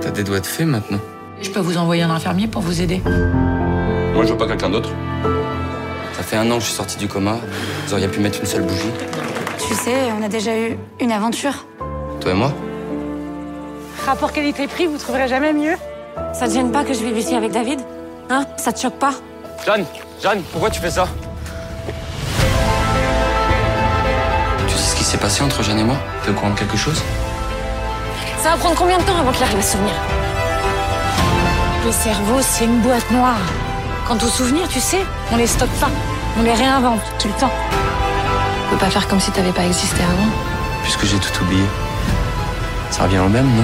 [0.00, 0.98] T'as des doigts de fée maintenant.
[1.40, 3.02] Je peux vous envoyer un infirmier pour vous aider.
[4.14, 4.90] Moi, je veux pas quelqu'un d'autre.
[6.14, 7.38] Ça fait un an que je suis sorti du coma.
[7.86, 8.90] Vous auriez pu mettre une seule bougie.
[9.66, 11.66] Tu sais, on a déjà eu une aventure.
[12.20, 12.52] Toi et moi
[14.06, 15.74] Rapport qualité-prix, vous trouverez jamais mieux.
[16.34, 17.80] Ça te gêne pas que je vive ici avec David?
[18.30, 18.44] Hein?
[18.56, 19.14] Ça te choque pas?
[19.64, 19.84] Jeanne
[20.22, 21.08] Jeanne, pourquoi tu fais ça?
[24.66, 25.96] Tu sais ce qui s'est passé entre Jeanne et moi?
[26.24, 27.02] T'es au courant de quelque chose?
[28.42, 29.94] Ça va prendre combien de temps avant qu'il arrive à se souvenir
[31.86, 33.38] Le cerveau, c'est une boîte noire.
[34.04, 34.98] Quant aux souvenirs, tu sais,
[35.30, 35.90] on les stocke pas.
[36.36, 37.52] On les réinvente tout le temps.
[38.66, 40.28] On peut pas faire comme si t'avais pas existé avant.
[40.82, 41.62] Puisque j'ai tout oublié.
[42.90, 43.62] Ça revient au même, non?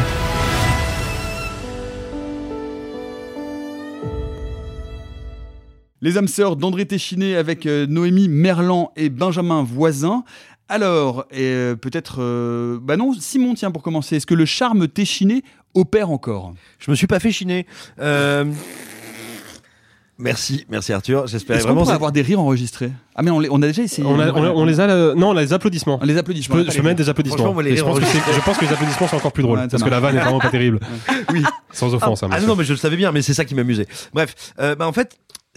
[6.00, 10.22] Les âmes sœurs d'André Téchiné avec euh, Noémie Merlan et Benjamin Voisin.
[10.68, 12.16] Alors, euh, peut-être...
[12.20, 15.42] euh, bah non, Simon, tiens, pour commencer, est-ce que le charme Téchiné
[15.74, 16.52] opère encore?
[16.78, 17.66] Je me suis pas fait chiner.
[18.00, 18.44] Euh,
[20.20, 21.26] Merci, merci Arthur.
[21.26, 21.84] Qu'on vraiment.
[21.84, 22.90] c'est- avoir des rires enregistrés?
[23.14, 24.04] Ah mais on, les- on a déjà essayé.
[24.04, 26.00] On, a- on a- on les a, là- non, on a les applaudissements.
[26.02, 26.56] Les applaudissements.
[26.56, 27.60] Je on peux, je mettre des applaudissements.
[27.60, 29.60] Les je, pense que je pense que les applaudissements sont encore plus drôles.
[29.60, 30.80] Ouais, parce que la vanne est vraiment pas terrible.
[31.32, 31.44] Oui.
[31.70, 32.48] Sans offense, hein, Ah monsieur.
[32.48, 33.86] non, mais je le savais bien, mais c'est ça qui m'amusait.
[34.12, 35.16] Bref, euh, bah en fait.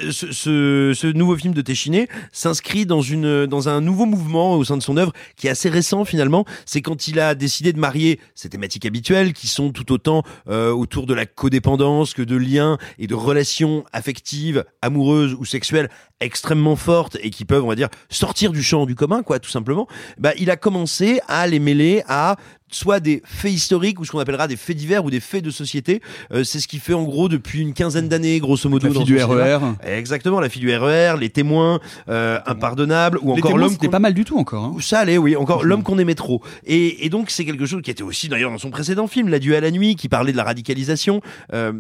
[0.10, 4.78] Ce, ce, nouveau film de Téchiné s'inscrit dans une dans un nouveau mouvement au sein
[4.78, 6.45] de son œuvre qui est assez récent finalement.
[6.66, 10.72] C'est quand il a décidé de marier ses thématiques habituelles qui sont tout autant euh,
[10.72, 15.89] autour de la codépendance que de liens et de relations affectives, amoureuses ou sexuelles
[16.22, 19.49] extrêmement fortes et qui peuvent on va dire sortir du champ du commun quoi tout
[19.49, 19.88] simplement.
[20.17, 22.38] Bah il a commencé à les mêler à
[22.74, 25.49] soit des faits historiques ou ce qu'on appellera des faits divers ou des faits de
[25.51, 26.01] société.
[26.32, 28.88] Euh, c'est ce qu'il fait en gros depuis une quinzaine d'années, grosso modo.
[28.88, 29.22] La fille dans du.
[29.22, 29.57] RER.
[29.84, 33.72] Exactement, la fille du RER, les témoins, euh, impardonnables ou Les encore l'homme.
[33.74, 34.63] c'était pas mal du tout encore.
[34.63, 34.76] hein.
[34.80, 35.36] Ça allait, oui.
[35.36, 36.41] Encore l'homme qu'on aimait trop.
[36.65, 39.39] Et, et donc c'est quelque chose qui était aussi d'ailleurs dans son précédent film, La
[39.39, 41.19] Duel à la nuit, qui parlait de la radicalisation.
[41.53, 41.74] Euh,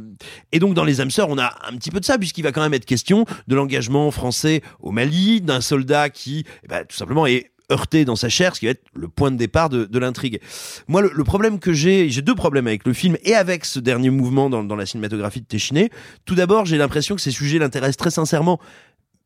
[0.51, 2.51] et donc dans Les âmes sœurs, on a un petit peu de ça puisqu'il va
[2.51, 4.30] quand même être question de l'engagement français
[4.79, 8.59] au Mali, d'un soldat qui, eh ben, tout simplement, est heurté dans sa chair, ce
[8.59, 10.39] qui va être le point de départ de, l'intrigue.
[10.87, 13.79] Moi, le, le problème que j'ai, j'ai deux problèmes avec le film et avec ce
[13.79, 15.89] dernier mouvement dans, dans la cinématographie de Téchiné.
[16.25, 18.59] Tout d'abord, j'ai l'impression que ces sujets l'intéressent très sincèrement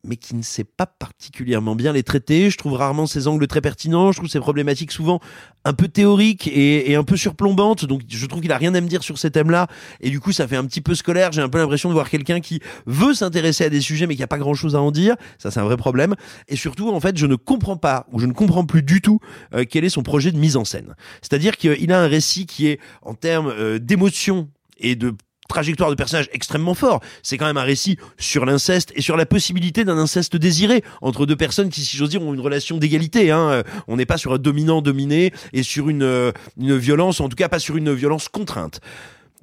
[0.08, 2.50] mais qui ne sait pas particulièrement bien les traiter.
[2.50, 4.12] Je trouve rarement ses angles très pertinents.
[4.12, 5.20] Je trouve ses problématiques souvent
[5.64, 7.86] un peu théoriques et, un peu surplombantes.
[7.86, 9.68] Donc, je trouve qu'il a rien à me dire sur ces thèmes-là.
[10.02, 11.32] Et du coup, ça fait un petit peu scolaire.
[11.32, 14.24] J'ai un peu l'impression de voir quelqu'un qui veut s'intéresser à des sujets, mais qui
[14.24, 15.16] a pas grand-chose à en dire.
[15.38, 16.16] Ça, c'est un vrai problème.
[16.48, 19.20] Et surtout, en fait, je ne comprends pas ou je ne comprends plus du tout
[19.54, 20.96] euh, quel est son projet de mise en scène.
[21.22, 25.16] C'est-à-dire qu'il a un récit qui est en termes euh, d'émotion et de
[25.48, 27.02] trajectoire de personnage extrêmement fort.
[27.24, 31.26] C'est quand même un récit sur l'inceste et sur la possibilité d'un inceste désiré entre
[31.26, 33.32] deux personnes qui, si j'ose dire, ont une relation d'égalité.
[33.32, 33.50] Hein.
[33.50, 37.36] Euh, On n'est pas sur un dominant-dominé et sur une, euh, une violence, en tout
[37.36, 38.80] cas pas sur une violence contrainte.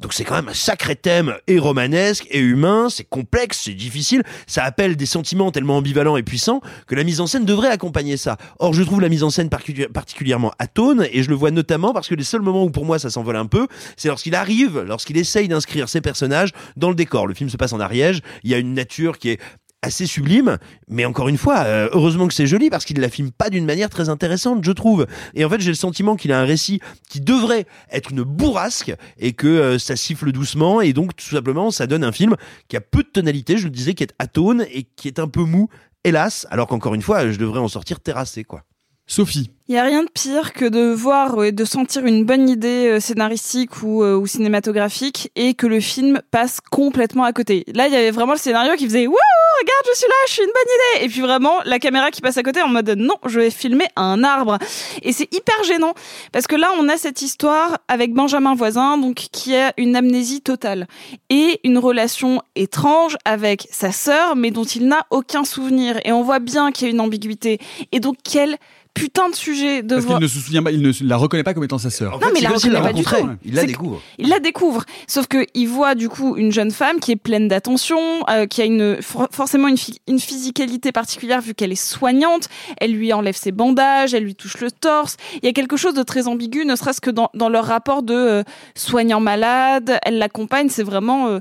[0.03, 4.25] Donc c'est quand même un sacré thème et romanesque et humain, c'est complexe, c'est difficile,
[4.49, 8.17] ça appelle des sentiments tellement ambivalents et puissants que la mise en scène devrait accompagner
[8.17, 8.37] ça.
[8.59, 11.93] Or je trouve la mise en scène particu- particulièrement atone et je le vois notamment
[11.93, 14.81] parce que les seuls moments où pour moi ça s'envole un peu, c'est lorsqu'il arrive,
[14.81, 17.29] lorsqu'il essaye d'inscrire ses personnages dans le décor.
[17.29, 19.41] Le film se passe en Ariège, il y a une nature qui est
[19.83, 20.59] assez sublime,
[20.89, 23.65] mais encore une fois, euh, heureusement que c'est joli parce qu'il la filme pas d'une
[23.65, 25.07] manière très intéressante, je trouve.
[25.35, 28.95] Et en fait, j'ai le sentiment qu'il a un récit qui devrait être une bourrasque
[29.19, 32.37] et que euh, ça siffle doucement et donc tout simplement ça donne un film
[32.69, 35.29] qui a peu de tonalité, je le disais, qui est atone et qui est un
[35.29, 35.69] peu mou,
[36.05, 38.65] hélas, alors qu'encore une fois, je devrais en sortir terrassé, quoi.
[39.07, 39.51] Sophie.
[39.69, 42.89] Il y a rien de pire que de voir et de sentir une bonne idée
[42.89, 47.65] euh, scénaristique ou, euh, ou cinématographique et que le film passe complètement à côté.
[47.73, 49.17] Là, il y avait vraiment le scénario qui faisait Wouh,
[49.61, 51.07] regarde, je suis là, je suis une bonne idée.
[51.07, 53.87] Et puis vraiment, la caméra qui passe à côté en mode non, je vais filmer
[53.97, 54.59] un arbre.
[55.03, 55.95] Et c'est hyper gênant
[56.33, 60.43] parce que là, on a cette histoire avec Benjamin Voisin, donc qui a une amnésie
[60.43, 60.87] totale
[61.31, 65.99] et une relation étrange avec sa sœur, mais dont il n'a aucun souvenir.
[66.05, 67.59] Et on voit bien qu'il y a une ambiguïté.
[67.93, 68.59] Et donc, quel
[68.95, 70.19] putain de sujet de Parce voir.
[70.19, 72.19] qu'il ne se souvient pas, il ne la reconnaît pas comme étant sa sœur.
[72.21, 73.23] Non, mais il la reconnaît la pas du rencontrait.
[73.23, 73.39] tout.
[73.45, 74.03] Il la découvre.
[74.19, 74.85] Il la découvre.
[75.09, 77.99] Sauf que il voit du coup une jeune femme qui est pleine d'attention,
[78.31, 79.77] euh, qui a une for- forcément une,
[80.09, 82.49] une physicalité particulière vu qu'elle est soignante.
[82.79, 85.17] Elle lui enlève ses bandages, elle lui touche le torse.
[85.43, 88.03] Il y a quelque chose de très ambigu, ne serait-ce que dans, dans leur rapport
[88.03, 88.43] de euh,
[88.75, 89.99] soignant malade.
[90.05, 90.69] Elle l'accompagne.
[90.69, 91.41] C'est vraiment euh,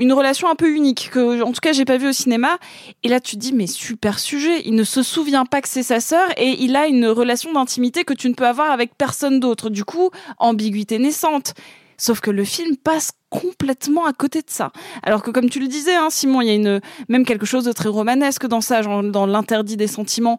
[0.00, 2.58] une relation un peu unique que en tout cas j'ai pas vu au cinéma.
[3.04, 4.62] Et là tu te dis mais super sujet.
[4.64, 8.04] Il ne se souvient pas que c'est sa sœur et il a une relation d'intimité
[8.04, 9.70] que tu ne peux avoir avec personne d'autre.
[9.70, 11.54] Du coup ambiguïté naissante.
[11.98, 14.72] Sauf que le film passe complètement à côté de ça.
[15.02, 17.64] Alors que comme tu le disais hein, Simon il y a une même quelque chose
[17.64, 20.38] de très romanesque dans ça genre dans l'interdit des sentiments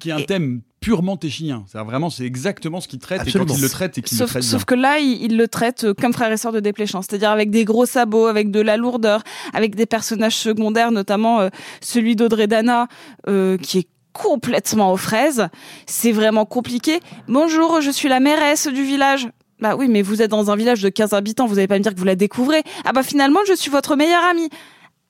[0.00, 1.64] Qui est un thème purement téchinien.
[1.66, 4.18] C'est vraiment, c'est exactement ce qu'il traite et quand il le traite et qu'il le
[4.18, 4.50] Sauf, traite bien.
[4.50, 7.30] sauf que là, il, il le traite euh, comme frère et sœur de Desplechin, c'est-à-dire
[7.30, 9.22] avec des gros sabots, avec de la lourdeur,
[9.52, 11.48] avec des personnages secondaires, notamment euh,
[11.80, 12.86] celui d'Audrey Dana,
[13.28, 15.48] euh, qui est complètement aux fraises.
[15.86, 17.00] C'est vraiment compliqué.
[17.28, 19.28] Bonjour, je suis la mairesse du village.
[19.60, 21.82] Bah oui, mais vous êtes dans un village de 15 habitants, vous allez pas me
[21.82, 22.62] dire que vous la découvrez.
[22.84, 24.48] Ah bah finalement, je suis votre meilleure amie.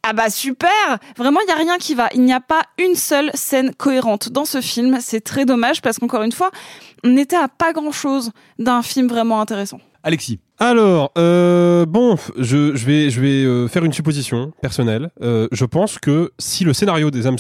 [0.03, 2.09] Ah bah super Vraiment, il y a rien qui va.
[2.15, 4.99] Il n'y a pas une seule scène cohérente dans ce film.
[5.01, 6.51] C'est très dommage parce qu'encore une fois,
[7.05, 9.81] on n'était à pas grand-chose d'un film vraiment intéressant.
[10.03, 10.41] Alexis.
[10.61, 15.11] Alors, euh, bon, je, vais, euh, faire une supposition personnelle.
[15.23, 17.37] Euh, je pense que si le scénario des âmes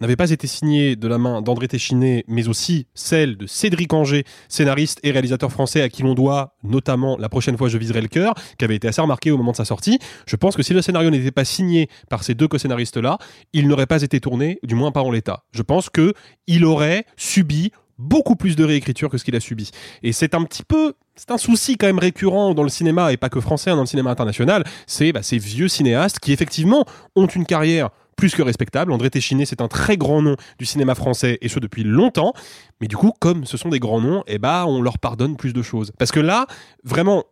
[0.00, 4.24] n'avait pas été signé de la main d'André Téchiné, mais aussi celle de Cédric Anger,
[4.48, 8.08] scénariste et réalisateur français à qui l'on doit notamment La prochaine fois je viserai le
[8.08, 10.72] cœur, qui avait été assez remarqué au moment de sa sortie, je pense que si
[10.72, 13.18] le scénario n'était pas signé par ces deux co-scénaristes-là,
[13.52, 15.44] il n'aurait pas été tourné, du moins pas en l'état.
[15.52, 16.14] Je pense que
[16.46, 19.70] il aurait subi beaucoup plus de réécriture que ce qu'il a subi.
[20.02, 23.16] Et c'est un petit peu, c'est un souci quand même récurrent dans le cinéma et
[23.16, 24.64] pas que français, hein, dans le cinéma international.
[24.86, 26.84] C'est bah, ces vieux cinéastes qui effectivement
[27.16, 28.92] ont une carrière plus que respectable.
[28.92, 32.34] André Téchiné, c'est un très grand nom du cinéma français et ce depuis longtemps.
[32.80, 35.52] Mais du coup, comme ce sont des grands noms, eh bah, on leur pardonne plus
[35.52, 35.92] de choses.
[35.98, 36.46] Parce que là,
[36.84, 37.24] vraiment,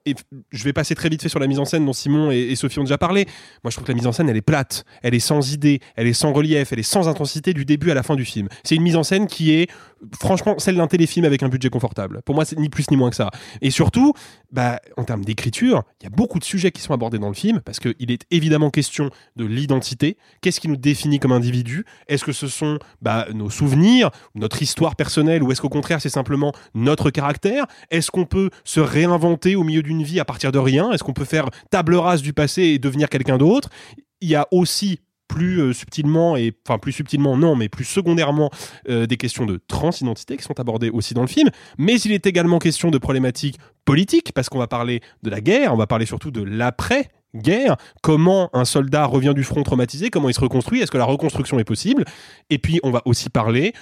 [0.51, 2.57] je vais passer très vite fait sur la mise en scène dont Simon et, et
[2.57, 3.27] Sophie ont déjà parlé.
[3.65, 5.81] Moi, je trouve que la mise en scène, elle est plate, elle est sans idée,
[5.97, 8.49] elle est sans relief, elle est sans intensité du début à la fin du film.
[8.63, 9.69] C'est une mise en scène qui est,
[10.21, 12.23] franchement, celle d'un téléfilm avec un budget confortable.
[12.25, 13.31] Pour moi, c'est ni plus ni moins que ça.
[13.61, 14.15] Et surtout,
[14.53, 17.35] bah, en termes d'écriture, il y a beaucoup de sujets qui sont abordés dans le
[17.35, 20.17] film parce qu'il est évidemment question de l'identité.
[20.41, 21.85] Qu'est-ce qui nous définit comme individu?
[22.09, 26.09] Est-ce que ce sont bah, nos souvenirs, notre histoire personnelle, ou est-ce qu'au contraire c'est
[26.09, 27.67] simplement notre caractère?
[27.91, 30.93] Est-ce qu'on peut se réinventer au milieu d'une vie à partir de rien?
[30.93, 33.69] Est-ce qu'on peut faire table rase du passé et devenir quelqu'un d'autre?
[34.21, 38.51] Il y a aussi plus euh, subtilement et enfin plus subtilement non mais plus secondairement
[38.89, 41.51] euh, des questions de transidentité qui sont abordées aussi dans le film.
[41.79, 45.73] Mais il est également question de problématiques politiques parce qu'on va parler de la guerre
[45.73, 50.29] on va parler surtout de l'après guerre, comment un soldat revient du front traumatisé, comment
[50.29, 52.05] il se reconstruit, est-ce que la reconstruction est possible?
[52.51, 53.73] Et puis on va aussi parler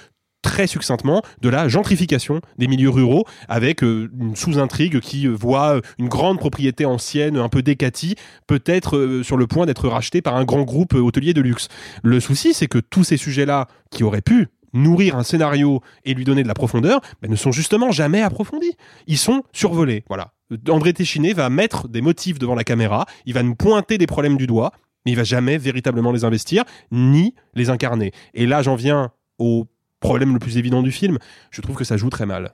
[0.41, 5.75] très succinctement de la gentrification des milieux ruraux avec euh, une sous-intrigue qui euh, voit
[5.75, 8.15] euh, une grande propriété ancienne un peu décatie
[8.47, 11.67] peut-être sur le point d'être rachetée par un grand groupe hôtelier de luxe.
[12.03, 16.23] Le souci c'est que tous ces sujets-là qui auraient pu nourrir un scénario et lui
[16.23, 18.73] donner de la profondeur, ben, ne sont justement jamais approfondis.
[19.07, 20.03] Ils sont survolés.
[20.07, 20.33] Voilà.
[20.69, 24.37] André Téchiné va mettre des motifs devant la caméra, il va nous pointer des problèmes
[24.37, 24.71] du doigt,
[25.05, 28.11] mais il va jamais véritablement les investir ni les incarner.
[28.33, 29.67] Et là, j'en viens au
[29.99, 31.17] problème le plus évident du film.
[31.51, 32.53] Je trouve que ça joue très mal.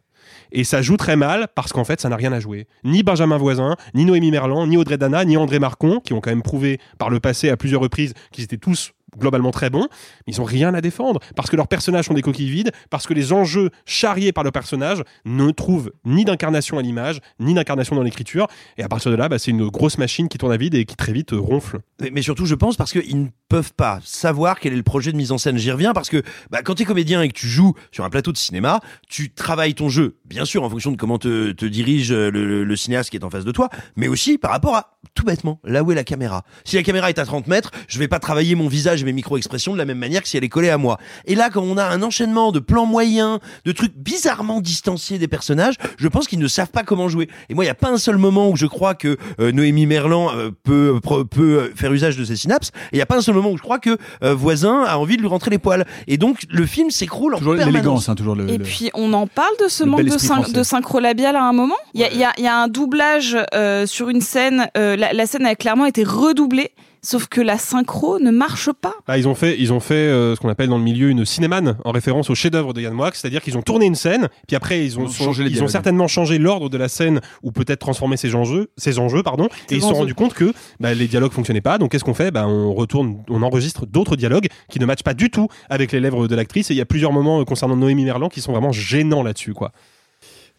[0.52, 2.68] Et ça joue très mal parce qu'en fait, ça n'a rien à jouer.
[2.84, 6.32] Ni Benjamin Voisin, ni Noémie Merlan, ni Audrey Dana, ni André Marcon, qui ont quand
[6.32, 9.88] même prouvé par le passé à plusieurs reprises qu'ils étaient tous globalement très bons,
[10.28, 13.08] mais ils ont rien à défendre parce que leurs personnages sont des coquilles vides, parce
[13.08, 17.96] que les enjeux charriés par leurs personnages ne trouvent ni d'incarnation à l'image, ni d'incarnation
[17.96, 18.48] dans l'écriture,
[18.78, 20.86] et à partir de là, bah, c'est une grosse machine qui tourne à vide et
[20.86, 21.80] qui très vite euh, ronfle.
[22.12, 25.18] Mais, surtout, je pense parce qu'ils ne peuvent pas savoir quel est le projet de
[25.18, 25.58] mise en scène.
[25.58, 28.10] J'y reviens parce que bah, quand tu es comédien et que tu joues sur un
[28.10, 32.12] plateau de cinéma, tu travailles ton jeu, bien sûr, en fonction de comment te, dirige
[32.12, 35.26] euh, le cinéaste qui est en face de toi, mais aussi par rapport à, tout
[35.26, 36.44] bêtement, là où est la caméra.
[36.66, 39.14] Si la caméra est à 30 mètres, je vais pas travailler mon visage et mes
[39.14, 40.98] micro-expressions de la même manière que si elle est collée à moi.
[41.26, 45.28] Et là, quand on a un enchaînement de plans moyens, de trucs bizarrement distanciés des
[45.30, 47.30] personnages, je pense qu'ils ne savent pas comment jouer.
[47.50, 49.86] Et moi, il n'y a pas un seul moment où je crois que euh, Noémie
[49.86, 51.00] Merlan euh, peut,
[51.32, 52.70] peut euh, faire usage de ses synapses.
[52.92, 54.98] Et il n'y a pas un seul moment où je crois que euh, Voisin a
[54.98, 55.86] envie de lui rentrer les poils.
[56.08, 57.74] Et donc, le film s'écroule en Toujours permanence.
[57.74, 58.50] l'élégance, hein, toujours le.
[58.50, 60.52] Et le- puis on en parle de ce le manque de, esprit syn- français.
[60.54, 61.76] de synchro labial à un moment?
[61.94, 64.68] Il y a, il y a- y a un doublage euh, sur une scène.
[64.78, 68.94] euh, la, la scène a clairement été redoublée, sauf que la synchro ne marche pas.
[69.08, 71.24] Bah, ils ont fait, ils ont fait euh, ce qu'on appelle dans le milieu une
[71.26, 74.56] cinémane en référence au chef-d'œuvre de Yann Moix, c'est-à-dire qu'ils ont tourné une scène, puis
[74.56, 75.72] après ils ont, Ils ont sont- changé les ils ont dialogues.
[75.72, 79.76] certainement changé l'ordre de la scène ou peut-être transformé ses enjeux, ses enjeux pardon, et
[79.76, 81.78] ils se sont rendus compte que bah, les dialogues fonctionnaient pas.
[81.78, 82.32] Donc qu'est-ce qu'on fait?
[82.32, 86.00] Bah, on retourne, on enregistre d'autres dialogues qui ne matchent pas du tout avec les
[86.00, 86.72] lèvres de l'actrice.
[86.72, 89.54] Et il y a plusieurs moments euh, concernant Noémie Merlan qui sont vraiment gênants là-dessus,
[89.54, 89.72] quoi.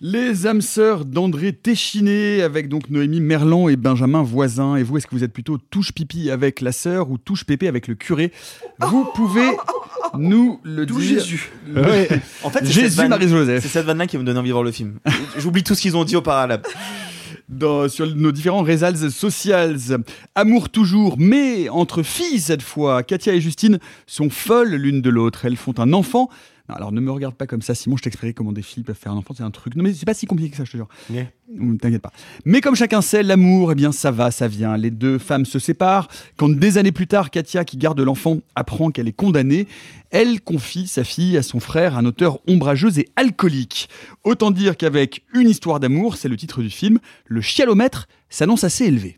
[0.02, 4.76] Les âmes sœurs d'André Téchiné avec donc Noémie Merlan et Benjamin Voisin.
[4.76, 7.66] Et vous, est-ce que vous êtes plutôt touche pipi avec la sœur ou touche pépé
[7.66, 8.30] avec le curé?
[8.78, 9.48] Vous pouvez
[10.18, 11.20] nous le D'où dire.
[11.20, 11.50] Jésus.
[11.74, 12.08] Ouais.
[12.42, 13.62] En fait, c'est cette Jésus Marie-Joseph.
[13.62, 14.98] C'est cette vanne-là qui me donne envie de voir le film.
[15.38, 16.60] J'oublie tout ce qu'ils ont dit au parallèle.
[17.48, 19.78] dans- sur nos différents réseaux socials.
[20.34, 23.02] Amour toujours, mais entre filles cette fois.
[23.02, 25.46] Katia et Justine sont folles l'une de l'autre.
[25.46, 26.28] Elles font un enfant.
[26.68, 28.96] Non, alors ne me regarde pas comme ça, Simon, je t'expliquerai comment des filles peuvent
[28.96, 29.76] faire un enfant, c'est un truc.
[29.76, 30.88] Non mais c'est pas si compliqué que ça, je te jure.
[31.58, 32.12] Hum, T'inquiète pas.
[32.44, 34.76] Mais comme chacun sait, l'amour, eh bien ça va, ça vient.
[34.76, 36.08] Les deux femmes se séparent.
[36.36, 39.68] Quand des années plus tard, Katia, qui garde l'enfant, apprend qu'elle est condamnée,
[40.10, 43.88] elle confie sa fille à son frère, un auteur ombrageux et alcoolique.
[44.24, 48.84] Autant dire qu'avec Une histoire d'amour, c'est le titre du film, le chialomètre s'annonce assez
[48.86, 49.16] élevé.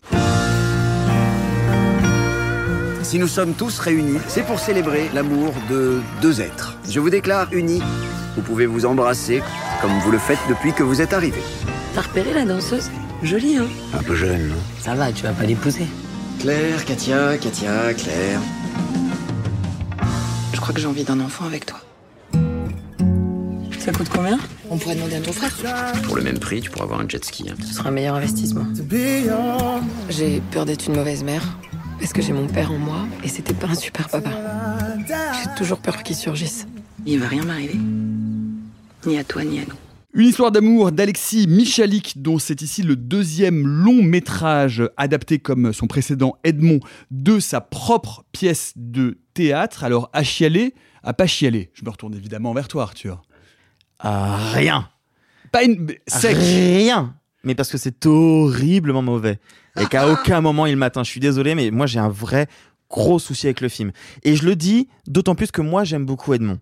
[3.08, 6.76] Si nous sommes tous réunis, c'est pour célébrer l'amour de deux êtres.
[6.90, 7.80] Je vous déclare unis.
[8.36, 9.42] Vous pouvez vous embrasser
[9.80, 11.40] comme vous le faites depuis que vous êtes arrivés.
[11.94, 12.90] T'as repéré la danseuse
[13.22, 13.66] Jolie, hein
[13.98, 15.86] Un peu jeune, non Ça va, tu vas pas l'épouser.
[16.38, 18.40] Claire, Katia, Katia, Claire.
[20.52, 21.78] Je crois que j'ai envie d'un enfant avec toi.
[23.78, 24.38] Ça coûte combien
[24.68, 25.50] On pourrait demander à ton frère.
[26.04, 27.46] Pour le même prix, tu pourras avoir un jet ski.
[27.48, 27.54] hein.
[27.66, 28.66] Ce sera un meilleur investissement.
[30.10, 31.42] J'ai peur d'être une mauvaise mère.
[31.98, 34.30] Parce que j'ai mon père en moi et c'était pas un super papa.
[35.06, 36.66] J'ai toujours peur qu'il surgisse.
[37.06, 37.78] Il va rien m'arriver.
[39.06, 39.74] Ni à toi, ni à nous.
[40.14, 45.86] Une histoire d'amour d'Alexis Michalik, dont c'est ici le deuxième long métrage adapté comme son
[45.86, 46.80] précédent Edmond
[47.10, 49.84] de sa propre pièce de théâtre.
[49.84, 51.70] Alors à chialer, à pas chialer.
[51.74, 53.22] Je me retourne évidemment vers toi, Arthur.
[53.98, 54.88] Ah, rien.
[55.52, 56.36] Pas une sec.
[56.36, 57.14] Rien.
[57.44, 59.38] Mais parce que c'est horriblement mauvais.
[59.80, 61.02] Et qu'à aucun moment il m'atteint.
[61.02, 62.46] Je suis désolé, mais moi j'ai un vrai
[62.90, 63.92] gros souci avec le film.
[64.24, 66.58] Et je le dis d'autant plus que moi j'aime beaucoup Edmond.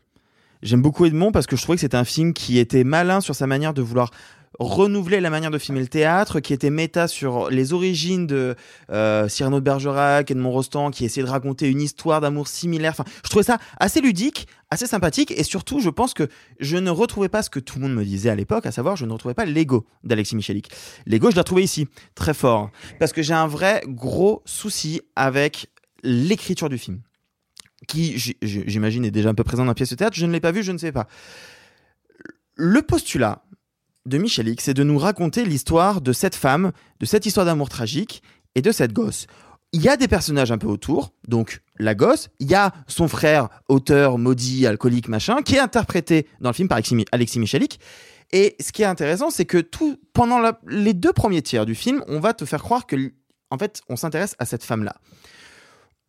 [0.62, 3.35] J'aime beaucoup Edmond parce que je trouvais que c'était un film qui était malin sur
[3.35, 4.11] sa manière de vouloir
[4.59, 8.54] renouveler la manière de filmer le théâtre, qui était méta sur les origines de
[8.90, 12.92] euh, Cyrano de Bergerac, Edmond Rostand, qui essayait de raconter une histoire d'amour similaire.
[12.92, 16.28] Enfin, je trouvais ça assez ludique, assez sympathique, et surtout, je pense que
[16.61, 18.96] je ne retrouvais pas ce que tout le monde me disait à l'époque, à savoir,
[18.96, 20.70] je ne retrouvais pas l'ego d'Alexis Michalik.
[21.07, 25.68] L'ego, je l'ai retrouvé ici, très fort, parce que j'ai un vrai gros souci avec
[26.02, 27.00] l'écriture du film
[27.86, 30.16] qui, j'imagine, est déjà un peu présent dans la pièce de théâtre.
[30.16, 31.07] Je ne l'ai pas vu, je ne sais pas.
[32.54, 33.42] Le postulat
[34.07, 38.22] de Michalik, c'est de nous raconter l'histoire de cette femme, de cette histoire d'amour tragique
[38.54, 39.26] et de cette gosse.
[39.72, 43.09] Il y a des personnages un peu autour, donc la gosse, il y a son
[43.09, 47.38] frère, auteur, maudit, alcoolique, machin, qui est interprété dans le film par Alexis Mi- Alexis
[47.40, 47.80] Michalik.
[48.32, 52.02] Et ce qui est intéressant, c'est que tout, pendant les deux premiers tiers du film,
[52.09, 52.96] on va te faire croire que,
[53.50, 54.96] en fait, on s'intéresse à cette femme-là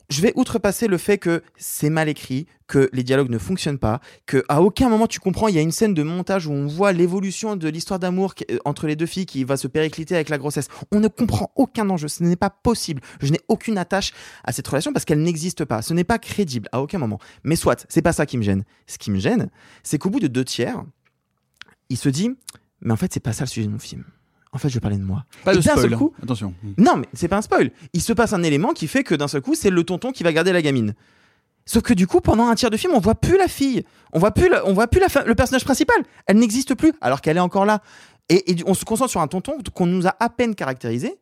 [0.10, 3.99] je vais outrepasser le fait que c'est mal écrit, que les dialogues ne fonctionnent pas,
[4.26, 6.66] que à aucun moment tu comprends, il y a une scène de montage où on
[6.66, 10.30] voit l'évolution de l'histoire d'amour euh, entre les deux filles qui va se péricliter avec
[10.30, 10.68] la grossesse.
[10.91, 13.01] On ne comprend aucun enjeu, ce n'est pas possible.
[13.22, 15.82] Je n'ai aucune attache à cette relation parce qu'elle n'existe pas.
[15.82, 17.20] Ce n'est pas crédible à aucun moment.
[17.43, 18.64] Mais soit, c'est pas ça qui me gêne.
[18.86, 19.49] Ce qui me gêne,
[19.84, 20.84] c'est qu'au bout de deux tiers,
[21.89, 22.32] il se dit,
[22.82, 24.03] mais en fait, c'est pas ça le sujet de mon film.
[24.53, 25.25] En fait, je parler de moi.
[25.43, 25.79] Pas Et de spoil.
[25.89, 26.19] seul coup, hein.
[26.23, 26.53] Attention.
[26.77, 27.71] non, mais c'est pas un spoil.
[27.93, 30.23] Il se passe un élément qui fait que d'un seul coup, c'est le tonton qui
[30.23, 30.93] va garder la gamine.
[31.65, 33.83] Sauf que du coup, pendant un tiers de film, on voit plus la fille.
[34.13, 35.97] On voit plus, la- on voit plus la le personnage principal.
[36.25, 37.81] Elle n'existe plus, alors qu'elle est encore là.
[38.29, 41.17] Et, et on se concentre sur un tonton qu'on nous a à peine caractérisé.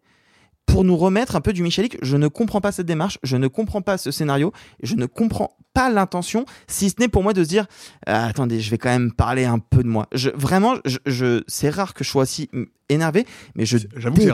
[0.65, 1.97] Pour nous remettre un peu du Michalik.
[2.01, 4.51] Je ne comprends pas cette démarche, je ne comprends pas ce scénario,
[4.83, 7.65] je ne comprends pas l'intention, si ce n'est pour moi de se dire
[8.05, 10.07] Ah, attendez, je vais quand même parler un peu de moi.
[10.13, 13.77] Je, vraiment, je, je- c'est rare que je sois aussi mm, énervé, mais je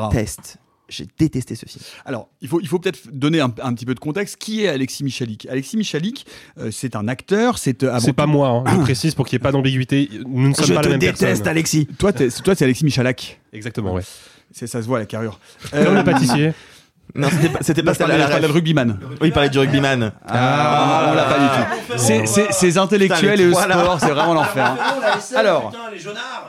[0.09, 0.57] déteste.
[0.89, 1.81] J'ai détesté ce film.
[2.03, 4.35] Alors, il faut, il faut peut-être donner un, un petit peu de contexte.
[4.35, 5.47] Qui est Alexis Michalik?
[5.49, 6.25] Alexis Michalik,
[6.57, 9.41] euh, c'est un acteur, c'est euh, C'est pas moi, hein, je précise pour qu'il n'y
[9.41, 10.09] ait pas d'ambiguïté.
[10.27, 11.47] Nous ne sommes Je pas la même déteste, personne.
[11.47, 11.87] Alexis.
[11.97, 13.39] Toi, toi, c'est Alexis Michalak.
[13.53, 14.01] Exactement, ouais.
[14.51, 15.39] C'est, ça se voit la carrure.
[15.71, 16.53] Comme le pâtissier.
[17.13, 18.51] Non, c'était pas, c'était pas je parlais ref.
[18.51, 18.97] rugbyman.
[19.19, 20.13] Oui, il parlait du rugbyman.
[20.25, 21.93] Ah, on l'a pas du tout.
[21.97, 23.63] C'est, c'est, ces intellectuels Putain, et le là.
[23.63, 24.77] sport, c'est vraiment l'enfer.
[24.79, 25.19] hein.
[25.35, 25.73] Alors,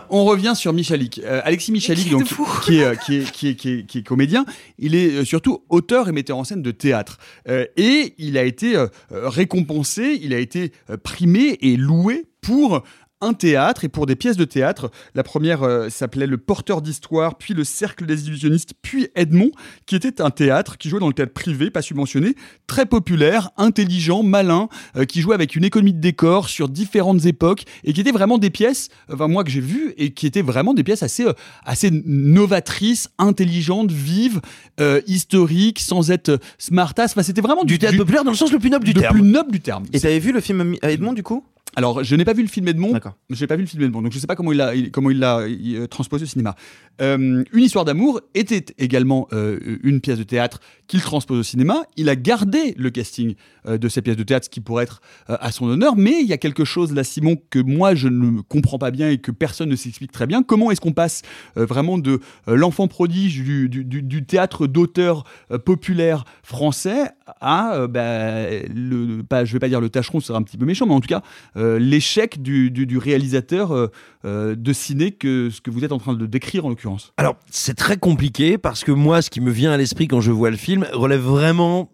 [0.08, 1.20] on revient sur Michalik.
[1.24, 2.28] Euh, Alexis Michalik, donc,
[2.64, 4.44] qui est, euh, qui, est, qui, est, qui, est, qui est comédien,
[4.78, 7.18] il est euh, surtout auteur et metteur en scène de théâtre.
[7.48, 12.26] Euh, et il a été euh, euh, récompensé, il a été euh, primé et loué
[12.40, 12.82] pour
[13.22, 14.90] un théâtre et pour des pièces de théâtre.
[15.14, 19.52] La première euh, s'appelait Le Porteur d'Histoire, puis Le Cercle des Illusionnistes, puis Edmond,
[19.86, 22.34] qui était un théâtre qui jouait dans le théâtre privé, pas subventionné,
[22.66, 27.64] très populaire, intelligent, malin, euh, qui jouait avec une économie de décor sur différentes époques
[27.84, 30.42] et qui étaient vraiment des pièces, euh, enfin, moi que j'ai vues, et qui étaient
[30.42, 31.32] vraiment des pièces assez, euh,
[31.64, 34.40] assez novatrices, intelligentes, vives,
[34.80, 37.12] euh, historiques, sans être smartass.
[37.12, 39.14] Enfin, c'était vraiment du, théâtre populaire dans le sens le plus noble du le terme.
[39.14, 39.84] plus noble du terme.
[39.92, 41.44] Et t'avais vu le film Edmond du coup?
[41.76, 42.92] Alors, je n'ai pas vu le film Edmond.
[43.30, 44.72] Je n'ai pas vu le film Edmond, donc je ne sais pas comment il l'a
[44.92, 46.54] comment il l'a euh, transposé au cinéma.
[47.00, 51.84] Euh, une histoire d'amour était également euh, une pièce de théâtre qu'il transpose au cinéma.
[51.96, 53.34] Il a gardé le casting
[53.66, 55.96] euh, de ces pièces de théâtre, ce qui pourrait être à son honneur.
[55.96, 59.08] Mais il y a quelque chose là, Simon, que moi je ne comprends pas bien
[59.08, 60.42] et que personne ne s'explique très bien.
[60.42, 61.22] Comment est-ce qu'on passe
[61.56, 65.24] vraiment de l'enfant prodige du, du- du- du théâtre d'auteur
[65.64, 67.04] populaire français
[67.40, 70.66] à, bah, le, pas, je vais pas dire le tâcheron, ce serait un petit peu
[70.66, 71.22] méchant, mais en tout cas
[71.62, 73.86] euh, l'échec du, du- réalisateur euh,
[74.24, 77.12] euh, de ciné que ce que vous êtes en train de décrire en l'occurrence?
[77.16, 80.30] Alors, c'est très compliqué parce que moi, ce qui me vient à l'esprit quand je
[80.32, 81.90] vois le film relève vraiment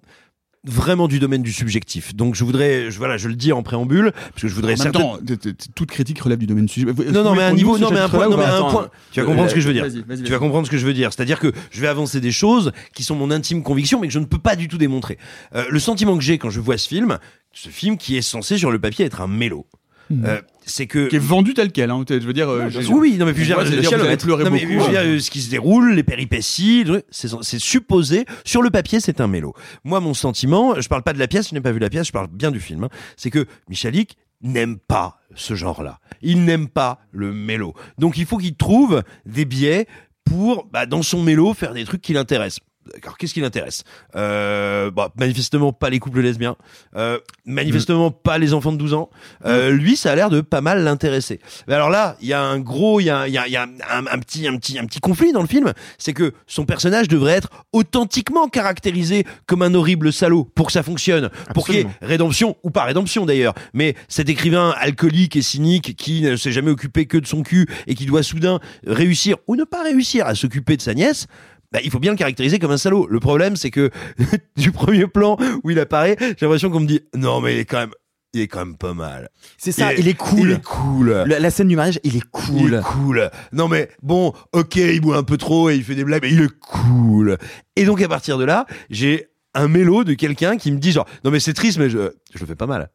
[0.64, 2.14] vraiment du domaine du subjectif.
[2.14, 4.84] Donc je voudrais, je, voilà, je le dis en préambule parce que je voudrais En
[4.84, 6.86] même certainement- temps, toute critique relève du domaine du sujet.
[6.86, 8.90] Non, non, mais à un niveau, non, mais un point, non, mais à un point.
[9.12, 9.86] Tu vas comprendre ce que je veux dire.
[10.24, 11.12] Tu vas comprendre ce que je veux dire.
[11.12, 14.18] C'est-à-dire que je vais avancer des choses qui sont mon intime conviction, mais que je
[14.18, 15.18] ne peux pas du tout démontrer.
[15.54, 17.18] Euh, le sentiment que j'ai quand je vois ce film,
[17.52, 19.66] ce film qui est censé sur le papier être un mélo.
[20.10, 22.48] Euh, c'est que Qui est vendu tel quel, hein, je veux dire.
[22.48, 24.90] euh, oui, oui, non mais puis je veux dire, dire, Non, mais beaucoup, je veux
[24.90, 25.04] dire, hein.
[25.04, 28.24] euh, ce qui se déroule, les péripéties, c'est supposé.
[28.44, 29.54] Sur le papier, c'est un mélo.
[29.84, 32.06] Moi, mon sentiment, je parle pas de la pièce, je n'ai pas vu la pièce,
[32.06, 32.84] je parle bien du film.
[32.84, 35.98] hein, c'est que Michalik n'aime pas ce genre-là.
[36.22, 37.74] Il n'aime pas le mélo.
[37.98, 39.86] Donc, il faut qu'il trouve des biais
[40.24, 42.60] pour, bah, dans son mélo, faire des trucs qui l'intéressent.
[42.94, 43.84] D'accord, qu'est-ce qui l'intéresse?
[44.16, 46.56] Euh, bah, Manifestement pas les couples lesbiens,
[46.96, 49.10] euh, manifestement pas les enfants de 12 ans.
[49.44, 51.40] Euh, Lui, ça a l'air de pas mal l'intéresser.
[51.66, 53.56] Mais alors là, il y a un gros, il y a, y a, il y
[53.56, 56.64] a un, un petit, un petit, un petit conflit dans le film, c'est que son
[56.64, 61.76] personnage devrait être authentiquement caractérisé comme un horrible salaud pour que ça fonctionne, pour qu'il
[61.76, 63.54] y ait rédemption ou pas rédemption d'ailleurs.
[63.74, 67.66] Mais cet écrivain alcoolique et cynique qui ne s'est jamais occupé que de son cul
[67.86, 71.26] et qui doit soudain réussir ou ne pas réussir à s'occuper de sa nièce.
[71.72, 73.06] Bah, il faut bien le caractériser comme un salaud.
[73.10, 73.90] Le problème, c'est que
[74.56, 77.64] du premier plan où il apparaît, j'ai l'impression qu'on me dit non, mais il est
[77.66, 77.90] quand même,
[78.32, 79.28] il est quand même pas mal.
[79.58, 80.40] C'est ça, il est cool.
[80.40, 81.10] Il est cool.
[81.26, 82.74] La, la scène du mariage, il est Il cool.
[82.74, 83.30] est cool.
[83.52, 86.30] Non mais bon, ok, il boit un peu trop et il fait des blagues, mais
[86.32, 87.36] il est cool.
[87.76, 91.06] Et donc à partir de là, j'ai un mélo de quelqu'un qui me dit genre,
[91.24, 92.90] non mais c'est triste, mais je, je le fais pas mal.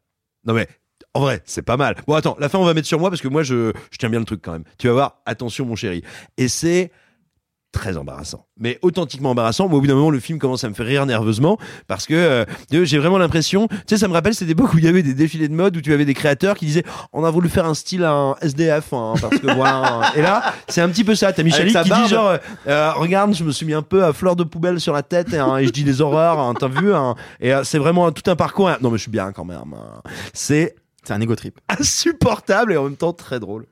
[0.45, 0.67] Non mais
[1.13, 1.95] en vrai, c'est pas mal.
[2.07, 4.09] Bon attends, la fin on va mettre sur moi parce que moi je, je tiens
[4.09, 4.63] bien le truc quand même.
[4.79, 6.03] Tu vas voir, attention mon chéri.
[6.37, 6.91] Et c'est
[7.73, 9.67] très embarrassant, mais authentiquement embarrassant.
[9.67, 12.13] Moi, au bout d'un moment, le film commence à me faire rire nerveusement parce que
[12.13, 15.03] euh, j'ai vraiment l'impression, tu sais, ça me rappelle cette époque où il y avait
[15.03, 17.65] des défilés de mode où tu avais des créateurs qui disaient, on a voulu faire
[17.65, 20.11] un style un SDF, hein, parce que voilà.
[20.15, 21.33] Et là, c'est un petit peu ça.
[21.33, 22.03] T'as Michalik sa qui barbe.
[22.03, 22.37] dit genre, euh,
[22.67, 25.33] euh, regarde, je me suis mis un peu à fleur de poubelle sur la tête
[25.33, 26.39] et, hein, et je dis des horreurs.
[26.39, 28.69] hein, T'as vu hein, Et euh, c'est vraiment tout un parcours.
[28.69, 28.77] hein.
[28.81, 29.57] Non, mais je suis bien quand même.
[29.75, 30.01] hein.
[30.31, 31.59] C'est C'est un ego trip.
[31.67, 33.65] insupportable et en même temps très drôle.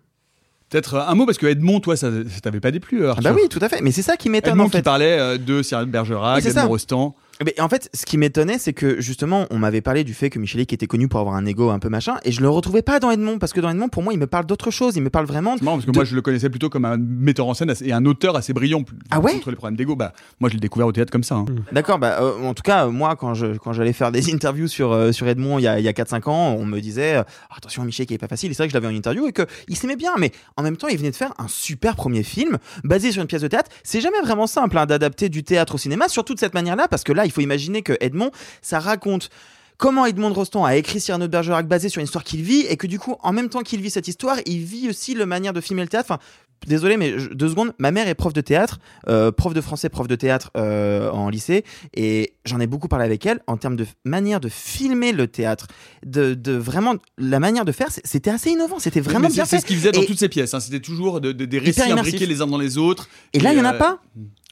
[0.71, 3.03] Peut-être un mot parce que Edmond, toi, ça, ça t'avait pas déplu.
[3.05, 3.81] euh, Ah bah oui, tout à fait.
[3.81, 4.77] Mais c'est ça qui m'étonne Edmond en fait.
[4.77, 6.45] qui parlait euh, de Cyril Bergerac.
[6.45, 7.15] Edmond Rostand.
[7.43, 10.39] Mais en fait, ce qui m'étonnait, c'est que justement, on m'avait parlé du fait que
[10.39, 12.99] Michalik était connu pour avoir un ego un peu machin, et je le retrouvais pas
[12.99, 14.95] dans Edmond, parce que dans Edmond, pour moi, il me parle d'autre chose.
[14.95, 15.55] Il me parle vraiment.
[15.57, 17.73] C'est marrant parce que de- moi je le connaissais plutôt comme un metteur en scène
[17.81, 18.83] et un auteur assez brillant.
[19.09, 19.33] Ah ouais?
[19.33, 21.35] Contre les problèmes d'ego, bah moi je l'ai découvert au théâtre comme ça.
[21.35, 21.45] hein.
[21.71, 24.67] D'accord, bah, euh, en tout cas, euh, moi, quand je quand j'allais faire des interviews
[24.67, 27.15] sur euh, sur Edmond il y a, il y a 4-5 ans, on me disait
[27.17, 27.23] euh,
[27.55, 28.51] attention, Michel qui est pas facile.
[28.51, 30.63] Et c'est vrai que je l'avais en interview et que il s'aimait bien, mais en
[30.63, 33.47] même temps, il venait de faire un super premier film basé sur une pièce de
[33.47, 33.71] théâtre.
[33.83, 37.03] C'est jamais vraiment simple hein, d'adapter du théâtre au cinéma, surtout de cette manière-là, parce
[37.03, 38.31] que là, il faut imaginer que Edmond,
[38.61, 39.29] ça raconte.
[39.77, 42.61] Comment Edmond de Rostand a écrit Cyrano de Bergerac basé sur une histoire qu'il vit
[42.69, 45.25] et que du coup, en même temps qu'il vit cette histoire, il vit aussi le
[45.25, 46.11] manière de filmer le théâtre.
[46.11, 46.21] Enfin,
[46.67, 47.73] désolé, mais je- deux secondes.
[47.79, 48.77] Ma mère est prof de théâtre,
[49.07, 51.63] euh, prof de français, prof de théâtre euh, en lycée,
[51.95, 55.65] et j'en ai beaucoup parlé avec elle en termes de manière de filmer le théâtre,
[56.05, 57.87] de, de vraiment la manière de faire.
[58.03, 59.55] C'était assez innovant, c'était vraiment bien fait.
[59.55, 60.53] C'est ce qu'il faisait dans Et- toutes ses pièces.
[60.53, 60.59] hein.
[60.59, 63.09] C'était toujours de- de- des récits imbriqués les uns dans les autres.
[63.33, 63.99] Et là, il n'y en a euh, pas.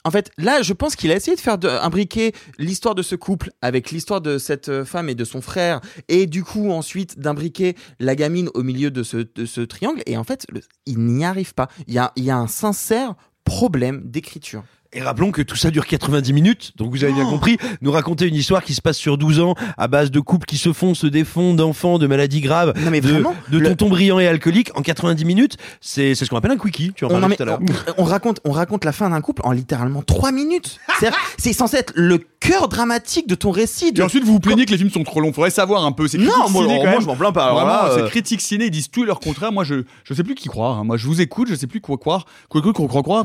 [0.03, 3.51] En fait, là, je pense qu'il a essayé de faire imbriquer l'histoire de ce couple
[3.61, 7.75] avec l'histoire de cette euh, femme et de son frère, et du coup ensuite d'imbriquer
[7.99, 10.01] la gamine au milieu de ce, triangle.
[10.05, 10.47] Et en fait,
[10.85, 11.67] il n'y arrive pas.
[11.87, 14.63] Il y a un sincère problème d'écriture.
[14.91, 18.25] Et rappelons que tout ça dure 90 minutes, donc vous avez bien compris, nous raconter
[18.25, 20.95] une histoire qui se passe sur 12 ans, à base de couples qui se font,
[20.95, 24.71] se défont, d'enfants, de maladies graves, mais de, vraiment, de le- tontons brillants et alcooliques,
[24.75, 27.45] en 90 minutes, c'est c'est ce qu'on appelle un quickie, tu en On, tout à
[27.45, 27.59] l'heure.
[27.97, 30.79] on- on raconte, on raconte la fin d'un couple en littéralement trois minutes.
[30.99, 33.93] C'est-à-dire, C'est censé être le cœur dramatique de ton récit.
[33.95, 35.31] Et ensuite, vous vous plaignez que les films sont trop longs.
[35.33, 36.07] Faudrait savoir un peu.
[36.07, 37.53] C'est Non, critiques moi, ciné, moi, je m'en plains pas.
[37.53, 39.51] Vraiment, là, c'est euh, critiques ciné, ils disent tout et leur contraire.
[39.51, 40.79] Moi, je, je sais plus qui croire.
[40.79, 40.83] hein.
[40.83, 42.25] Moi, je vous écoute, je sais plus quoi croire.
[42.49, 43.23] Quoi, quoi, quoi, quoi,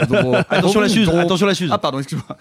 [0.50, 1.70] Attention la Suze, attention la Suze.
[1.72, 2.36] Ah, pardon, excuse-moi.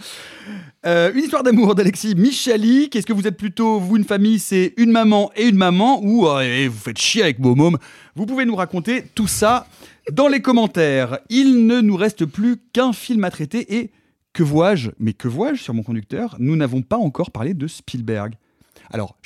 [0.85, 2.89] Euh, une histoire d'amour d'Alexis Michali.
[2.89, 6.27] Qu'est-ce que vous êtes plutôt, vous, une famille, c'est une maman et une maman, ou
[6.27, 7.77] euh, eh, vous faites chier avec vos mômes
[8.15, 9.67] Vous pouvez nous raconter tout ça
[10.11, 11.19] dans les commentaires.
[11.29, 13.91] Il ne nous reste plus qu'un film à traiter et
[14.31, 16.37] que vois-je Mais que vois-je sur mon conducteur?
[16.39, 18.35] Nous n'avons pas encore parlé de Spielberg.
[18.89, 19.17] Alors,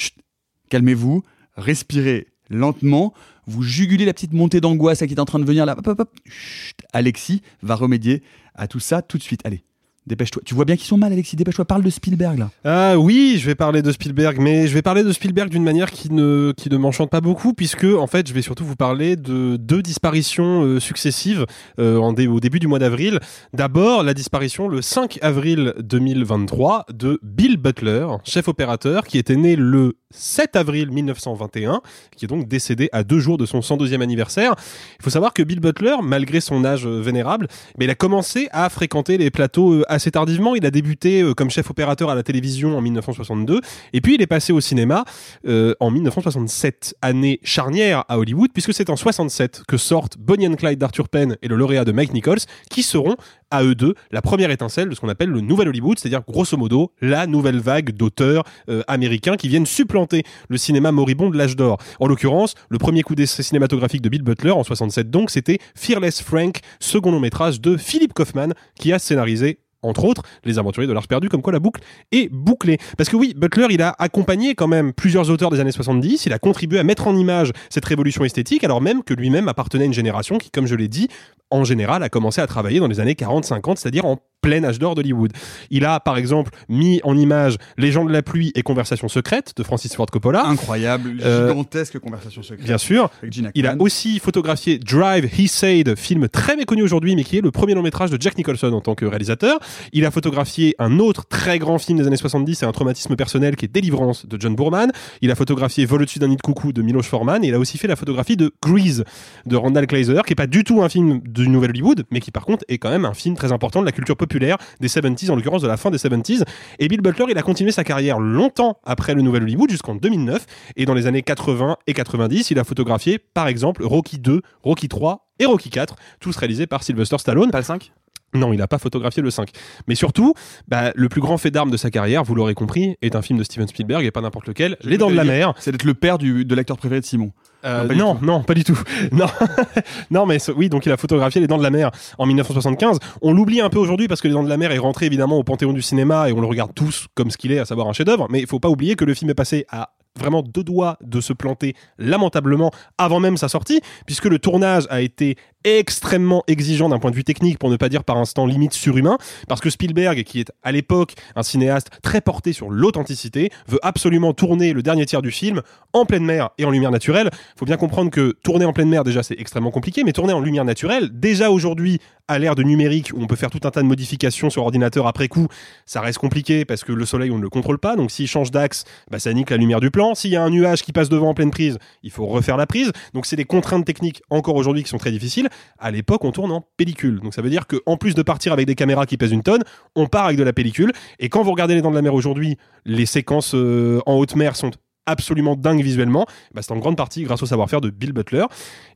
[0.69, 1.23] calmez-vous,
[1.55, 3.14] respirez lentement,
[3.45, 5.76] vous jugulez la petite montée d'angoisse qui est en train de venir là.
[5.78, 6.10] Hop, hop, hop.
[6.26, 8.24] Chut, Alexis va remédier
[8.56, 9.41] à tout ça tout de suite.
[9.44, 9.64] Allez,
[10.07, 10.41] dépêche-toi.
[10.45, 11.65] Tu vois bien qu'ils sont mal, Alexis, dépêche-toi.
[11.65, 12.49] Parle de Spielberg là.
[12.65, 15.91] Ah oui, je vais parler de Spielberg, mais je vais parler de Spielberg d'une manière
[15.91, 19.15] qui ne, qui ne m'enchante pas beaucoup, puisque en fait, je vais surtout vous parler
[19.15, 21.45] de deux disparitions euh, successives
[21.80, 23.19] euh, au début du mois d'avril.
[23.53, 29.55] D'abord, la disparition le 5 avril 2023 de Bill Butler, chef opérateur, qui était né
[29.55, 31.81] le 7 avril 1921,
[32.15, 34.55] qui est donc décédé à deux jours de son 102e anniversaire.
[34.99, 37.47] Il faut savoir que Bill Butler, malgré son âge euh, vénérable,
[37.77, 40.56] mais il a commencé à fréquenter les plateaux assez tardivement.
[40.56, 43.61] Il a débuté euh, comme chef opérateur à la télévision en 1962,
[43.94, 45.06] et puis il est passé au cinéma
[45.48, 50.56] euh, en 1967, année charnière à Hollywood, puisque c'est en 67 que sortent Bonnie and
[50.56, 52.40] Clyde d'Arthur Penn et le lauréat de Mike Nichols,
[52.70, 53.15] qui seront
[53.53, 56.57] à eux deux la première étincelle de ce qu'on appelle le nouvel Hollywood, c'est-à-dire grosso
[56.57, 61.56] modo la nouvelle vague d'auteurs euh, américains qui viennent supplanter le cinéma moribond de l'âge
[61.56, 61.78] d'or.
[61.99, 66.22] En l'occurrence, le premier coup d'essai cinématographique de Bill Butler en 67 donc, c'était Fearless
[66.22, 70.93] Frank, second long métrage de Philip Kaufman qui a scénarisé entre autres, les aventuriers de
[70.93, 71.81] l'Arche perdu, comme quoi la boucle
[72.11, 72.77] est bouclée.
[72.97, 76.34] Parce que oui, Butler, il a accompagné quand même plusieurs auteurs des années 70, il
[76.34, 79.88] a contribué à mettre en image cette révolution esthétique, alors même que lui-même appartenait à
[79.88, 81.07] une génération qui, comme je l'ai dit,
[81.53, 84.93] en général, a commencé à travailler dans les années 40-50, c'est-à-dire en plein âge d'or
[84.93, 85.31] d'Hollywood.
[85.69, 89.53] Il a, par exemple, mis en image Les gens de la pluie et Conversations secrètes
[89.55, 90.45] de Francis Ford Coppola.
[90.45, 92.65] Incroyable, Euh, gigantesque conversation secrète.
[92.65, 93.09] Bien sûr.
[93.55, 97.51] Il a aussi photographié Drive, He Said, film très méconnu aujourd'hui, mais qui est le
[97.51, 99.59] premier long métrage de Jack Nicholson en tant que réalisateur.
[99.93, 103.55] Il a photographié un autre très grand film des années 70 et un traumatisme personnel
[103.55, 104.91] qui est Délivrance de John Boorman.
[105.21, 107.45] Il a photographié Vol au-dessus d'un nid de coucou de Miloš Forman.
[107.45, 109.05] Et il a aussi fait la photographie de Grease
[109.45, 112.32] de Randall Kleiser, qui est pas du tout un film du Nouvel Hollywood, mais qui
[112.32, 115.30] par contre est quand même un film très important de la culture populaire des 70s,
[115.32, 116.44] en l'occurrence de la fin des 70s.
[116.80, 120.45] Et Bill Butler, il a continué sa carrière longtemps après le Nouvel Hollywood, jusqu'en 2009.
[120.76, 124.88] Et dans les années 80 et 90, il a photographié, par exemple, Rocky 2, Rocky
[124.88, 127.52] 3 et Rocky 4, tous réalisés par Sylvester Stallone.
[127.52, 127.91] Pas le 5
[128.34, 129.49] non, il n'a pas photographié le 5.
[129.88, 130.34] Mais surtout,
[130.68, 133.39] bah, le plus grand fait d'armes de sa carrière, vous l'aurez compris, est un film
[133.39, 135.53] de Steven Spielberg et pas n'importe lequel, Les Dents de la Mer.
[135.60, 137.31] C'est d'être le père du, de l'acteur préféré de Simon.
[137.65, 138.80] Euh, Non, non, pas du tout.
[139.11, 139.27] Non,
[140.11, 142.99] non, mais oui, donc il a photographié Les Dents de la Mer en 1975.
[143.22, 145.38] On l'oublie un peu aujourd'hui parce que Les Dents de la Mer est rentré évidemment
[145.38, 147.88] au panthéon du cinéma et on le regarde tous comme ce qu'il est, à savoir
[147.88, 148.27] un chef-d'œuvre.
[148.30, 151.22] Mais il faut pas oublier que le film est passé à vraiment deux doigts de
[151.22, 156.99] se planter lamentablement avant même sa sortie, puisque le tournage a été extrêmement exigeant d'un
[156.99, 159.18] point de vue technique, pour ne pas dire par instant limite surhumain,
[159.48, 164.34] parce que Spielberg, qui est à l'époque un cinéaste très porté sur l'authenticité, veut absolument
[164.34, 165.61] tourner le dernier tiers du film
[165.94, 167.30] en pleine mer et en lumière naturelle.
[167.57, 170.40] faut bien comprendre que tourner en pleine mer, déjà, c'est extrêmement compliqué, mais tourner en
[170.40, 173.81] lumière naturelle, déjà aujourd'hui, à l'ère de numérique, où on peut faire tout un tas
[173.81, 175.48] de modifications sur ordinateur après coup,
[175.85, 178.52] ça reste compliqué parce que le soleil, on ne le contrôle pas, donc s'il change
[178.52, 180.15] d'axe, bah, ça nique la lumière du plan.
[180.15, 182.65] S'il y a un nuage qui passe devant en pleine prise, il faut refaire la
[182.65, 182.91] prise.
[183.14, 185.49] Donc c'est des contraintes techniques encore aujourd'hui qui sont très difficiles.
[185.80, 187.19] À l'époque, on tourne en pellicule.
[187.19, 189.63] Donc ça veut dire qu'en plus de partir avec des caméras qui pèsent une tonne,
[189.95, 190.93] on part avec de la pellicule.
[191.19, 194.35] Et quand vous regardez les dents de la mer aujourd'hui, les séquences euh, en haute
[194.35, 194.71] mer sont
[195.05, 198.45] absolument dingues visuellement, bah, c'est en grande partie grâce au savoir-faire de Bill Butler.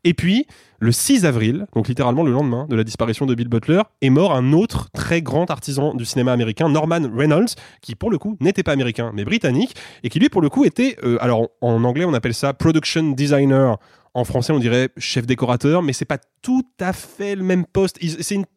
[0.03, 0.47] Et puis,
[0.79, 4.34] le 6 avril, donc littéralement le lendemain de la disparition de Bill Butler, est mort
[4.34, 8.63] un autre très grand artisan du cinéma américain, Norman Reynolds, qui pour le coup n'était
[8.63, 12.05] pas américain, mais britannique, et qui lui pour le coup était, euh, alors en anglais
[12.05, 13.77] on appelle ça production designer,
[14.18, 17.99] en français on dirait chef décorateur, mais c'est pas tout à fait le même poste.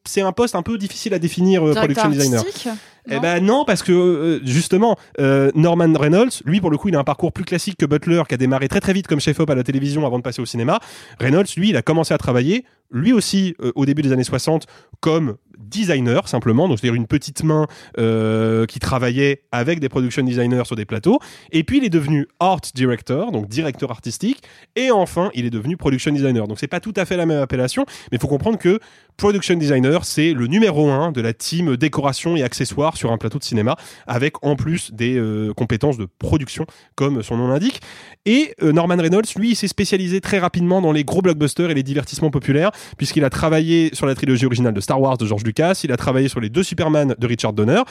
[0.04, 2.42] C'est un poste un peu difficile à définir, euh, production designer.
[3.08, 6.96] Eh ben non, parce que euh, justement, euh, Norman Reynolds, lui pour le coup, il
[6.96, 9.48] a un parcours plus classique que Butler, qui a démarré très très vite comme chef-op
[9.50, 10.80] à la télévision avant de passer au cinéma.
[11.18, 14.66] Reynolds, lui, il a commencé à travailler, lui aussi, euh, au début des années 60,
[15.00, 17.66] comme designer simplement, donc c'est-à-dire une petite main
[17.98, 21.18] euh, qui travaillait avec des production designers sur des plateaux.
[21.52, 24.42] Et puis il est devenu art director, donc directeur artistique.
[24.76, 26.48] Et enfin, il est devenu production designer.
[26.48, 28.80] Donc c'est pas tout à fait la même appellation, mais il faut comprendre que
[29.16, 33.38] production designer, c'est le numéro un de la team décoration et accessoires sur un plateau
[33.38, 33.76] de cinéma,
[34.06, 36.64] avec en plus des euh, compétences de production,
[36.94, 37.80] comme son nom l'indique.
[38.24, 41.74] Et euh, Norman Reynolds, lui, il s'est spécialisé très rapidement dans les gros blockbusters et
[41.74, 45.44] les divertissements populaires, puisqu'il a travaillé sur la trilogie originale de Star Wars de George
[45.44, 45.49] Lucas,
[45.84, 47.82] il a travaillé sur les deux Superman de Richard Donner,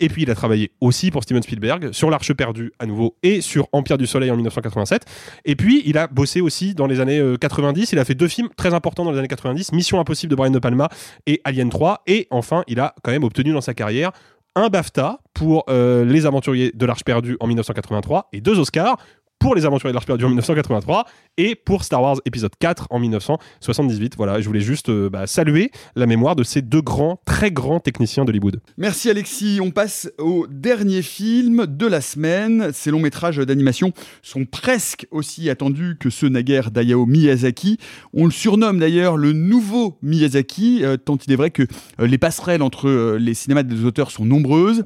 [0.00, 3.40] et puis il a travaillé aussi pour Steven Spielberg sur L'Arche perdue à nouveau et
[3.40, 5.04] sur Empire du Soleil en 1987.
[5.44, 8.28] Et puis il a bossé aussi dans les années euh, 90, il a fait deux
[8.28, 10.88] films très importants dans les années 90, Mission Impossible de Brian De Palma
[11.26, 14.12] et Alien 3, et enfin il a quand même obtenu dans sa carrière
[14.56, 18.98] un BAFTA pour euh, Les Aventuriers de l'Arche perdue en 1983 et deux Oscars
[19.38, 21.06] pour Les Aventuriers de l'Arche perdue en 1983
[21.36, 24.14] et pour Star Wars épisode 4 en 1978.
[24.16, 27.80] Voilà, je voulais juste euh, bah, saluer la mémoire de ces deux grands, très grands
[27.80, 28.60] techniciens d'Hollywood.
[28.78, 29.58] Merci Alexis.
[29.62, 32.70] On passe au dernier film de la semaine.
[32.72, 33.92] Ces longs métrages d'animation
[34.22, 37.78] sont presque aussi attendus que ceux naguère d'Ayao Miyazaki.
[38.12, 41.64] On le surnomme d'ailleurs le nouveau Miyazaki, euh, tant il est vrai que
[42.00, 44.84] euh, les passerelles entre les cinémas des auteurs sont nombreuses.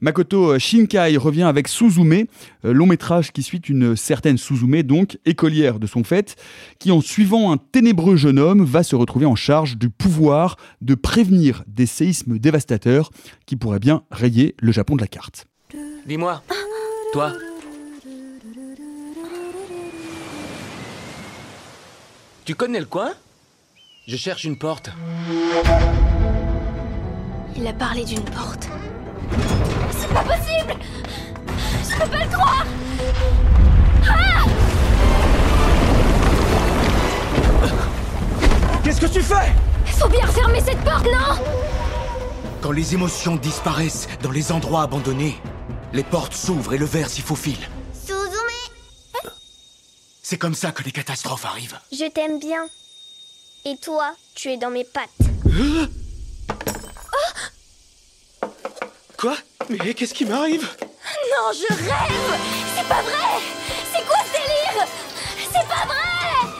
[0.00, 5.80] Makoto Shinkai revient avec Suzume, euh, long métrage qui suit une certaine Suzume, donc écolière
[5.80, 6.36] de son fait,
[6.78, 10.94] qui en suivant un ténébreux jeune homme va se retrouver en charge du pouvoir de
[10.94, 13.10] prévenir des séismes dévastateurs
[13.46, 15.46] qui pourraient bien rayer le Japon de la carte.
[16.06, 16.42] Dis-moi,
[17.12, 17.32] toi,
[22.44, 23.10] tu connais le coin?
[24.06, 24.90] Je cherche une porte.
[27.56, 28.68] Il a parlé d'une porte.
[30.08, 30.74] C'est pas possible
[31.82, 32.64] Je peux pas le croire
[34.08, 34.44] Ah
[38.82, 39.52] Qu'est-ce que tu fais?
[39.98, 41.42] Faut bien refermer cette porte, non?
[42.62, 45.36] Quand les émotions disparaissent dans les endroits abandonnés,
[45.92, 47.58] les portes s'ouvrent et le verre s'y faufile.
[47.92, 49.30] Suzume
[50.22, 51.78] C'est comme ça que les catastrophes arrivent.
[51.92, 52.64] Je t'aime bien.
[53.64, 55.10] Et toi, tu es dans mes pattes.
[59.18, 59.36] Quoi?
[59.70, 62.40] Mais qu'est-ce qui m'arrive Non, je rêve
[62.74, 63.42] C'est pas vrai
[63.92, 64.86] C'est quoi ce délire
[65.36, 66.50] C'est pas vrai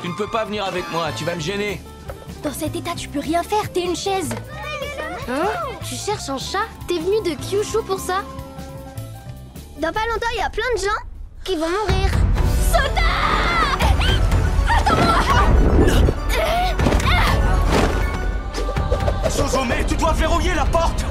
[0.00, 1.80] Tu ne peux pas venir avec moi, tu vas me gêner.
[2.44, 4.28] Dans cet état, tu peux rien faire, t'es une chaise.
[5.28, 5.48] Hein
[5.88, 8.22] Tu cherches un chat T'es venu de Kyushu pour ça
[9.78, 11.00] Dans pas longtemps, il y a plein de gens
[11.44, 12.10] qui vont mourir.
[19.28, 21.04] Suzume, tu dois verrouiller la porte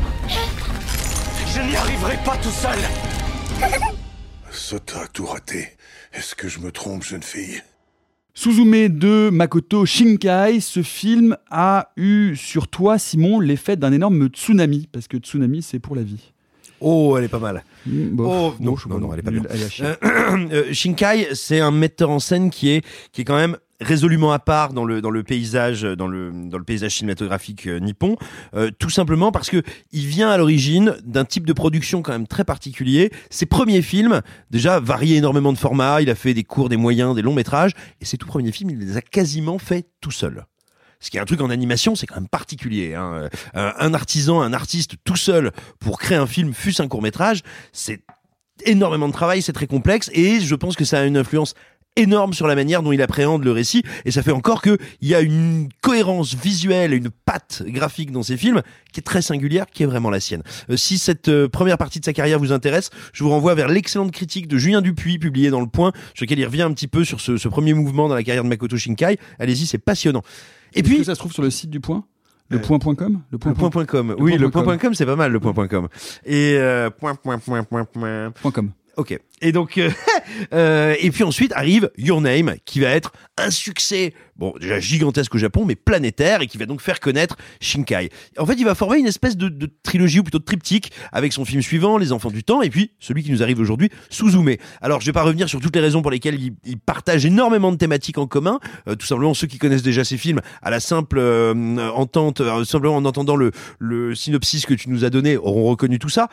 [1.56, 2.78] Je n'y arriverai pas tout seul
[4.52, 5.68] Sota a tout raté.
[6.14, 7.62] Est-ce que je me trompe, jeune fille?
[8.34, 14.88] Suzume de Makoto Shinkai, ce film a eu sur toi, Simon, l'effet d'un énorme tsunami,
[14.92, 16.32] parce que tsunami, c'est pour la vie.
[16.82, 17.64] Oh, elle est pas mal.
[17.86, 19.44] bon, oh, non, je- non, non, elle est pas bien.
[19.82, 19.96] Euh,
[20.52, 24.40] euh, Shinkai, c'est un metteur en scène qui est, qui est quand même résolument à
[24.40, 28.18] part dans le dans le paysage dans le dans le paysage cinématographique euh, nippon
[28.54, 32.28] euh, tout simplement parce que il vient à l'origine d'un type de production quand même
[32.28, 36.70] très particulier ses premiers films déjà varient énormément de formats il a fait des courts
[36.70, 39.88] des moyens des longs métrages et ses tout premiers films il les a quasiment fait
[40.02, 40.46] tout seul
[41.02, 42.94] ce qui est un truc en animation, c'est quand même particulier.
[42.94, 43.30] Hein.
[43.56, 47.40] Euh, Un artisan, un artiste tout seul pour créer un film, fût-ce un court métrage,
[47.72, 48.02] c'est
[48.66, 51.54] énormément de travail, c'est très complexe et je pense que ça a une influence
[51.96, 55.08] énorme sur la manière dont il appréhende le récit et ça fait encore que il
[55.08, 58.62] y a une cohérence visuelle et une patte graphique dans ses films
[58.94, 60.44] qui est très singulière, qui est vraiment la sienne.
[60.70, 63.68] Euh, si cette euh, première partie de sa carrière vous intéresse, je vous renvoie vers
[63.68, 66.88] l'excellente critique de Julien Dupuis publiée dans Le Point, sur lequel il revient un petit
[66.88, 69.18] peu sur ce, ce premier mouvement dans la carrière de Makoto Shinkai.
[69.40, 70.24] Allez-y, c'est passionnant.
[70.74, 72.06] Et puis ça se trouve sur le site du Point?
[72.50, 74.16] Le point.com Le point.com.
[74.18, 75.88] Oui, le point.com, c'est pas mal, le point.com.
[76.26, 78.32] Et euh, point, point, point, point, point.
[78.32, 78.72] Point com.
[79.00, 79.18] Ok.
[79.42, 79.90] Et donc, euh,
[80.54, 85.34] euh, et puis ensuite arrive Your Name, qui va être un succès, bon, déjà gigantesque
[85.36, 88.10] au Japon, mais planétaire, et qui va donc faire connaître Shinkai.
[88.38, 91.46] En fait, il va former une espèce de, trilogie, ou plutôt de triptyque, avec son
[91.46, 94.58] film suivant, Les Enfants du Temps, et puis celui qui nous arrive aujourd'hui, Suzume.
[94.82, 97.72] Alors, je vais pas revenir sur toutes les raisons pour lesquelles il, il partage énormément
[97.72, 98.60] de thématiques en commun.
[98.90, 102.66] Euh, tout simplement, ceux qui connaissent déjà ces films, à la simple euh, entente, euh,
[102.66, 106.28] simplement en entendant le, le synopsis que tu nous as donné, auront reconnu tout ça.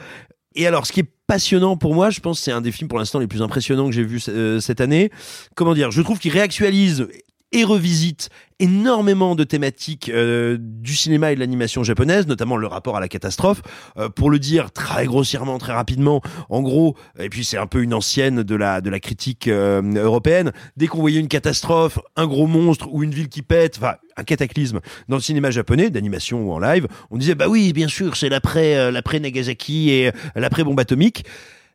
[0.56, 2.10] Et alors, ce qui est passionnant pour moi.
[2.10, 4.20] Je pense que c'est un des films pour l'instant les plus impressionnants que j'ai vu
[4.28, 5.10] euh, cette année.
[5.54, 5.90] Comment dire?
[5.90, 7.08] Je trouve qu'il réactualise
[7.52, 8.28] et revisite
[8.58, 13.08] énormément de thématiques euh, du cinéma et de l'animation japonaise, notamment le rapport à la
[13.08, 13.62] catastrophe.
[13.96, 17.82] Euh, pour le dire très grossièrement, très rapidement, en gros, et puis c'est un peu
[17.82, 20.52] une ancienne de la de la critique euh, européenne.
[20.76, 24.24] Dès qu'on voyait une catastrophe, un gros monstre ou une ville qui pète, enfin un
[24.24, 28.16] cataclysme dans le cinéma japonais d'animation ou en live, on disait bah oui, bien sûr,
[28.16, 31.24] c'est l'après l'après Nagasaki et l'après bombe atomique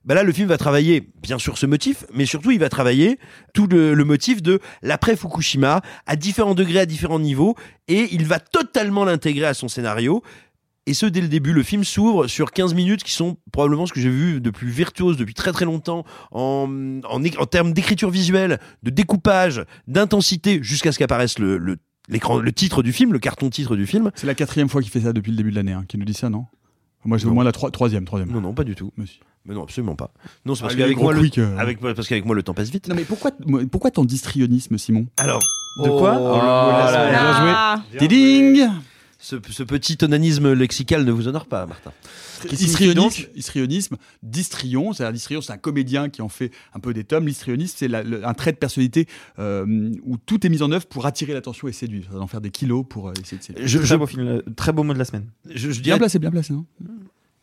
[0.04, 3.20] bah là, le film va travailler bien sûr ce motif, mais surtout il va travailler
[3.54, 7.56] tout le, le motif de l'après Fukushima à différents degrés, à différents niveaux,
[7.88, 10.24] et il va totalement l'intégrer à son scénario.
[10.88, 13.94] Et ce, dès le début, le film s'ouvre sur 15 minutes qui sont probablement ce
[13.94, 16.68] que j'ai vu de plus virtuose depuis très très longtemps en,
[17.04, 21.78] en, en termes d'écriture visuelle, de découpage, d'intensité, jusqu'à ce qu'apparaisse le, le,
[22.12, 24.12] l'écran, le titre du film, le carton titre du film.
[24.16, 26.06] C'est la quatrième fois qu'il fait ça depuis le début de l'année, hein, qu'il nous
[26.06, 26.46] dit ça, non?
[27.04, 28.30] Moi, c'est au moins la tro- troisième, troisième.
[28.32, 28.92] Non, non, pas du tout.
[28.98, 30.12] Mais non, absolument pas.
[30.46, 31.58] Non, c'est parce Ah, qu'avec moi, le, euh.
[31.58, 32.88] avec, parce qu'avec moi, le temps passe vite.
[32.88, 33.32] Non mais pourquoi,
[33.72, 35.08] pourquoi tant d'histrionisme, Simon?
[35.18, 35.42] Alors,
[35.84, 36.16] De quoi?
[36.20, 37.84] Oh Oh là là là.
[37.92, 38.08] là.
[38.08, 38.68] Ding
[39.22, 41.92] ce, ce petit onanisme lexical ne vous honore pas, Martin.
[42.52, 47.28] Histrionisme, histrionisme, distrion, c'est-à-dire distrion, c'est un comédien qui en fait un peu des tomes.
[47.28, 49.08] L'histrionisme, c'est un trait de personnalité
[49.40, 52.06] euh, où tout est mis en œuvre pour attirer l'attention et séduire.
[52.12, 53.68] Ça va en faire des kilos pour euh, essayer de séduire.
[53.68, 55.28] Je- très, beau film, euh, très beau mot de la semaine.
[55.50, 56.54] Je, je Bien dirais placé, bien placé.
[56.54, 56.66] hein.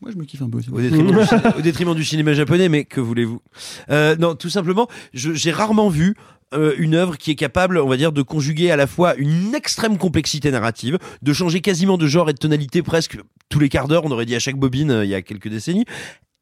[0.01, 0.69] Moi, je me kiffe un peu aussi.
[0.69, 3.41] au détriment, du, ciné- au détriment du cinéma japonais, mais que voulez-vous?
[3.89, 6.15] Euh, Non, tout simplement, j'ai rarement vu
[6.53, 9.53] euh, une œuvre qui est capable, on va dire, de conjuguer à la fois une
[9.55, 13.17] extrême complexité narrative, de changer quasiment de genre et de tonalité presque
[13.49, 15.49] tous les quarts d'heure, on aurait dit à chaque bobine euh, il y a quelques
[15.49, 15.85] décennies,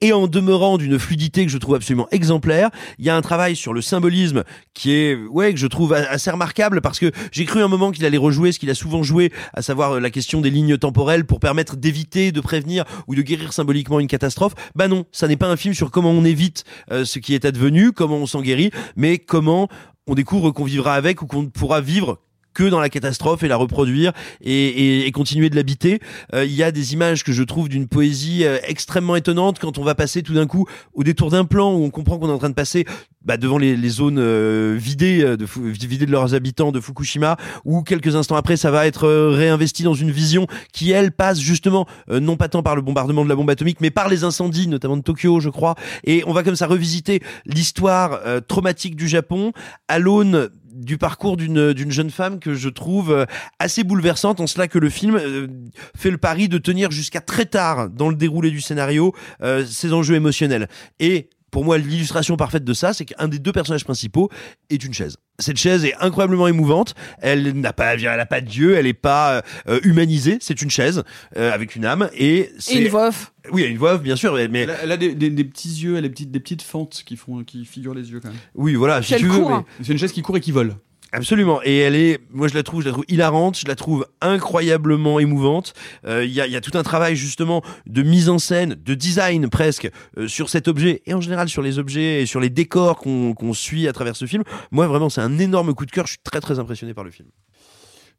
[0.02, 2.70] et en demeurant d'une fluidité que je trouve absolument exemplaire.
[3.00, 4.44] Il y a un travail sur le symbolisme
[4.74, 8.06] qui est, ouais, que je trouve assez remarquable parce que j'ai cru un moment qu'il
[8.06, 11.26] allait rejouer ce qu'il a souvent joué, à savoir euh, la question des lignes temporelles
[11.26, 14.54] pour permettre d'éviter, de prévenir ou de guérir symboliquement une catastrophe.
[14.76, 17.46] Bah non, ça n'est pas un film sur comment on évite euh, ce qui est
[17.46, 19.68] advenu, comment on s'en guérit, mais comment
[20.08, 22.20] on découvre qu'on vivra avec ou qu'on pourra vivre
[22.58, 26.00] que dans la catastrophe et la reproduire et, et- et continuer de l'habiter.
[26.34, 29.78] Euh, Il y a des images que je trouve d'une poésie euh, extrêmement étonnante quand
[29.78, 30.66] on va passer tout d'un coup
[30.96, 32.86] au détour d'un plan où on comprend qu'on est en train de passer
[33.24, 35.46] bah, devant les, les zones euh, vidées euh, de
[35.86, 39.84] vidées de leurs habitants de Fukushima ou quelques instants après ça va être euh, réinvesti
[39.84, 43.36] dans une vision qui elle passe justement non pas tant par le bombardement de la
[43.36, 45.76] bombe atomique mais par les incendies notamment de Tokyo je crois
[46.06, 49.52] et on va comme ça revisiter l'histoire traumatique du Japon
[49.88, 53.26] à l'aune du parcours d'une d'une jeune femme que je trouve euh,
[53.60, 55.48] assez bouleversante en cela que le film euh,
[55.96, 59.94] fait le pari de tenir jusqu'à très tard dans le déroulé du scénario euh, ses
[59.94, 60.68] enjeux émotionnels
[61.00, 64.30] et pour moi, l'illustration parfaite de ça, c'est qu'un des deux personnages principaux
[64.70, 65.18] est une chaise.
[65.40, 66.94] Cette chaise est incroyablement émouvante.
[67.20, 70.40] Elle n'a pas, elle a pas de dieu, elle est pas euh, humanisée.
[70.42, 71.04] C'est une chaise
[71.38, 73.34] euh, avec une âme et c'est Et une voix off.
[73.52, 75.70] Oui, une voix off, bien sûr, mais Elle a, elle a des, des- des petits
[75.70, 78.30] yeux, elle a des petites, des petites fentes qui, font, qui figurent les yeux quand
[78.30, 78.38] même.
[78.56, 79.02] oui, voilà.
[79.02, 79.64] Si Elle tu veux, mais-.
[79.84, 80.76] C'est une chaise qui court et qui vole.
[81.14, 81.62] Absolument.
[81.64, 85.20] Et elle est, moi je la trouve, je la trouve hilarante, je la trouve incroyablement
[85.22, 85.74] émouvante.
[86.06, 88.94] Euh, Il y, a, y a tout un travail justement de mise en scène, de
[88.94, 92.50] design presque euh, sur cet objet et en général sur les objets et sur les
[92.50, 94.44] décors qu'on qu'on suit à travers ce film.
[94.72, 96.06] Moi vraiment c'est un énorme coup de cœur.
[96.08, 97.30] Je suis très très impressionné par le film.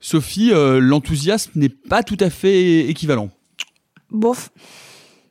[0.00, 3.28] Sophie, euh, l'enthousiasme n'est pas tout à fait équivalent.
[4.10, 4.50] Bof.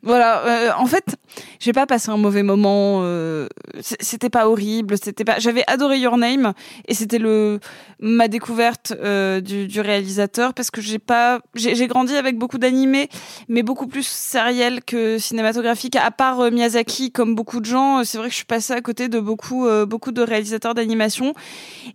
[0.04, 1.18] Voilà, euh, en fait,
[1.60, 3.02] j'ai pas passé un mauvais moment.
[3.04, 3.48] euh,
[3.82, 5.40] c'était pas horrible, c'était pas.
[5.40, 6.54] J'avais adoré Your Name
[6.88, 7.60] et c'était le
[8.00, 11.40] ma découverte euh, du, du réalisateur parce que j'ai pas.
[11.56, 13.10] J'ai grandi avec beaucoup d'animés,
[13.50, 15.96] mais beaucoup plus sériel que cinématographique.
[15.96, 18.82] À part euh, Miyazaki, comme beaucoup de gens, c'est vrai que je suis passée à
[18.82, 21.34] côté de beaucoup euh, beaucoup de réalisateurs d'animation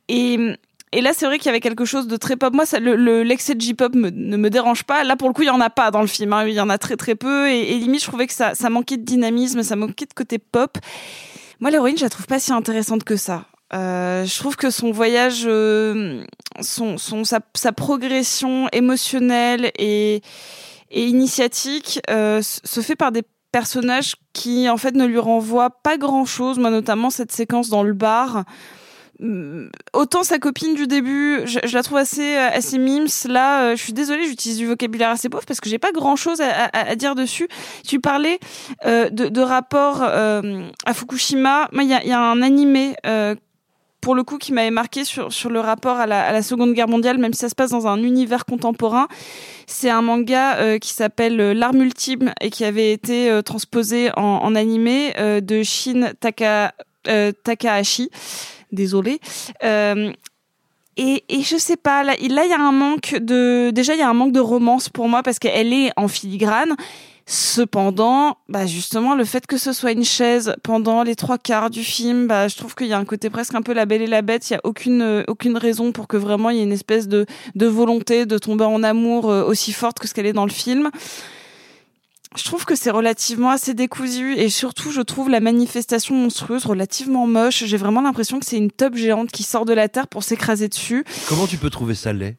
[0.09, 0.57] et
[0.93, 2.53] et là, c'est vrai qu'il y avait quelque chose de très pop.
[2.55, 5.05] Moi, le, le- l'excès de J-pop ne me dérange pas.
[5.05, 6.33] Là, pour le coup, il y en a pas dans le film.
[6.33, 6.47] hein.
[6.47, 7.51] Il y en a très très peu.
[7.51, 10.39] Et, et limite, je trouvais que ça, ça manquait de dynamisme, ça manquait de côté
[10.39, 10.77] pop.
[11.61, 13.47] Moi, l'héroïne, je la trouve pas si intéressante que ça.
[13.75, 16.23] Euh, je trouve que son voyage, euh,
[16.61, 17.41] son, son, sa,
[17.73, 20.21] progression émotionnelle et,
[20.91, 25.97] et initiatique euh, se fait par des personnages qui, en fait, ne lui renvoient pas
[25.97, 26.59] grand-chose.
[26.59, 28.45] Moi, notamment cette séquence dans le bar.
[29.23, 33.07] Hum, Autant sa copine du début, je, la trouve assez euh, assez mimes.
[33.29, 36.17] Là, euh, je suis désolée, j'utilise du vocabulaire assez pauvre parce que j'ai pas grand
[36.17, 37.47] chose à, dire dessus.
[37.87, 38.41] Tu parlais
[38.85, 41.69] euh, de, rapport à Fukushima.
[41.73, 42.97] Il y a, un animé.
[44.01, 47.33] pour le coup, qui m'avait marqué sur, le rapport à la, Seconde Guerre mondiale, même
[47.33, 49.07] si ça se passe dans un univers contemporain.
[49.67, 55.13] C'est un manga qui s'appelle L'Arme Ultime et qui avait été transposé en, en animé
[55.43, 56.73] de Shin Taka,
[57.45, 58.11] Takahashi.
[58.73, 59.21] Désolée.
[59.63, 60.13] Euh,
[60.97, 63.71] et, et je sais pas, là, il y a un manque de.
[63.71, 66.77] Déjà, il y a un manque de romance pour moi parce qu'elle est en filigrane.
[67.25, 71.85] Cependant, bah justement, le fait que ce soit une chaise pendant les trois quarts du
[71.85, 74.09] film, bah je trouve qu'il y a un côté presque un peu la belle et
[74.09, 74.51] la bête.
[74.51, 77.07] Il y a aucune euh, aucune raison pour que vraiment il y ait une espèce
[77.07, 77.25] de
[77.55, 80.53] de volonté de tomber en amour euh, aussi forte que ce qu'elle est dans le
[80.53, 80.91] film.
[82.37, 87.27] Je trouve que c'est relativement assez décousu et surtout je trouve la manifestation monstrueuse relativement
[87.27, 87.65] moche.
[87.65, 90.69] J'ai vraiment l'impression que c'est une tube géante qui sort de la terre pour s'écraser
[90.69, 91.05] dessus.
[91.29, 92.37] Comment tu peux trouver ça laid?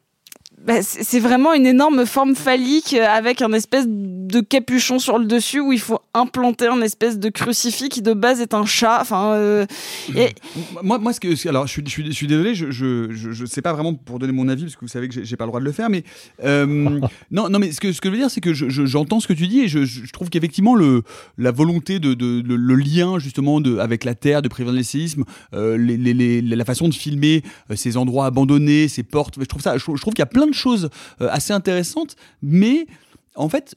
[0.66, 5.26] Bah, c'est vraiment une énorme forme phallique euh, avec un espèce de capuchon sur le
[5.26, 8.98] dessus où il faut implanter un espèce de crucifix qui de base est un chat.
[9.00, 9.66] Enfin, euh,
[10.16, 10.34] et-
[10.82, 11.12] Moi, moi,
[11.48, 14.32] alors, je suis, je suis, je suis je, je, je, sais pas vraiment pour donner
[14.32, 16.02] mon avis parce que vous savez que j'ai- pas le droit de le faire, mais
[16.44, 16.64] euh,
[17.30, 19.20] non, non, mais ce que, ce que je veux dire, c'est que je- je- j'entends
[19.20, 19.80] ce que tu dis et je,
[20.12, 21.02] trouve qu'effectivement le,
[21.36, 25.24] la volonté de, de, le, lien justement de, avec la terre, de prévenir les séismes,
[25.52, 29.84] euh, la façon de filmer euh, ces endroits abandonnés, ces portes, je trouve ça, je
[29.84, 30.90] trouve qu'il y a plein de choses
[31.20, 32.86] euh, assez intéressantes, mais
[33.36, 33.74] en fait,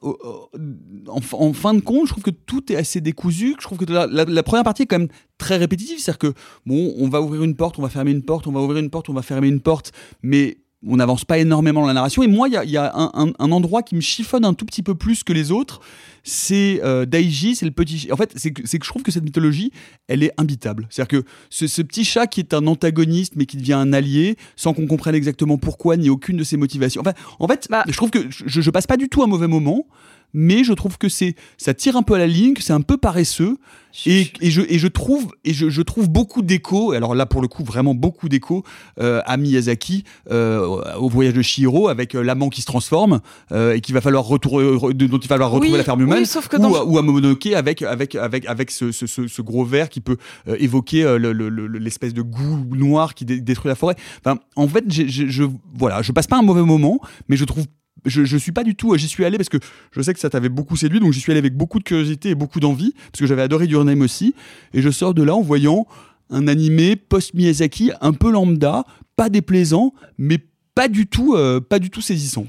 [1.07, 3.55] en, fin de compte, je trouve que tout est assez décousu.
[3.57, 5.07] Je trouve que la première partie est quand même
[5.39, 5.99] très répétitive.
[5.99, 6.33] C'est-à-dire que,
[6.67, 8.91] bon, on va ouvrir une porte, on va fermer une porte, on va ouvrir une
[8.91, 12.21] porte, on va fermer une porte, mais on n'avance pas énormément dans la narration.
[12.23, 14.45] Et moi, il y a, il y a un, un- un endroit qui me chiffonne
[14.45, 15.79] un tout petit peu plus que les autres.
[16.23, 18.09] C'est euh, Daiji, c'est le petit.
[18.11, 19.71] En fait, c'est que, je trouve que cette mythologie,
[20.07, 20.85] elle est imbitable.
[20.89, 24.35] C'est-à-dire que ce, ce petit chat qui est un antagoniste, mais qui devient un allié,
[24.55, 27.01] sans qu'on comprenne exactement pourquoi ni aucune de ses motivations.
[27.01, 29.87] Enfin, en fait, je trouve que je, je passe pas du tout un mauvais moment.
[30.33, 32.81] Mais je trouve que c'est ça tire un peu à la ligne, que c'est un
[32.81, 33.57] peu paresseux,
[34.05, 36.91] et, et je et je trouve et je, je trouve beaucoup d'écho.
[36.91, 38.63] Alors là pour le coup vraiment beaucoup d'écho
[38.99, 40.63] euh, à Miyazaki euh,
[40.99, 43.21] au voyage de Chihiro avec euh, l'amant qui se transforme
[43.51, 45.83] euh, et qui va falloir retourner re- de- dont il va falloir retrouver Oui, la
[45.83, 48.91] ferme humaine oui, sauf que ou, à- ou à Momonoke avec avec avec avec ce,
[48.91, 50.17] ce, ce- ce gros verre qui peut
[50.59, 53.95] évoquer le- le- le- l'espèce de goût noir qui dé- détruit la forêt.
[54.23, 55.43] Enfin en fait je
[55.73, 56.99] voilà je passe pas un mauvais moment
[57.29, 57.65] mais je trouve
[58.05, 59.57] je, suis pas du tout, j'y suis allé parce que
[59.91, 62.29] je sais que ça t'avait beaucoup séduit, donc j'y suis allé avec beaucoup de curiosité
[62.29, 64.33] et beaucoup d'envie, parce que j'avais adoré Your aussi,
[64.73, 65.87] et je sors de là en voyant
[66.29, 70.39] un animé post-Miyazaki un peu lambda, pas déplaisant, mais
[70.75, 72.45] pas du tout, euh, pas du tout saisissant.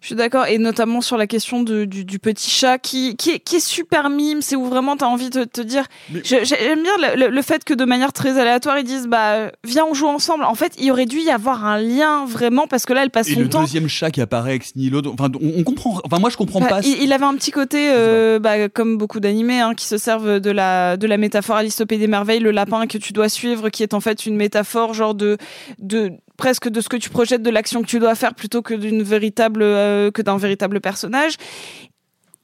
[0.00, 3.30] Je suis d'accord, et notamment sur la question de- du, du petit chat qui, qui,
[3.30, 5.84] est, qui est super mime, c'est où vraiment tu as envie de te dire.
[6.12, 9.50] Je- J'aime bien le, le- le fait que de manière très aléatoire, ils disent bah
[9.64, 10.44] viens, on joue ensemble.
[10.44, 13.28] En fait, il aurait dû y avoir un lien vraiment, parce que là, elle passe
[13.28, 13.60] Et son le temps.
[13.60, 16.66] deuxième chat qui apparaît ex nihilo, enfin on, on comprend, enfin moi je comprends Bah,
[16.68, 16.80] pas.
[16.82, 20.40] il, il avait un petit côté, euh, bah, comme beaucoup d'animés, hein, qui se servent
[20.40, 23.82] de la, de la métaphore Alistopée des merveilles, le lapin que tu dois suivre, qui
[23.82, 25.38] est en fait une métaphore genre de,
[25.78, 28.72] de presque de ce que tu projettes de l'action que tu dois faire plutôt que
[28.72, 31.34] d'une véritable, euh, que d'un véritable personnage.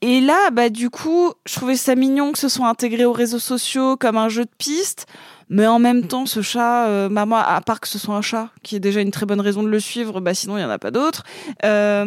[0.03, 3.39] Et là, bah du coup, je trouvais ça mignon que ce soit intégré aux réseaux
[3.39, 5.07] sociaux comme un jeu de piste.
[5.49, 8.23] Mais en même temps, ce chat, euh, bah moi, à part que ce soit un
[8.23, 10.65] chat, qui est déjà une très bonne raison de le suivre, bah sinon il y
[10.65, 11.23] en a pas d'autres.
[11.65, 12.07] Euh,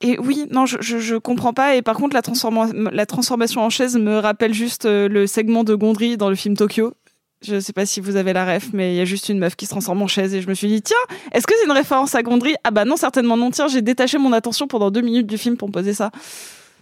[0.00, 1.76] et oui, non, je, je, comprends pas.
[1.76, 2.22] Et par contre, la,
[2.92, 6.92] la transformation en chaise me rappelle juste le segment de Gondry dans le film Tokyo.
[7.40, 9.54] Je sais pas si vous avez la ref, mais il y a juste une meuf
[9.54, 10.96] qui se transforme en chaise et je me suis dit, tiens,
[11.32, 12.54] est-ce que c'est une référence à Gondry?
[12.64, 13.52] Ah bah non, certainement non.
[13.52, 16.10] Tiens, j'ai détaché mon attention pendant deux minutes du film pour me poser ça.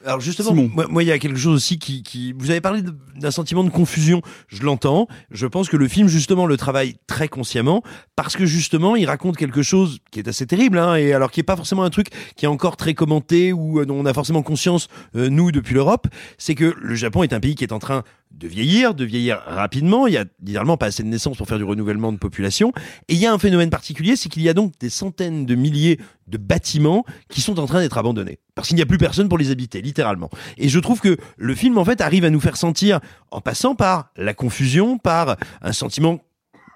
[0.05, 2.33] Alors justement, moi, moi, il y a quelque chose aussi qui, qui...
[2.33, 2.81] vous avez parlé
[3.16, 4.23] d'un sentiment de confusion.
[4.47, 5.09] Je l'entends.
[5.31, 7.83] Je pense que le film justement le travaille très consciemment
[8.15, 11.41] parce que justement il raconte quelque chose qui est assez terrible, hein, et alors qui
[11.41, 14.15] est pas forcément un truc qui est encore très commenté ou euh, dont on a
[14.15, 16.07] forcément conscience euh, nous depuis l'Europe.
[16.39, 19.40] C'est que le Japon est un pays qui est en train de vieillir, de vieillir
[19.47, 20.07] rapidement.
[20.07, 22.73] Il y a littéralement pas assez de naissances pour faire du renouvellement de population.
[23.09, 25.55] Et il y a un phénomène particulier, c'est qu'il y a donc des centaines de
[25.55, 28.39] milliers de bâtiments qui sont en train d'être abandonnés.
[28.55, 30.31] Parce qu'il n'y a plus personne pour les habiter, littéralement.
[30.59, 33.01] Et je trouve que le film, en fait, arrive à nous faire sentir,
[33.31, 36.20] en passant par la confusion, par un sentiment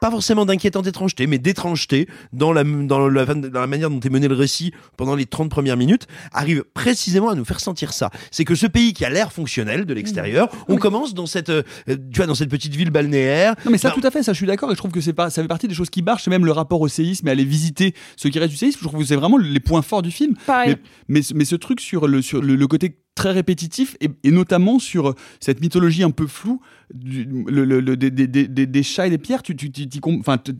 [0.01, 4.10] pas forcément d'inquiétante étrangeté, mais d'étrangeté dans la, dans, la, dans la manière dont est
[4.10, 8.10] mené le récit pendant les 30 premières minutes, arrive précisément à nous faire sentir ça.
[8.31, 11.62] C'est que ce pays qui a l'air fonctionnel de l'extérieur, on commence dans cette, euh,
[11.86, 13.55] tu vois, dans cette petite ville balnéaire.
[13.64, 15.01] Non mais ça Ben, tout à fait, ça je suis d'accord et je trouve que
[15.01, 17.28] c'est pas, ça fait partie des choses qui marchent, c'est même le rapport au séisme
[17.28, 19.82] et aller visiter ce qui reste du séisme, je trouve que c'est vraiment les points
[19.82, 20.35] forts du film.
[20.47, 20.77] Pareil.
[21.09, 24.30] Mais, mais, mais ce truc sur le, sur le, le côté très répétitif et, et
[24.30, 26.60] notamment sur cette mythologie un peu floue
[26.94, 29.42] du, le, le- le- des, des- des- des- chats et des pierres.
[29.42, 29.88] Tu, tu, tu-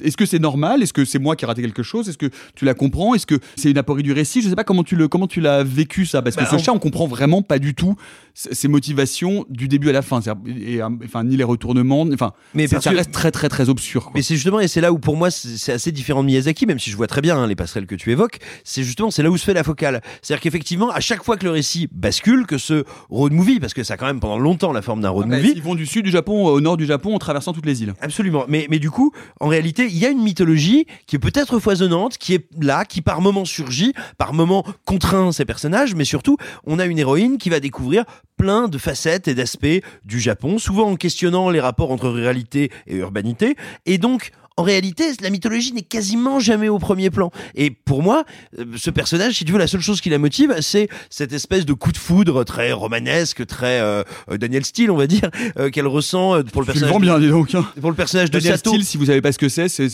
[0.05, 0.83] est-ce que c'est normal?
[0.83, 2.09] Est-ce que c'est moi qui ai raté quelque chose?
[2.09, 3.15] Est-ce que tu la comprends?
[3.15, 4.43] Est-ce que c'est une aporie du récit?
[4.43, 6.59] Je sais pas comment tu le comment tu l'as vécu ça parce que Bah, ce
[6.63, 7.97] chat on comprend vraiment pas du tout
[8.35, 10.21] ses motivations du début à la fin.
[10.47, 12.03] Et, enfin ni les retournements.
[12.13, 14.05] Enfin, Mais ça, reste très très très obscur.
[14.05, 14.13] quoi.
[14.15, 16.67] Mais c'est justement, et c'est là où pour moi c'est c'est assez différent de Miyazaki,
[16.67, 19.23] même si je vois très bien hein, les passerelles que tu évoques, c'est justement, c'est
[19.23, 20.01] là où se fait la focale.
[20.23, 23.85] C'est-à-dire qu'effectivement, à chaque fois que le récit bascule, que ce road movie, parce que
[23.85, 25.53] ça a quand même pendant longtemps la forme d'un road Bah, movie.
[25.55, 27.95] Ils vont du sud du Japon au nord du Japon en traversant toutes les îles.
[28.01, 28.45] Absolument.
[28.49, 32.19] Mais, mais du coup, en réalité, il y a une mythologie qui est peut-être foisonnante,
[32.19, 36.37] qui est là, qui par moments surgit, par moments contraint ces personnages, mais surtout,
[36.67, 38.05] on a une héroïne qui va découvrir
[38.37, 39.67] plein de facettes et d'aspects
[40.05, 43.55] du Japon, souvent en questionnant les rapports entre ruralité et urbanité.
[43.87, 47.31] Et donc, en réalité, la mythologie n'est quasiment jamais au premier plan.
[47.55, 48.25] Et pour moi,
[48.59, 51.65] euh, ce personnage, si tu veux, la seule chose qui la motive, c'est cette espèce
[51.65, 55.71] de coup de foudre très romanesque, très euh, euh, Daniel Steele, on va dire, euh,
[55.71, 56.95] qu'elle ressent pour le personnage.
[57.01, 57.55] bien, dis donc.
[57.55, 57.65] hein.
[57.81, 58.71] Pour le personnage de Daniel Sato.
[58.71, 59.87] Steele, si vous savez pas ce que c'est, c'est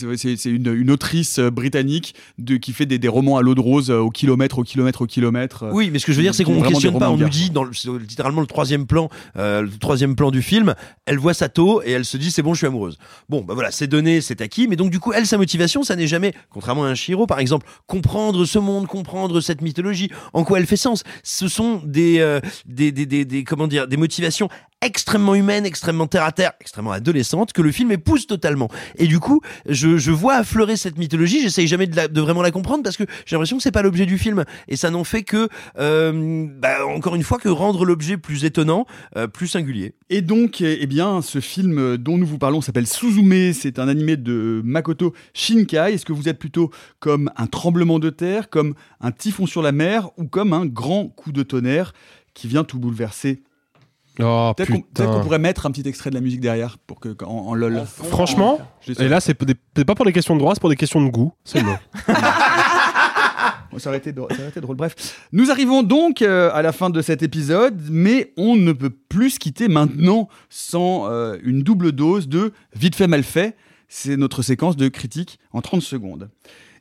[0.45, 4.09] une, une autrice britannique de, qui fait des, des romans à l'eau de rose au
[4.09, 5.69] kilomètre, au kilomètre, au kilomètre.
[5.71, 7.09] Oui, mais ce que je veux dire, c'est qu'on ne questionne pas.
[7.09, 10.75] On nous dit, dans le- littéralement le troisième plan, euh, le troisième plan du film,
[11.05, 12.97] elle voit Sato et elle se dit c'est bon, je suis amoureuse.
[13.29, 14.56] Bon, bah voilà, c'est donné, c'est acquis.
[14.67, 17.39] Mais donc du coup, elle, sa motivation, ça n'est jamais, contrairement à un Shiro par
[17.39, 21.03] exemple, comprendre ce monde, comprendre cette mythologie, en quoi elle fait sens.
[21.21, 24.47] Ce sont des, euh, des, des, des, des- comment dire, des motivations
[24.81, 28.69] extrêmement humaines, extrêmement terre à terre, extrêmement adolescentes, que le film épouse totalement.
[28.97, 31.41] Et du coup, je, vois affleurer cette mythologie.
[31.41, 34.17] J'essaye jamais de vraiment la comprendre parce que j'ai l'impression que c'est pas l'objet du
[34.17, 35.49] film et ça n'en fait que,
[35.79, 38.85] euh, bah, encore une fois, que rendre l'objet plus étonnant,
[39.15, 39.95] euh, plus singulier.
[40.09, 43.53] Et donc, eh eh bien, ce film dont nous vous parlons s'appelle Suzume.
[43.53, 45.93] C'est un animé de Makoto Shinkai.
[45.93, 49.71] Est-ce que vous êtes plutôt comme un tremblement de terre, comme un typhon sur la
[49.71, 51.93] mer, ou comme un grand coup de tonnerre
[52.33, 53.41] qui vient tout bouleverser
[54.19, 57.27] Oh, Peut-être qu'on pourrait mettre un petit extrait de la musique derrière pour que en,
[57.49, 57.83] en lol.
[57.85, 59.05] Franchement, Je sais.
[59.05, 61.33] et là, c'est pas pour des questions de droit, c'est pour des questions de goût.
[61.43, 61.77] C'est bon.
[63.71, 64.77] Bon, ça, aurait été drôle, ça aurait été drôle.
[64.77, 64.95] Bref,
[65.33, 69.31] nous arrivons donc euh, à la fin de cet épisode, mais on ne peut plus
[69.31, 73.57] se quitter maintenant sans euh, une double dose de vite fait mal fait.
[73.89, 76.29] C'est notre séquence de critique en 30 secondes.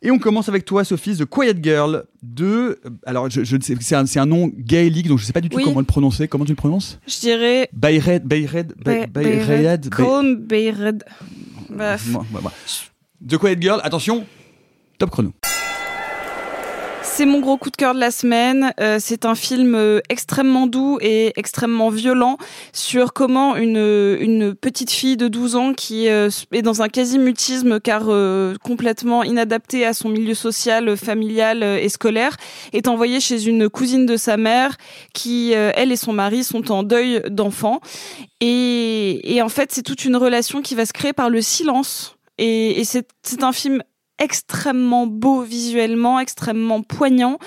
[0.07, 2.45] Et on commence avec toi, Sophie, The Quiet Girl de.
[2.85, 5.57] euh, Alors, je, je c'est un, nom gaélique, donc je ne sais pas du tout
[5.57, 5.65] Oui.
[5.65, 6.28] comment le prononcer.
[6.28, 7.69] Comment tu le prononces Je dirais.
[7.73, 11.03] Bayred, Bayred, Bay- Bayred, Bay- Colm Bayred.
[11.69, 12.07] Bref.
[13.28, 14.24] The Quiet Girl, attention,
[14.97, 15.33] top chrono.
[17.16, 18.74] C'est mon gros coup de cœur de la semaine.
[18.78, 22.36] Euh, c'est un film euh, extrêmement doux et extrêmement violent
[22.74, 28.02] sur comment une, petite fille de 12 ans qui euh, est dans un quasi-mutisme car
[28.62, 32.36] complètement inadaptée à son milieu social, familial et scolaire
[32.74, 34.76] est envoyée chez une cousine de sa mère
[35.14, 37.80] qui, elle et son mari, sont en deuil d'enfant.
[38.43, 42.18] Et, en fait, c'est toute une relation qui va se créer par le silence.
[42.36, 43.06] Et, c'est
[43.43, 43.82] un film
[44.18, 47.38] extrêmement beau visuellement, extrêmement poignant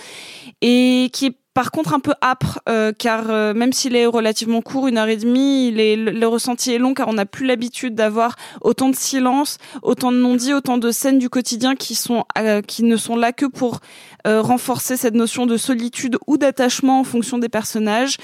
[0.61, 4.61] et qui est par contre un peu âpre euh, car euh, même s'il est relativement
[4.61, 7.45] court, une heure et demie, il est, le, ressenti est long car on n'a plus
[7.45, 12.23] l'habitude d'avoir autant de silence, autant de non-dits, autant de scènes du quotidien qui sont
[12.37, 13.81] euh, qui ne sont là que pour
[14.27, 18.17] euh, renforcer cette notion de solitude ou d'attachement en fonction des personnages.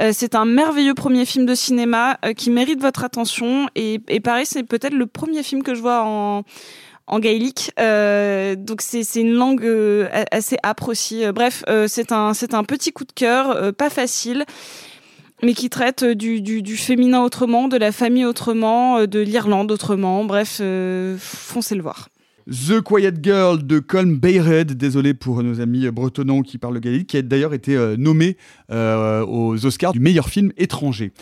[0.00, 4.20] Euh, c'est un merveilleux premier film de cinéma euh, qui mérite votre attention et, et
[4.20, 6.44] pareil c'est peut-être le premier film que je vois en
[7.06, 7.72] en gaélique.
[7.78, 11.24] Euh, donc c'est une langue euh, assez âpre aussi.
[11.24, 14.44] Euh, Bref, c'est un un petit coup de cœur, pas facile,
[15.42, 20.24] mais qui traite du, du, du féminin autrement, de la famille autrement, de l'Irlande autrement.
[20.24, 20.60] Bref,
[21.18, 22.08] foncez le voir.
[22.50, 27.16] The Quiet Girl de Colm Bayred, désolé pour nos amis bretonnants qui parlent gaélique, qui
[27.16, 28.36] a d'ailleurs été nommé
[28.70, 31.12] aux Oscars du meilleur film étranger.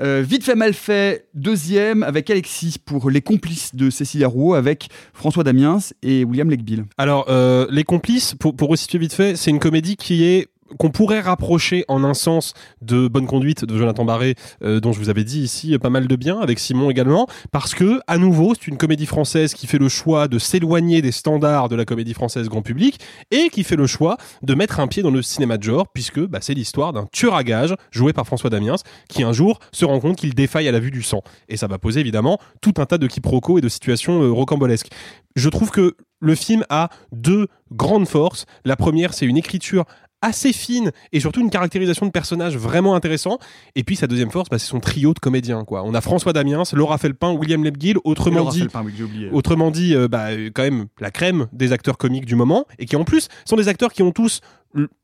[0.00, 4.88] Euh, vite fait mal fait, deuxième avec Alexis pour Les complices de Cécilia Rouault avec
[5.14, 6.84] François Damiens et William Legbill.
[6.98, 10.48] Alors, euh, Les Complices, pour, pour resituer vite fait, c'est une comédie qui est
[10.78, 14.98] qu'on pourrait rapprocher en un sens de Bonne Conduite de Jonathan Barré, euh, dont je
[14.98, 18.18] vous avais dit ici euh, pas mal de bien, avec Simon également, parce que, à
[18.18, 21.84] nouveau, c'est une comédie française qui fait le choix de s'éloigner des standards de la
[21.84, 25.22] comédie française grand public, et qui fait le choix de mettre un pied dans le
[25.22, 28.76] cinéma de genre, puisque bah, c'est l'histoire d'un tueur à gages, joué par François Damiens,
[29.08, 31.22] qui un jour se rend compte qu'il défaille à la vue du sang.
[31.48, 34.90] Et ça va poser évidemment tout un tas de quiproquos et de situations euh, rocambolesques.
[35.34, 38.46] Je trouve que le film a deux grandes forces.
[38.64, 39.84] La première, c'est une écriture
[40.22, 43.38] assez fine et surtout une caractérisation de personnage vraiment intéressant.
[43.74, 45.64] Et puis sa deuxième force, bah, c'est son trio de comédiens.
[45.64, 45.82] Quoi.
[45.84, 50.08] On a François Damiens, Laura Felpin, William Lebguil, autrement dit, Felpin, oui, autrement dit, euh,
[50.08, 53.28] bah, euh, quand même la crème des acteurs comiques du moment et qui en plus
[53.44, 54.40] sont des acteurs qui ont tous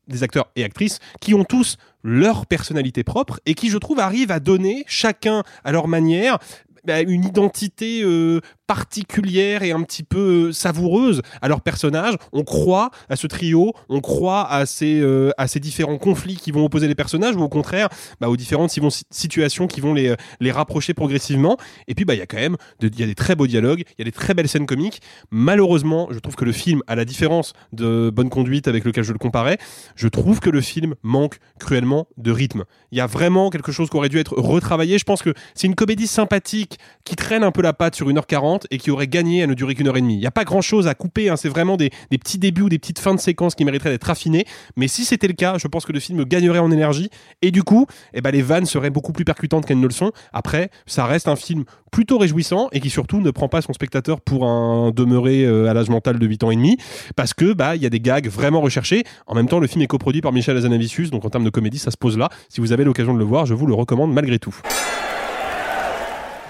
[0.07, 4.31] des acteurs et actrices qui ont tous leur personnalité propre et qui, je trouve, arrivent
[4.31, 6.37] à donner chacun à leur manière
[6.85, 8.41] bah, une identité euh,
[8.73, 12.15] particulière et un petit peu savoureuse à leur personnage.
[12.31, 16.51] On croit à ce trio, on croit à ces, euh, à ces différents conflits qui
[16.51, 17.89] vont opposer les personnages ou au contraire
[18.19, 18.81] bah, aux différentes si-
[19.11, 21.55] situations qui vont les, les rapprocher progressivement.
[21.87, 23.95] Et puis bah, il y a quand même y a des très beaux dialogues, il
[23.99, 25.01] y a des très belles scènes comiques.
[25.29, 29.13] Malheureusement, je trouve que le film, à la différence de Bonne Conduite avec lequel je
[29.13, 29.59] le comparais,
[29.95, 32.63] je trouve que le film manque cruellement de rythme.
[32.91, 34.97] Il y a vraiment quelque chose qui aurait dû être retravaillé.
[34.97, 38.62] Je pense que c'est une comédie sympathique qui traîne un peu la patte sur 1h40
[38.71, 40.15] et qui aurait gagné à ne durer qu'une heure et demie.
[40.15, 41.35] Il n'y a pas grand chose à couper, hein.
[41.35, 44.45] c'est vraiment des, petits débuts ou des petites fins de séquences qui mériteraient d'être affinées.
[44.77, 47.09] Mais si c'était le cas, je pense que le film gagnerait en énergie
[47.41, 50.11] et du coup, eh ben, les vannes seraient beaucoup plus percutantes qu'elles ne le sont.
[50.31, 54.19] Après, ça reste un film plutôt réjouissant et qui surtout ne prend pas son spectateur
[54.19, 56.77] pour un demeuré euh, à l'âge mental de 8 ans et demi
[57.15, 59.03] parce que bah il y a des gags vraiment recherchés.
[59.27, 61.79] En même temps, le film est coproduit par Michel Azanavicius, donc en termes de comédie,
[61.79, 62.29] ça se pose là.
[62.49, 64.55] Si vous avez l'occasion de le voir, je vous le recommande malgré tout.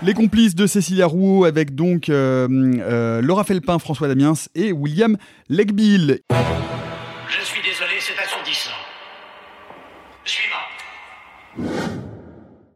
[0.03, 5.15] Les complices de Cécilia Rouault avec donc euh, euh, Laura Felpin, François Damiens et William
[5.47, 6.19] Legbill.
[7.30, 8.71] Je suis désolé, c'est assourdissant.
[10.25, 10.57] Suivant.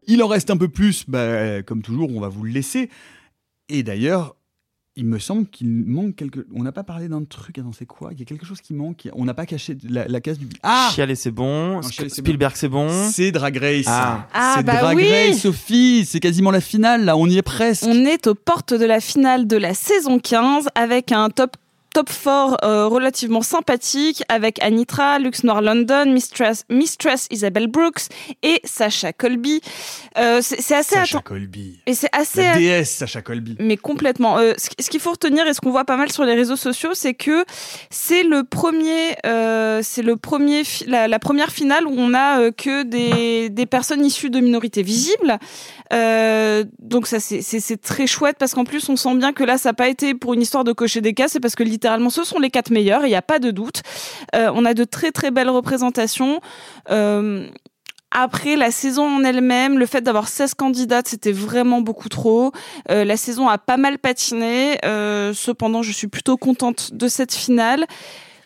[0.07, 2.89] Il en reste un peu plus, bah, comme toujours, on va vous le laisser.
[3.67, 4.36] Et d'ailleurs,
[4.97, 6.45] il me semble qu'il manque quelque.
[6.53, 7.59] On n'a pas parlé d'un truc.
[7.59, 8.09] Attends, c'est quoi?
[8.13, 9.07] Il y a quelque chose qui manque.
[9.13, 10.47] On n'a pas caché la, la case du.
[10.63, 11.81] Ah Chialer, c'est bon.
[11.83, 12.89] Spielberg, c'est bon.
[13.11, 13.85] C'est Drag Race.
[13.87, 14.27] Ah.
[14.33, 15.07] Ah, c'est bah Drag oui.
[15.09, 16.03] Race, Sophie.
[16.05, 17.15] C'est quasiment la finale, là.
[17.15, 17.85] On y est presque.
[17.87, 21.55] On est aux portes de la finale de la saison 15 avec un top
[21.97, 28.09] top 4 euh, relativement sympathique avec Anitra, Lux Noir London, Mistress, Mistress Isabelle Brooks
[28.43, 29.61] et Sacha Colby.
[30.19, 31.79] Euh, c'est assez Sacha Colby.
[31.87, 33.55] Et c'est assez La déesse Sacha Colby.
[33.59, 34.37] mais complètement.
[34.37, 36.55] Euh, ce ce qu'il faut retenir et ce qu'on voit pas mal sur les réseaux
[36.55, 37.45] sociaux, c'est que
[37.89, 42.83] c'est le premier, euh, c'est le premier, la, la première finale où on a que
[42.83, 45.39] des, des personnes issues de minorités visibles.
[45.91, 49.73] Donc ça c'est très chouette parce qu'en plus on sent bien que là ça n'a
[49.73, 52.39] pas été pour une histoire de cocher des cas, c'est parce que littéralement ce sont
[52.39, 53.81] les quatre meilleurs, il n'y a pas de doute.
[54.35, 56.41] Euh, on a de très très belles représentations.
[56.89, 57.47] Euh,
[58.11, 62.51] après, la saison en elle-même, le fait d'avoir 16 candidates, c'était vraiment beaucoup trop.
[62.91, 64.77] Euh, la saison a pas mal patiné.
[65.33, 67.85] Cependant, je suis plutôt contente de cette finale.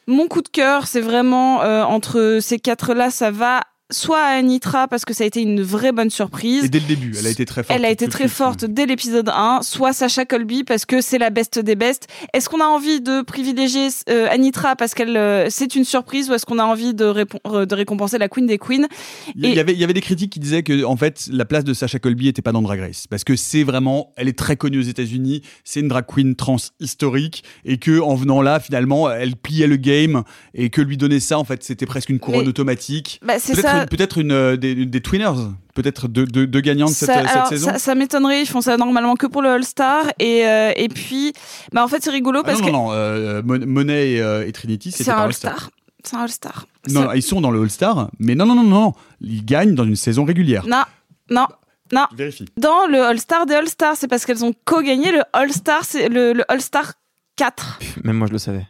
[0.06, 3.62] Mon coup de cœur, c'est vraiment entre ces quatre-là, ça va
[3.92, 6.66] soit à Anitra parce que ça a été une vraie bonne surprise.
[6.66, 7.78] Et dès le début, elle a été très forte.
[7.78, 11.30] Elle a été très forte dès l'épisode 1, soit Sacha Colby parce que c'est la
[11.30, 12.08] best des bestes.
[12.34, 16.34] Est-ce qu'on a envie de privilégier euh, Anitra parce qu'elle euh, c'est une surprise ou
[16.34, 18.88] est-ce qu'on a envie de, euh, de récompenser la queen des queens?
[19.36, 21.64] Il y, avait, il y avait des critiques qui disaient que en fait la place
[21.64, 24.56] de Sacha Colby était pas dans Drag Race parce que c'est vraiment, elle est très
[24.56, 29.12] connue aux États-Unis, c'est une drag queen trans historique et que en venant là finalement
[29.12, 30.24] elle pliait le game
[30.54, 33.20] et que lui donner ça en fait c'était presque une couronne Mais- automatique.
[33.26, 33.84] Bah, c'est peut-être ça.
[33.84, 35.32] une- peut-être une euh, des, des twinners,
[35.74, 37.68] peut-être deux, deux, deux gagnants de cette, Ça- euh, cette alors, saison.
[37.72, 40.06] ça, ça m'étonnerait, ils font ça normalement que pour le All-Star.
[40.20, 41.34] Et, euh, et puis,
[41.74, 44.22] bah, en fait, c'est rigolo Ah parce non, que non, non, euh, Mon- Monet et,
[44.22, 45.70] euh, et Trinity, c'était c'est un All-Star.
[46.04, 46.66] C'est un All-Star.
[46.90, 49.86] Non, non, ils sont dans le All-Star, mais non, non, non, non, ils gagnent dans
[49.86, 50.66] une saison régulière.
[50.66, 50.84] Non,
[51.30, 51.46] non,
[51.92, 52.06] non.
[52.16, 52.46] Vérifie.
[52.58, 56.44] Dans le All-Star des All-Stars, c'est parce qu'elles ont co-gagné le All-Star, c'est le, le
[56.52, 56.94] All-Star
[57.36, 57.80] 4.
[58.04, 58.66] Même moi, je le savais.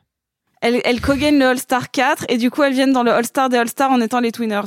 [0.62, 3.58] Elles, elles co-gagnent le All-Star 4 et du coup, elles viennent dans le All-Star des
[3.58, 4.62] All-Stars en étant les Twinners.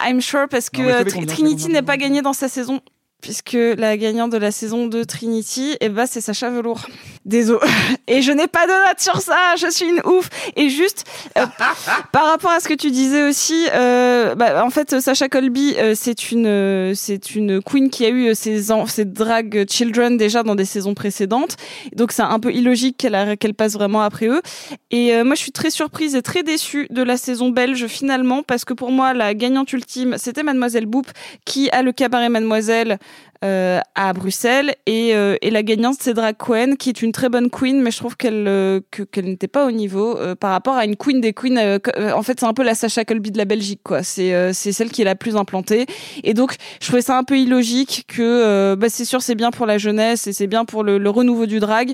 [0.00, 2.80] I'm sure parce que Non, Trinity n'est pas gagnée dans sa saison.
[3.20, 6.86] Puisque la gagnante de la saison de Trinity, eh ben, c'est Sacha Velour.
[7.24, 7.60] Désolé.
[8.08, 9.54] Et je n'ai pas de note sur ça.
[9.58, 10.28] Je suis une ouf.
[10.56, 11.04] Et juste,
[11.38, 11.46] euh,
[12.12, 15.94] par rapport à ce que tu disais aussi, euh, bah, en fait, Sacha Colby, euh,
[15.94, 20.42] c'est une, euh, c'est une queen qui a eu euh, ses, ses drag children déjà
[20.42, 21.56] dans des saisons précédentes.
[21.94, 24.40] Donc, c'est un peu illogique qu'elle qu'elle passe vraiment après eux.
[24.90, 28.42] Et euh, moi, je suis très surprise et très déçue de la saison belge finalement,
[28.42, 31.06] parce que pour moi, la gagnante ultime, c'était Mademoiselle Boop,
[31.44, 32.98] qui a le cabaret Mademoiselle
[33.44, 37.28] euh, à Bruxelles, et, euh, et la gagnante, c'est Drag Queen, qui est une très
[37.28, 40.50] bonne queen, mais je trouve qu'elle euh, que- qu'elle n'était pas au niveau euh, par
[40.50, 41.56] rapport à une queen des queens.
[41.56, 44.02] euh, euh, en fait, c'est un peu la Sacha Colby de la Belgique, quoi.
[44.02, 45.86] C'est c'est celle qui est la plus implantée,
[46.22, 49.66] et donc je trouvais ça un peu illogique que, bah, c'est sûr, c'est bien pour
[49.66, 51.92] la jeunesse et c'est bien pour le, le renouveau du drag,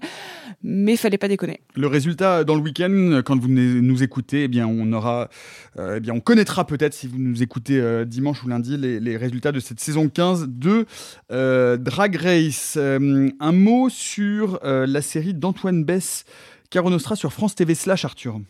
[0.62, 1.60] mais fallait pas déconner.
[1.74, 5.28] Le résultat dans le week-end, quand vous nous écoutez, eh bien on aura,
[5.78, 9.60] eh on connaîtra peut-être si vous nous écoutez euh, dimanche ou lundi les, résultats de
[9.60, 10.86] cette saison 15 de
[11.30, 12.76] euh, Drag Race.
[12.78, 16.24] Euh, un mot sur la série d'Antoine Bess,
[16.70, 18.40] Caro Nostra sur France TV slash Arthur.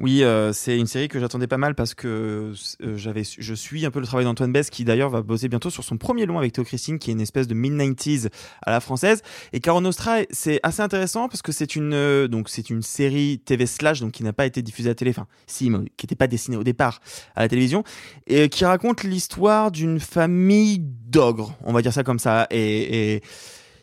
[0.00, 3.84] Oui, euh, c'est une série que j'attendais pas mal parce que euh, j'avais, je suis
[3.84, 6.38] un peu le travail d'Antoine Bess qui d'ailleurs va bosser bientôt sur son premier long
[6.38, 8.30] avec Théo Christine qui est une espèce de mid-90s
[8.62, 9.20] à la française.
[9.52, 13.40] Et Caro Nostra, c'est assez intéressant parce que c'est une, euh, donc c'est une série
[13.40, 16.16] TV slash donc qui n'a pas été diffusée à télé, enfin si, mais qui n'était
[16.16, 17.00] pas destinée au départ
[17.36, 17.84] à la télévision
[18.26, 22.46] et qui raconte l'histoire d'une famille d'ogres, on va dire ça comme ça.
[22.50, 23.22] Et, et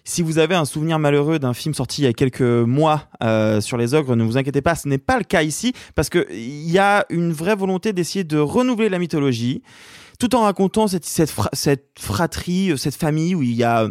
[0.09, 3.59] Si vous avez un souvenir malheureux d'un film sorti il y a quelques mois euh,
[3.59, 6.25] sur les ogres, ne vous inquiétez pas, ce n'est pas le cas ici, parce que
[6.31, 9.63] il y a une vraie volonté d'essayer de renouveler la mythologie,
[10.17, 13.89] tout en racontant cette, cette fratrie, euh, cette famille où il y a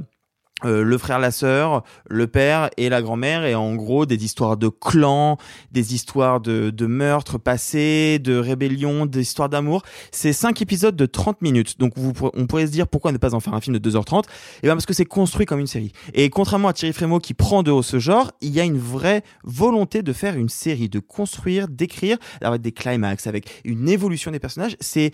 [0.65, 4.57] euh, le frère, la sœur, le père et la grand-mère, et en gros des histoires
[4.57, 5.37] de clans,
[5.71, 9.83] des histoires de, de meurtres passés, de rébellions, des histoires d'amour.
[10.13, 11.79] C'est cinq épisodes de 30 minutes.
[11.79, 14.23] Donc vous, on pourrait se dire pourquoi ne pas en faire un film de 2h30
[14.63, 15.93] Et bien parce que c'est construit comme une série.
[16.15, 18.79] Et contrairement à Thierry Frémaux qui prend de haut ce genre, il y a une
[18.79, 24.31] vraie volonté de faire une série, de construire, d'écrire, avec des climax, avec une évolution
[24.31, 24.77] des personnages.
[24.81, 25.13] C'est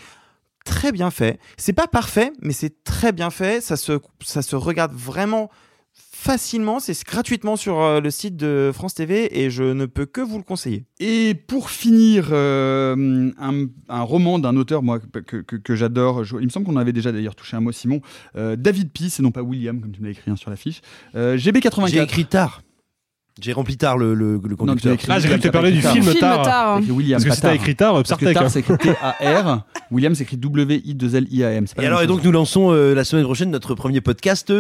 [0.65, 1.39] très bien fait.
[1.57, 3.61] C'est pas parfait, mais c'est très bien fait.
[3.61, 5.51] Ça se, ça se regarde vraiment
[5.95, 6.79] facilement.
[6.81, 10.39] C'est gratuitement sur euh, le site de France TV et je ne peux que vous
[10.39, 10.85] le conseiller.
[11.01, 16.23] Et pour finir, euh, un, un roman d'un auteur moi que, que- que j'adore.
[16.39, 18.01] Il me semble qu'on avait déjà d'ailleurs touché un mot, Simon.
[18.37, 20.81] Euh, David Peace, et non pas William, comme tu me l'as écrit hein, sur l'affiche.
[21.17, 21.89] Euh, GB84.
[21.89, 22.63] J'ai écrit tard.
[23.41, 24.97] J'ai rempli tard le, le, le conducteur.
[25.09, 26.43] Ah, j'ai cru que tu parlais du film écrit Tar.
[26.43, 26.79] Tar, hein.
[26.81, 27.55] Écrit William, Parce que pas si t'as Tar.
[27.57, 28.49] écrit Tar, Parce que Psartek, Tar, hein.
[28.51, 29.65] c'est écrit T-A-R.
[29.91, 31.67] William, c'est écrit W-I-2-L-I-A-M.
[31.67, 34.53] C'est pas Et alors, et donc nous lançons euh, la semaine prochaine notre premier podcast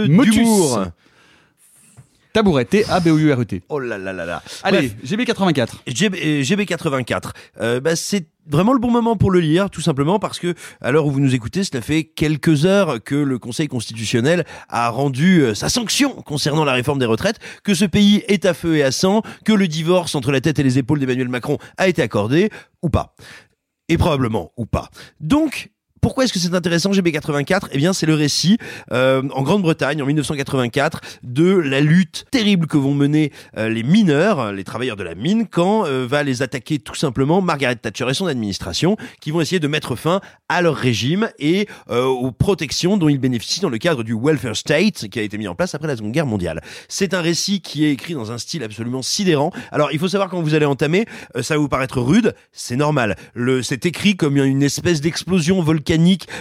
[2.36, 2.54] euh, Motus.
[2.54, 2.64] d'humour.
[2.64, 3.62] Tabouret, T-A-B-O-U-R-E-T.
[3.68, 4.42] Oh là là là là.
[4.62, 5.68] Allez, Bref, GB84.
[5.86, 7.30] GB, euh, GB84.
[7.60, 10.90] Euh, bah, c'est vraiment le bon moment pour le lire, tout simplement parce que à
[10.90, 15.42] l'heure où vous nous écoutez, cela fait quelques heures que le Conseil constitutionnel a rendu
[15.42, 18.82] euh, sa sanction concernant la réforme des retraites, que ce pays est à feu et
[18.82, 22.02] à sang, que le divorce entre la tête et les épaules d'Emmanuel Macron a été
[22.02, 22.50] accordé,
[22.82, 23.14] ou pas.
[23.88, 24.88] Et probablement, ou pas.
[25.20, 25.70] Donc,
[26.02, 28.58] pourquoi est-ce que c'est intéressant GB84 Eh bien, c'est le récit
[28.90, 34.52] euh, en Grande-Bretagne en 1984 de la lutte terrible que vont mener euh, les mineurs,
[34.52, 38.14] les travailleurs de la mine, quand euh, va les attaquer tout simplement Margaret Thatcher et
[38.14, 42.96] son administration, qui vont essayer de mettre fin à leur régime et euh, aux protections
[42.96, 45.76] dont ils bénéficient dans le cadre du welfare state qui a été mis en place
[45.76, 46.62] après la Seconde Guerre mondiale.
[46.88, 49.52] C'est un récit qui est écrit dans un style absolument sidérant.
[49.70, 51.06] Alors, il faut savoir quand vous allez entamer,
[51.36, 53.16] euh, ça va vous paraître rude, c'est normal.
[53.62, 55.91] C'est écrit comme une espèce d'explosion volcanique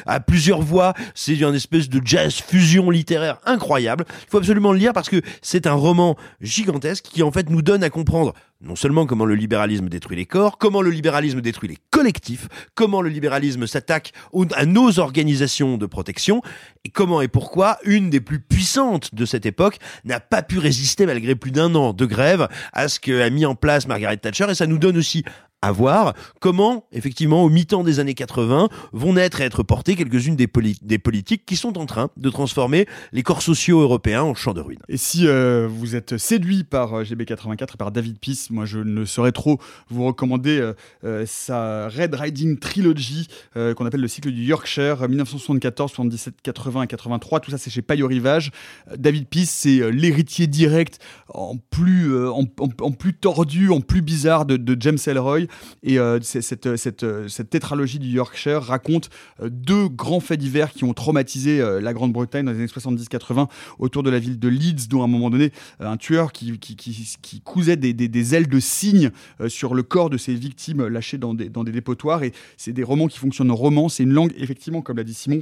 [0.06, 0.94] à plusieurs voix.
[1.16, 4.06] C'est une espèce de jazz fusion littéraire incroyable.
[4.24, 7.62] Il faut absolument le lire parce que c'est un roman gigantesque qui en fait nous
[7.62, 8.34] donne à comprendre
[8.64, 13.02] non seulement comment le libéralisme détruit les corps, comment le libéralisme détruit les collectifs, comment
[13.02, 14.14] le libéralisme s'attaque
[14.54, 16.42] à nos organisations de protection,
[16.86, 21.06] et comment et pourquoi une des plus puissantes de cette époque n'a pas pu résister
[21.06, 24.56] malgré plus d'un an de grève à ce qu'a mis en place Margaret Thatcher, et
[24.56, 25.24] ça nous donne aussi
[25.62, 30.36] à voir comment, effectivement, au mi-temps des années 80, vont naître et être portées quelques-unes
[30.36, 34.34] des, poli- des politiques qui sont en train de transformer les corps sociaux européens en
[34.34, 34.80] champs de ruines.
[34.90, 38.80] Et si euh, vous êtes séduit par euh, GB84 et par David Peace, moi je
[38.80, 39.60] ne saurais trop
[39.90, 40.72] vous recommander
[41.04, 46.84] euh, sa Red Riding Trilogy qu'on appelle le cycle du Yorkshire, euh, 1974, 77, 80
[46.84, 47.40] et 83.
[47.40, 48.52] Tout ça c'est chez Paillot Rivage.
[48.98, 51.00] David Peace c'est l'héritier direct
[51.34, 55.42] en plus, en plus tordu, en plus bizarre de, de James Ellroy.
[55.84, 59.10] Et euh, cette, cette, euh, cette tétralogie du Yorkshire raconte
[59.42, 63.48] euh, deux grands faits divers qui ont traumatisé euh, la Grande-Bretagne dans les années 70-80
[63.80, 65.52] autour de la ville de Leeds, dont à un moment donné,
[65.82, 69.84] euh, un tueur qui, qui, qui, cousait des, des, ailes de cygne euh, sur le
[69.84, 72.24] corps de ses victimes lâchées dans des, dans des dépotoirs.
[72.24, 73.90] Et c'est des romans qui fonctionnent en roman.
[73.90, 75.42] C'est une langue, effectivement, comme l'a dit Simon,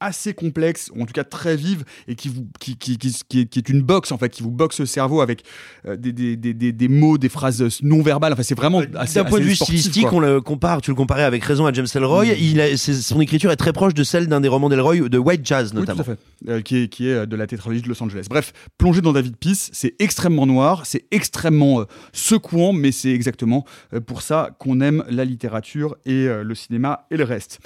[0.00, 3.40] assez complexe, ou en tout cas très vive, et qui, vous, qui, qui, qui, qui
[3.40, 5.42] est, qui est une boxe, en fait, qui vous boxe le cerveau avec
[5.86, 8.32] euh, des, des, des, des, des mots, des phrases non verbales.
[8.32, 11.24] Enfin, c'est vraiment assez D'un point de vue stylistique, on le compare, tu le comparais
[11.24, 12.26] avec raison à James Ellroy.
[12.26, 15.18] Il a, c'est- son écriture est très proche de celle d'un des romans d'Ellroy, de
[15.18, 16.04] White Jazz Oui, notamment.
[16.04, 16.20] tout à fait.
[16.48, 18.26] Euh, qui, est, qui est euh, de la tétralogie de Los Angeles.
[18.30, 23.64] Bref, plonger dans David Peace, c'est extrêmement noir, c'est extrêmement euh, secouant, mais c'est exactement
[24.06, 27.58] pour ça qu'on aime la littérature et le cinéma et le reste.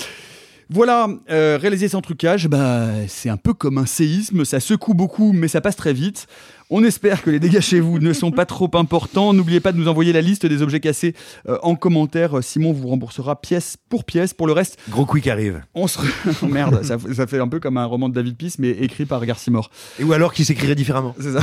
[0.71, 5.33] Voilà, euh, réaliser sans trucage, bah, c'est un peu comme un séisme, ça secoue beaucoup,
[5.33, 6.27] mais ça passe très vite.
[6.71, 9.35] On espère que les dégâts chez vous ne sont pas trop importants.
[9.35, 11.15] N'oubliez pas de nous envoyer la liste des objets cassés
[11.47, 12.43] euh, en commentaire.
[12.43, 14.33] Simon vous remboursera pièce pour pièce.
[14.33, 15.63] Pour le reste, Gros quick arrive.
[15.75, 15.99] on se...
[16.43, 19.05] Oh, merde, ça, ça fait un peu comme un roman de David Peace, mais écrit
[19.05, 19.71] par Garcimore.
[19.99, 21.15] Et ou alors qui s'écrirait différemment.
[21.21, 21.43] C'est ça.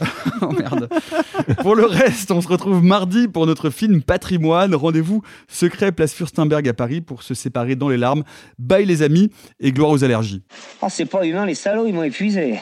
[0.42, 0.88] oh merde.
[1.62, 4.74] Pour le reste, on se retrouve mardi pour notre film Patrimoine.
[4.74, 8.24] Rendez-vous secret place Furstenberg à Paris pour se séparer dans les larmes.
[8.58, 9.30] Bye les amis
[9.60, 10.42] et gloire aux allergies.
[10.82, 12.60] Oh, c'est pas humain, les salauds, ils m'ont épuisé.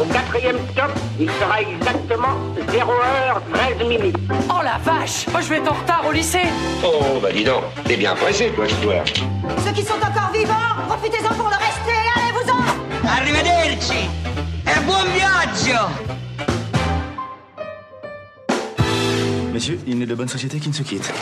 [0.00, 0.90] Au quatrième stop,
[1.20, 2.34] il sera exactement
[2.68, 4.16] 0h13 minutes.
[4.48, 6.46] Oh la vache Moi je vais être en retard au lycée
[6.82, 8.94] Oh, bah dis donc, t'es bien pressé, toi, toi.
[9.62, 10.54] Ceux qui sont encore vivants,
[10.88, 14.08] profitez-en pour le rester, allez-vous-en Arrivederci
[14.86, 15.88] buon viaggio
[19.52, 21.12] Messieurs, il n'est de bonne société qui ne se quitte.